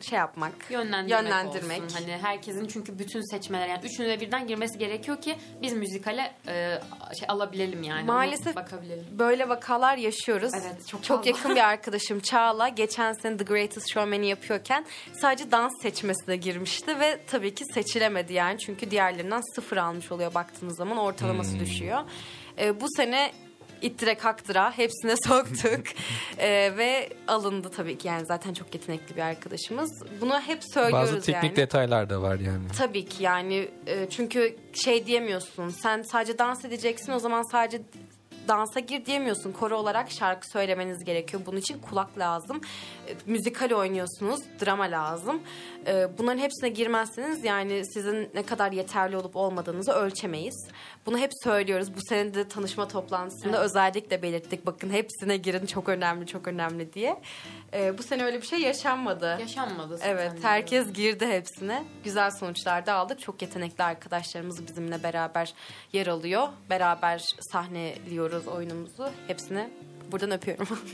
şey 0.02 0.20
yapmak, 0.20 0.54
Yönlendirmek, 0.70 1.24
yönlendirmek. 1.24 1.84
olsun. 1.84 2.00
Hani 2.00 2.18
herkesin 2.22 2.68
çünkü 2.68 3.00
bütün 3.00 3.22
seçmeler 3.32 3.68
yani 3.68 3.86
üçünü 3.86 4.08
de 4.08 4.20
birden 4.22 4.48
girmesi 4.48 4.78
gerekiyor 4.80 5.22
ki 5.22 5.36
biz 5.62 5.74
müzikale 5.74 6.34
e, 6.48 6.80
şey 7.20 7.26
alabilelim 7.28 7.84
yani. 7.84 8.04
Maalesef 8.06 8.56
bakabilelim. 8.56 9.06
böyle 9.12 9.50
vakalar 9.50 9.98
yaşıyoruz. 9.98 10.52
Evet, 10.54 10.88
çok 10.88 11.04
çok 11.04 11.18
fazla. 11.18 11.30
yakın 11.30 11.56
bir 11.56 11.70
arkadaşım 11.70 12.20
Çağla 12.20 12.68
geçen 12.68 13.14
sene 13.14 13.38
The 13.38 13.44
Greatest 13.44 13.90
Showman'i 13.94 14.28
yapıyorken 14.28 14.86
sadece 15.22 15.52
dans 15.52 15.82
seçmesine 15.82 16.36
girmişti 16.36 17.00
ve 17.00 17.20
tabii 17.28 17.56
ki 17.56 17.66
seçilemedi 17.74 18.34
yani 18.34 18.60
çünkü 18.60 18.92
diğerlerinden 18.92 19.42
sıfır 19.56 19.78
almış 19.78 20.12
oluyor 20.12 20.34
baktığınız 20.34 20.78
zaman 20.78 20.98
ortalaması 20.98 21.60
düşüyor. 21.60 22.00
Ee, 22.60 22.82
bu 22.82 22.86
sene 22.96 23.32
ittirek 23.82 24.22
kaktıra 24.22 24.78
hepsine 24.78 25.16
soktuk 25.28 25.86
Ee, 26.38 26.74
ve 26.78 27.10
alındı 27.28 27.70
tabii 27.70 27.98
ki 27.98 28.08
yani 28.08 28.26
zaten 28.26 28.54
çok 28.54 28.74
yetenekli 28.74 29.16
bir 29.16 29.22
arkadaşımız. 29.22 30.04
Bunu 30.22 30.40
hep 30.40 30.60
söylüyoruz 30.74 31.12
Bazı 31.14 31.22
teknik 31.22 31.44
yani. 31.44 31.56
detaylar 31.56 32.10
da 32.10 32.22
var 32.22 32.40
yani. 32.40 32.68
Tabii 32.78 33.06
ki 33.06 33.24
yani 33.24 33.70
e, 33.88 34.10
çünkü 34.10 34.56
şey 34.74 35.06
diyemiyorsun. 35.06 35.70
Sen 35.70 36.02
sadece 36.02 36.38
dans 36.40 36.66
edeceksin 36.66 37.12
o 37.12 37.20
zaman 37.20 37.52
sadece 37.52 37.82
dansa 38.48 38.80
gir 38.80 39.06
diyemiyorsun. 39.06 39.52
Koro 39.52 39.78
olarak 39.78 40.12
şarkı 40.12 40.48
söylemeniz 40.50 41.04
gerekiyor. 41.04 41.42
Bunun 41.46 41.58
için 41.58 41.80
kulak 41.80 42.20
lazım. 42.20 42.62
E, 43.08 43.12
müzikal 43.26 43.72
oynuyorsunuz. 43.72 44.40
Drama 44.66 44.84
lazım. 44.84 45.42
E, 45.88 46.18
bunların 46.18 46.40
hepsine 46.40 46.70
girmezseniz 46.70 47.44
yani 47.44 47.86
sizin 47.86 48.30
ne 48.34 48.44
kadar 48.44 48.72
yeterli 48.72 49.18
olup 49.18 49.36
olmadığınızı 49.36 49.92
ölçemeyiz. 49.92 50.68
Bunu 51.08 51.18
hep 51.18 51.32
söylüyoruz. 51.44 51.96
Bu 51.96 52.02
sene 52.02 52.34
de 52.34 52.48
tanışma 52.48 52.88
toplantısında 52.88 53.64
özellikle 53.64 54.22
belirttik. 54.22 54.66
Bakın 54.66 54.90
hepsine 54.90 55.38
girin 55.38 55.66
çok 55.66 55.90
önemli 55.90 56.28
çok 56.28 56.48
önemli 56.48 56.94
diye. 56.94 57.22
E, 57.74 57.98
bu 57.98 58.04
sene 58.04 58.24
öyle 58.24 58.42
bir 58.42 58.48
şey 58.48 58.60
yaşanmadı. 58.60 59.38
Yaşanmadı. 59.40 60.00
Evet, 60.04 60.32
herkes 60.42 60.94
girdi 60.94 61.28
hepsine. 61.28 61.84
Güzel 62.04 62.32
sonuçlar 62.32 62.86
da 62.86 62.94
aldık. 62.94 63.20
Çok 63.20 63.42
yetenekli 63.42 63.84
arkadaşlarımız 63.84 64.68
bizimle 64.68 65.04
beraber 65.04 65.54
yer 65.94 66.08
alıyor. 66.08 66.48
Beraber 66.70 67.26
sahneliyoruz 67.52 68.48
oyunumuzu. 68.48 69.10
Hepsini 69.28 69.70
buradan 70.12 70.32
öpüyorum. 70.32 70.68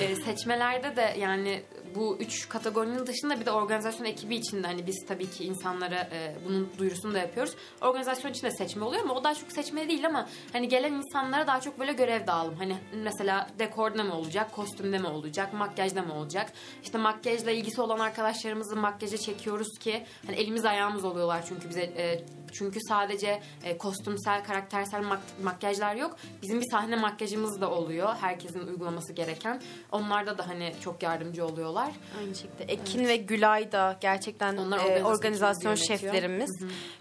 E, 0.00 0.16
seçmelerde 0.16 0.96
de 0.96 1.14
yani 1.18 1.62
bu 1.96 2.16
üç 2.20 2.48
kategorinin 2.48 3.06
dışında 3.06 3.40
bir 3.40 3.46
de 3.46 3.50
organizasyon 3.50 4.06
ekibi 4.06 4.36
içinde 4.36 4.66
hani 4.66 4.86
biz 4.86 5.06
tabii 5.08 5.30
ki 5.30 5.44
insanlara 5.44 6.08
e, 6.12 6.36
bunun 6.48 6.68
duyurusunu 6.78 7.14
da 7.14 7.18
yapıyoruz. 7.18 7.54
Organizasyon 7.80 8.30
içinde 8.30 8.50
seçme 8.50 8.84
oluyor 8.84 9.02
ama 9.02 9.14
o 9.14 9.24
daha 9.24 9.34
çok 9.34 9.52
seçme 9.52 9.88
değil 9.88 10.06
ama 10.06 10.28
hani 10.52 10.68
gelen 10.68 10.92
insanlara 10.92 11.46
daha 11.46 11.60
çok 11.60 11.78
böyle 11.78 11.92
görev 11.92 12.26
dağılım. 12.26 12.56
Hani 12.56 12.76
mesela 12.94 13.48
dekorda 13.58 14.04
mı 14.04 14.14
olacak, 14.14 14.52
kostümde 14.52 14.98
mi 14.98 15.06
olacak, 15.06 15.52
makyajda 15.52 16.02
mı 16.02 16.14
olacak? 16.14 16.52
İşte 16.82 16.98
makyajla 16.98 17.50
ilgisi 17.50 17.80
olan 17.80 17.98
arkadaşlarımızı 17.98 18.76
makyaja 18.76 19.18
çekiyoruz 19.18 19.78
ki 19.78 20.04
hani 20.26 20.36
elimiz 20.36 20.64
ayağımız 20.64 21.04
oluyorlar 21.04 21.44
çünkü 21.48 21.68
bize 21.68 21.82
e, 21.82 22.24
çünkü 22.58 22.78
sadece 22.88 23.42
e, 23.64 23.78
kostümsel, 23.78 24.44
karaktersel 24.44 25.00
mak- 25.02 25.42
makyajlar 25.42 25.94
yok. 25.94 26.16
Bizim 26.42 26.60
bir 26.60 26.70
sahne 26.70 26.96
makyajımız 26.96 27.60
da 27.60 27.70
oluyor. 27.70 28.14
Herkesin 28.20 28.66
uygulaması 28.66 29.12
gereken. 29.12 29.62
Onlarda 29.92 30.38
da 30.38 30.48
hani 30.48 30.72
çok 30.84 31.02
yardımcı 31.02 31.46
oluyorlar. 31.46 31.90
Aynı 32.20 32.34
şekilde. 32.34 32.64
Ekin 32.64 33.06
ve 33.06 33.16
Gülay 33.16 33.72
da 33.72 33.96
gerçekten 34.00 34.56
Onlar 34.56 34.78
e, 34.78 35.04
organizasyon 35.04 35.74
şeflerimiz. 35.74 36.50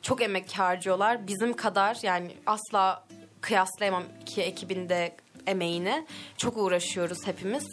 Çok 0.02 0.22
emek 0.22 0.52
harcıyorlar. 0.52 1.28
Bizim 1.28 1.54
kadar 1.54 1.98
yani 2.04 2.32
asla 2.46 3.04
kıyaslayamam 3.42 4.04
iki 4.22 4.42
ekibinde 4.42 5.16
emeğini. 5.48 6.06
Çok 6.38 6.58
uğraşıyoruz 6.58 7.18
hepimiz. 7.28 7.66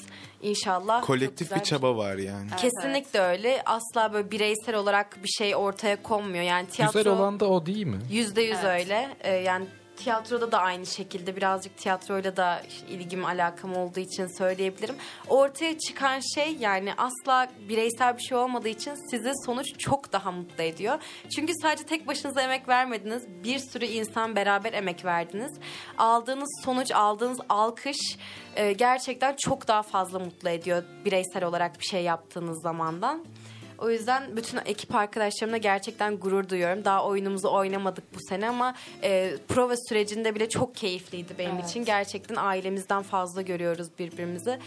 İnşallah. 0.42 1.02
Kolektif 1.02 1.38
güzel 1.48 1.58
bir 1.58 1.64
çaba 1.64 1.96
var 1.96 2.14
yani. 2.16 2.48
Kesinlikle 2.56 3.20
öyle. 3.20 3.62
Asla 3.66 4.12
böyle 4.12 4.30
bireysel 4.30 4.74
olarak 4.74 5.22
bir 5.24 5.28
şey 5.28 5.56
ortaya 5.56 6.02
konmuyor. 6.02 6.44
Yani 6.44 6.66
tiyatro 6.68 6.98
Güzel 6.98 7.12
olan 7.12 7.40
da 7.40 7.48
o 7.48 7.66
değil 7.66 7.86
mi? 7.86 7.98
yüzde 8.10 8.42
yüz 8.42 8.58
Evet. 8.64 8.80
öyle. 8.84 9.08
Ee, 9.20 9.34
yani 9.34 9.66
tiyatroda 10.04 10.52
da 10.52 10.58
aynı 10.58 10.86
şekilde 10.86 11.36
birazcık 11.36 11.76
tiyatroyla 11.76 12.36
da 12.36 12.62
ilgim 12.88 13.24
alakam 13.24 13.76
olduğu 13.76 14.00
için 14.00 14.38
söyleyebilirim. 14.38 14.94
Ortaya 15.28 15.78
çıkan 15.78 16.20
şey 16.34 16.56
yani 16.60 16.94
asla 16.94 17.48
bireysel 17.68 18.16
bir 18.16 18.22
şey 18.22 18.38
olmadığı 18.38 18.68
için 18.68 19.10
sizi 19.10 19.32
sonuç 19.46 19.78
çok 19.78 20.12
daha 20.12 20.32
mutlu 20.32 20.64
ediyor. 20.64 20.98
Çünkü 21.36 21.52
sadece 21.62 21.84
tek 21.84 22.06
başınıza 22.06 22.42
emek 22.42 22.68
vermediniz. 22.68 23.22
Bir 23.44 23.58
sürü 23.58 23.84
insan 23.84 24.36
beraber 24.36 24.72
emek 24.72 25.04
verdiniz. 25.04 25.52
Aldığınız 25.98 26.60
sonuç, 26.64 26.90
aldığınız 26.92 27.38
alkış 27.48 28.18
e, 28.56 28.72
gerçekten 28.72 29.36
çok 29.36 29.68
daha 29.68 29.82
fazla 29.82 30.18
mutlu 30.18 30.48
ediyor 30.48 30.82
bireysel 31.04 31.44
olarak 31.44 31.80
bir 31.80 31.84
şey 31.84 32.02
yaptığınız 32.02 32.62
zamandan. 32.62 33.24
O 33.82 33.90
yüzden 33.90 34.36
bütün 34.36 34.58
ekip 34.64 34.94
arkadaşlarımla 34.94 35.56
gerçekten 35.56 36.16
gurur 36.16 36.48
duyuyorum. 36.48 36.84
Daha 36.84 37.06
oyunumuzu 37.06 37.48
oynamadık 37.48 38.14
bu 38.14 38.18
sene 38.28 38.48
ama 38.48 38.74
e, 39.02 39.36
prova 39.48 39.74
sürecinde 39.88 40.34
bile 40.34 40.48
çok 40.48 40.74
keyifliydi 40.74 41.34
benim 41.38 41.54
Evet. 41.54 41.70
için. 41.70 41.84
Gerçekten 41.84 42.36
ailemizden 42.36 43.02
fazla 43.02 43.42
görüyoruz 43.42 43.88
birbirimizi. 43.98 44.58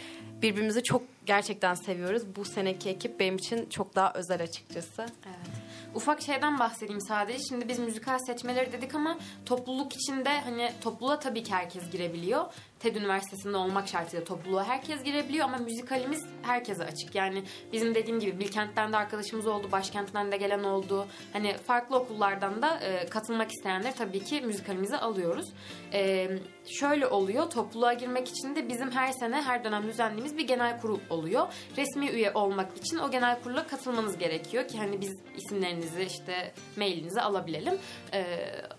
Birbirimizi 0.42 0.84
çok 0.84 1.02
gerçekten 1.26 1.74
seviyoruz. 1.74 2.24
Bu 2.36 2.46
seneki 2.46 2.90
ekip 2.90 3.20
benim 3.20 3.36
için 3.36 3.70
çok 3.70 3.96
daha 3.96 4.14
özel 4.14 4.42
açıkçası. 4.44 5.02
Evet. 5.02 5.66
Ufak 5.96 6.22
şeyden 6.22 6.60
bahsedeyim 6.60 7.02
sadece. 7.02 7.40
Şimdi 7.44 7.70
biz 7.70 7.80
müzikal 7.80 8.20
seçmeleri 8.20 8.72
dedik 8.72 8.96
ama 8.96 9.18
topluluk 9.46 9.94
içinde 9.96 10.30
hani 10.30 10.72
topluluğa 10.82 11.20
tabii 11.20 11.44
ki 11.44 11.54
herkes 11.54 11.92
girebiliyor. 11.92 12.46
TED 12.80 12.96
Üniversitesi'nde 12.96 13.58
olmak 13.58 13.88
şartıyla 13.88 14.26
topluluğa 14.26 14.64
herkes 14.64 15.04
girebiliyor 15.04 15.46
ama 15.46 15.58
müzikalimiz 15.58 16.26
herkese 16.42 16.84
açık. 16.84 17.16
Yani 17.16 17.44
bizim 17.74 17.96
dediğim 17.96 18.20
gibi 18.20 18.40
Bilkent'ten 18.40 18.94
de 18.94 18.98
arkadaşımız 18.98 19.48
oldu, 19.48 19.72
başkentten 19.72 20.32
de 20.32 20.38
gelen 20.38 20.64
oldu. 20.64 21.08
Hani 21.34 21.54
farklı 21.54 21.98
okullardan 21.98 22.62
da 22.62 22.80
e, 22.80 23.06
katılmak 23.06 23.52
isteyenler 23.52 23.96
tabii 23.96 24.24
ki 24.24 24.42
müzikalimize 24.42 24.98
alıyoruz. 24.98 25.54
E, 25.94 26.30
şöyle 26.66 27.08
oluyor, 27.08 27.50
topluluğa 27.50 27.94
girmek 27.94 28.28
için 28.28 28.56
de 28.56 28.70
bizim 28.70 28.92
her 28.92 29.12
sene, 29.12 29.42
her 29.42 29.64
dönem 29.64 29.88
düzenlediğimiz 29.88 30.38
bir 30.38 30.48
genel 30.48 30.82
kurul 30.82 31.00
oluyor. 31.10 31.48
Resmi 31.78 32.10
üye 32.10 32.32
olmak 32.32 32.78
için 32.78 32.98
o 32.98 33.12
genel 33.12 33.42
kurula 33.42 33.68
katılmanız 33.68 34.18
gerekiyor 34.18 34.68
ki 34.68 34.78
hani 34.78 35.02
biz 35.02 35.18
isimlerinizi 35.38 36.04
işte 36.04 36.54
mailinizi 36.78 37.22
alabilelim. 37.22 37.78
E, 38.14 38.26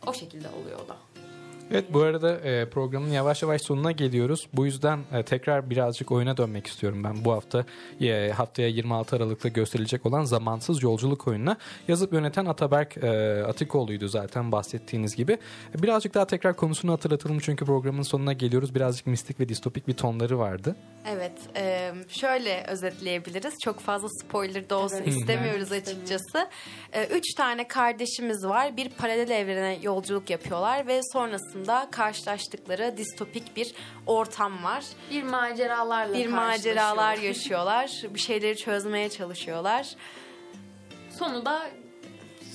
o 0.06 0.12
şekilde 0.12 0.48
oluyor 0.48 0.80
o 0.84 0.88
da. 0.88 0.96
Evet 1.70 1.84
bu 1.92 2.02
arada 2.02 2.36
e, 2.40 2.68
programın 2.70 3.10
yavaş 3.10 3.42
yavaş 3.42 3.62
sonuna 3.62 3.92
geliyoruz. 3.92 4.48
Bu 4.52 4.66
yüzden 4.66 5.00
e, 5.12 5.22
tekrar 5.22 5.70
birazcık 5.70 6.12
oyuna 6.12 6.36
dönmek 6.36 6.66
istiyorum 6.66 7.04
ben 7.04 7.24
bu 7.24 7.32
hafta. 7.32 7.64
E, 8.00 8.30
haftaya 8.30 8.68
26 8.68 9.16
Aralık'ta 9.16 9.48
gösterilecek 9.48 10.06
olan 10.06 10.24
Zamansız 10.24 10.82
Yolculuk 10.82 11.28
oyununa. 11.28 11.56
Yazıp 11.88 12.12
yöneten 12.12 12.46
Ataberk 12.46 12.96
e, 12.96 13.42
Atikoğlu'ydu 13.48 14.08
zaten 14.08 14.52
bahsettiğiniz 14.52 15.16
gibi. 15.16 15.32
E, 15.78 15.82
birazcık 15.82 16.14
daha 16.14 16.26
tekrar 16.26 16.56
konusunu 16.56 16.92
hatırlatalım 16.92 17.38
çünkü 17.38 17.64
programın 17.64 18.02
sonuna 18.02 18.32
geliyoruz. 18.32 18.74
Birazcık 18.74 19.06
mistik 19.06 19.40
ve 19.40 19.48
distopik 19.48 19.88
bir 19.88 19.94
tonları 19.94 20.38
vardı. 20.38 20.76
Evet, 21.08 21.32
e, 21.56 21.92
şöyle 22.08 22.64
özetleyebiliriz. 22.68 23.54
Çok 23.64 23.80
fazla 23.80 24.08
spoiler 24.08 24.70
da 24.70 24.78
olsun 24.78 24.96
Evet. 24.96 25.08
istemiyoruz 25.08 25.70
Hı. 25.70 25.74
açıkçası. 25.74 26.48
E, 26.92 27.06
üç 27.06 27.34
tane 27.36 27.68
kardeşimiz 27.68 28.44
var. 28.46 28.76
Bir 28.76 28.88
paralel 28.90 29.30
evrene 29.30 29.78
yolculuk 29.82 30.30
yapıyorlar 30.30 30.86
ve 30.86 31.00
sonrasında 31.12 31.55
karşılaştıkları 31.90 32.94
distopik 32.96 33.56
bir 33.56 33.74
ortam 34.06 34.64
var. 34.64 34.84
Bir 35.10 35.22
maceralarla 35.22 36.14
Bir 36.14 36.26
maceralar 36.26 37.16
yaşıyorlar. 37.22 38.02
Bir 38.14 38.18
şeyleri 38.18 38.56
çözmeye 38.56 39.08
çalışıyorlar. 39.08 39.96
Sonu 41.18 41.44
da 41.44 41.70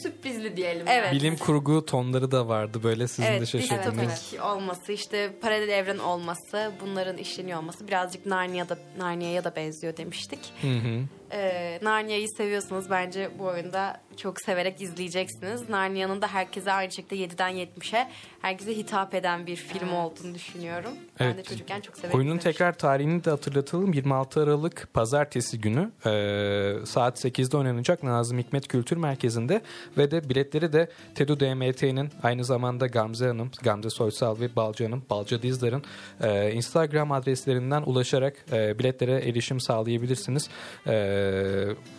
sürprizli 0.01 0.57
diyelim. 0.57 0.87
Evet. 0.87 1.05
yani. 1.05 1.15
Bilim 1.15 1.37
kurgu 1.37 1.85
tonları 1.85 2.31
da 2.31 2.47
vardı 2.47 2.83
böyle 2.83 3.07
sizin 3.07 3.23
de 3.23 3.35
evet, 3.35 3.47
şaşırdınız. 3.47 4.09
distopik 4.11 4.43
olması, 4.45 4.91
işte 4.91 5.33
paralel 5.41 5.69
evren 5.69 5.97
olması, 5.97 6.71
bunların 6.81 7.17
işleniyor 7.17 7.59
olması 7.59 7.87
birazcık 7.87 8.25
Narnia'da 8.25 8.77
Narnia'ya 8.97 9.43
da 9.43 9.55
benziyor 9.55 9.97
demiştik. 9.97 10.39
Hı 10.61 10.67
hı. 10.67 11.03
Ee, 11.33 11.79
Narnia'yı 11.81 12.27
seviyorsanız 12.37 12.89
bence 12.89 13.29
bu 13.39 13.43
oyunda 13.45 14.01
çok 14.17 14.41
severek 14.41 14.81
izleyeceksiniz. 14.81 15.69
Narnia'nın 15.69 16.21
da 16.21 16.27
herkese 16.27 16.71
aynı 16.71 16.91
şekilde 16.91 17.15
7'den 17.15 17.55
70'e 17.55 18.09
herkese 18.41 18.77
hitap 18.77 19.13
eden 19.15 19.47
bir 19.47 19.55
film 19.55 19.89
Evet. 19.89 19.93
olduğunu 19.93 20.35
düşünüyorum. 20.35 20.91
Ben 21.19 21.27
de 21.27 21.31
Evet. 21.35 21.45
çocukken 21.49 21.81
çok 21.81 21.97
severek 21.97 22.15
Oyunun 22.15 22.29
izlemiştim. 22.29 22.51
tekrar 22.51 22.77
tarihini 22.77 23.23
de 23.23 23.29
hatırlatalım. 23.29 23.93
26 23.93 24.43
Aralık 24.43 24.87
Pazartesi 24.93 25.61
günü 25.61 25.91
e, 26.05 26.85
saat 26.85 27.25
8'de 27.25 27.57
oynanacak 27.57 28.03
Nazım 28.03 28.37
Hikmet 28.39 28.67
Kültür 28.67 28.97
Merkezi'nde 28.97 29.61
ve 29.97 30.11
de 30.11 30.29
biletleri 30.29 30.73
de 30.73 30.89
Tedu 31.15 31.39
DMT'nin 31.39 32.09
aynı 32.23 32.45
zamanda 32.45 32.87
Gamze 32.87 33.27
Hanım, 33.27 33.51
Gamze 33.63 33.89
Soysal 33.89 34.39
ve 34.39 34.55
Balcı 34.55 34.83
Hanım, 34.83 35.03
Balcı 35.09 35.41
Dizdar'ın 35.41 35.83
e, 36.23 36.51
Instagram 36.51 37.11
adreslerinden 37.11 37.81
ulaşarak 37.81 38.35
e, 38.51 38.79
biletlere 38.79 39.29
erişim 39.29 39.59
sağlayabilirsiniz. 39.59 40.49
E, 40.87 41.20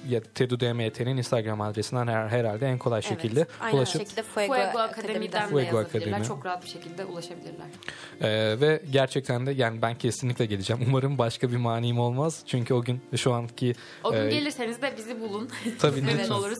ya 0.09 0.21
Tedu 0.35 0.61
DMT'nin 0.61 1.17
Instagram 1.17 1.61
adresinden 1.61 2.07
her, 2.07 2.29
herhalde 2.29 2.67
en 2.67 2.79
kolay 2.79 3.03
şekilde 3.03 3.41
evet. 3.41 3.51
Aynen 3.61 3.79
ulaşıp 3.79 4.01
şekilde 4.01 4.23
Fuego, 4.23 4.55
Fuego 4.55 4.79
Akademi'den. 4.79 5.13
Akademi'den 5.13 5.43
de 5.43 5.51
Fuego. 5.51 5.79
Akademi. 5.79 6.25
Çok 6.25 6.47
rahat 6.47 6.65
bir 6.65 6.69
şekilde 6.69 7.05
ulaşabilirler. 7.05 7.67
Ee, 8.21 8.61
ve 8.61 8.83
gerçekten 8.91 9.47
de 9.47 9.53
yani 9.53 9.83
ben 9.83 9.95
kesinlikle 9.99 10.47
geleceğim. 10.47 10.83
Umarım 10.89 11.19
başka 11.19 11.51
bir 11.51 11.57
manim 11.57 11.99
olmaz. 11.99 12.43
Çünkü 12.47 12.75
o 12.75 12.83
gün 12.83 13.01
şu 13.17 13.33
anki 13.33 13.75
O 14.05 14.13
gün 14.13 14.19
e, 14.19 14.31
gelirseniz 14.31 14.83
de 14.83 14.95
bizi 14.97 15.21
bulun. 15.21 15.49
Tabii, 15.79 16.01
Memnun 16.01 16.19
lütfen. 16.19 16.35
oluruz. 16.35 16.59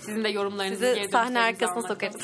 Sizin 0.00 0.24
de 0.24 0.28
yorumlarınızı 0.28 0.94
Sizi 0.96 1.08
sahne 1.08 1.40
arkasına 1.40 1.82
sokarız. 1.82 2.16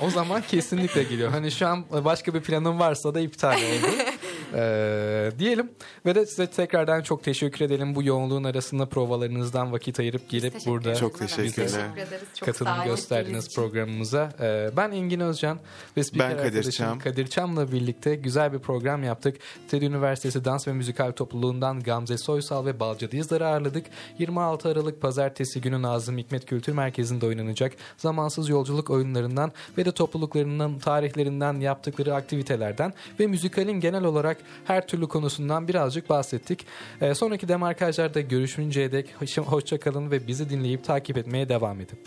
o, 0.00 0.06
o 0.06 0.10
zaman 0.10 0.42
kesinlikle 0.42 1.02
geliyor. 1.02 1.30
Hani 1.30 1.50
şu 1.50 1.66
an 1.66 1.84
başka 2.04 2.34
bir 2.34 2.40
planım 2.40 2.78
varsa 2.78 3.14
da 3.14 3.20
iptal 3.20 3.54
oldu. 3.56 3.86
Ee, 4.54 5.30
diyelim 5.38 5.70
ve 6.06 6.14
de 6.14 6.26
size 6.26 6.46
tekrardan 6.46 7.02
çok 7.02 7.24
teşekkür 7.24 7.64
edelim. 7.64 7.94
Bu 7.94 8.02
yoğunluğun 8.02 8.44
arasında 8.44 8.86
provalarınızdan 8.86 9.72
vakit 9.72 10.00
ayırıp 10.00 10.28
gelip 10.28 10.52
teşekkür 10.52 10.70
burada 10.70 10.88
ederiz. 10.88 11.00
Çok 11.00 11.18
teşekkürler. 11.18 11.66
Teşekkür 11.66 12.08
ederiz. 12.08 12.28
Çok 12.34 12.46
katılım 12.46 12.84
gösterdiniz 12.84 13.54
programımıza. 13.54 14.32
Ee, 14.40 14.70
ben 14.76 14.90
Engin 14.90 15.20
Özcan 15.20 15.58
ve 15.96 16.04
spiker 16.04 16.30
Ben 16.30 16.36
Kadir 16.36 16.46
arkadaşım 16.46 16.70
Çam. 16.70 16.98
Kadir 16.98 17.26
Çam'la 17.26 17.72
birlikte 17.72 18.14
güzel 18.14 18.52
bir 18.52 18.58
program 18.58 19.04
yaptık. 19.04 19.36
TED 19.68 19.82
Üniversitesi 19.82 20.44
Dans 20.44 20.68
ve 20.68 20.72
Müzikal 20.72 21.12
Topluluğundan 21.12 21.80
Gamze 21.80 22.18
Soysal 22.18 22.66
ve 22.66 22.80
Balcı 22.80 23.10
Dizdar'ı 23.10 23.46
ağırladık. 23.46 23.86
26 24.18 24.68
Aralık 24.68 25.00
Pazartesi 25.00 25.60
günü 25.60 25.82
Nazım 25.82 26.18
Hikmet 26.18 26.46
Kültür 26.46 26.72
Merkezi'nde 26.72 27.26
oynanacak 27.26 27.72
zamansız 27.96 28.48
yolculuk 28.48 28.90
oyunlarından 28.90 29.52
ve 29.78 29.84
de 29.84 29.92
topluluklarının 29.92 30.78
tarihlerinden 30.78 31.60
yaptıkları 31.60 32.14
aktivitelerden 32.14 32.92
ve 33.20 33.26
müzikalin 33.26 33.80
genel 33.80 34.04
olarak 34.04 34.37
her 34.64 34.86
türlü 34.86 35.08
konusundan 35.08 35.68
birazcık 35.68 36.10
bahsettik. 36.10 36.66
Ee, 37.00 37.14
sonraki 37.14 37.48
demarkajlarda 37.48 38.20
görüşünceye 38.20 38.92
dek 38.92 39.14
hoşça- 39.20 39.42
hoşça 39.42 39.80
kalın 39.80 40.10
ve 40.10 40.26
bizi 40.26 40.50
dinleyip 40.50 40.84
takip 40.84 41.18
etmeye 41.18 41.48
devam 41.48 41.80
edin. 41.80 41.98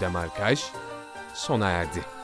Demarkaj 0.00 0.60
sona 1.34 1.70
erdi. 1.70 2.21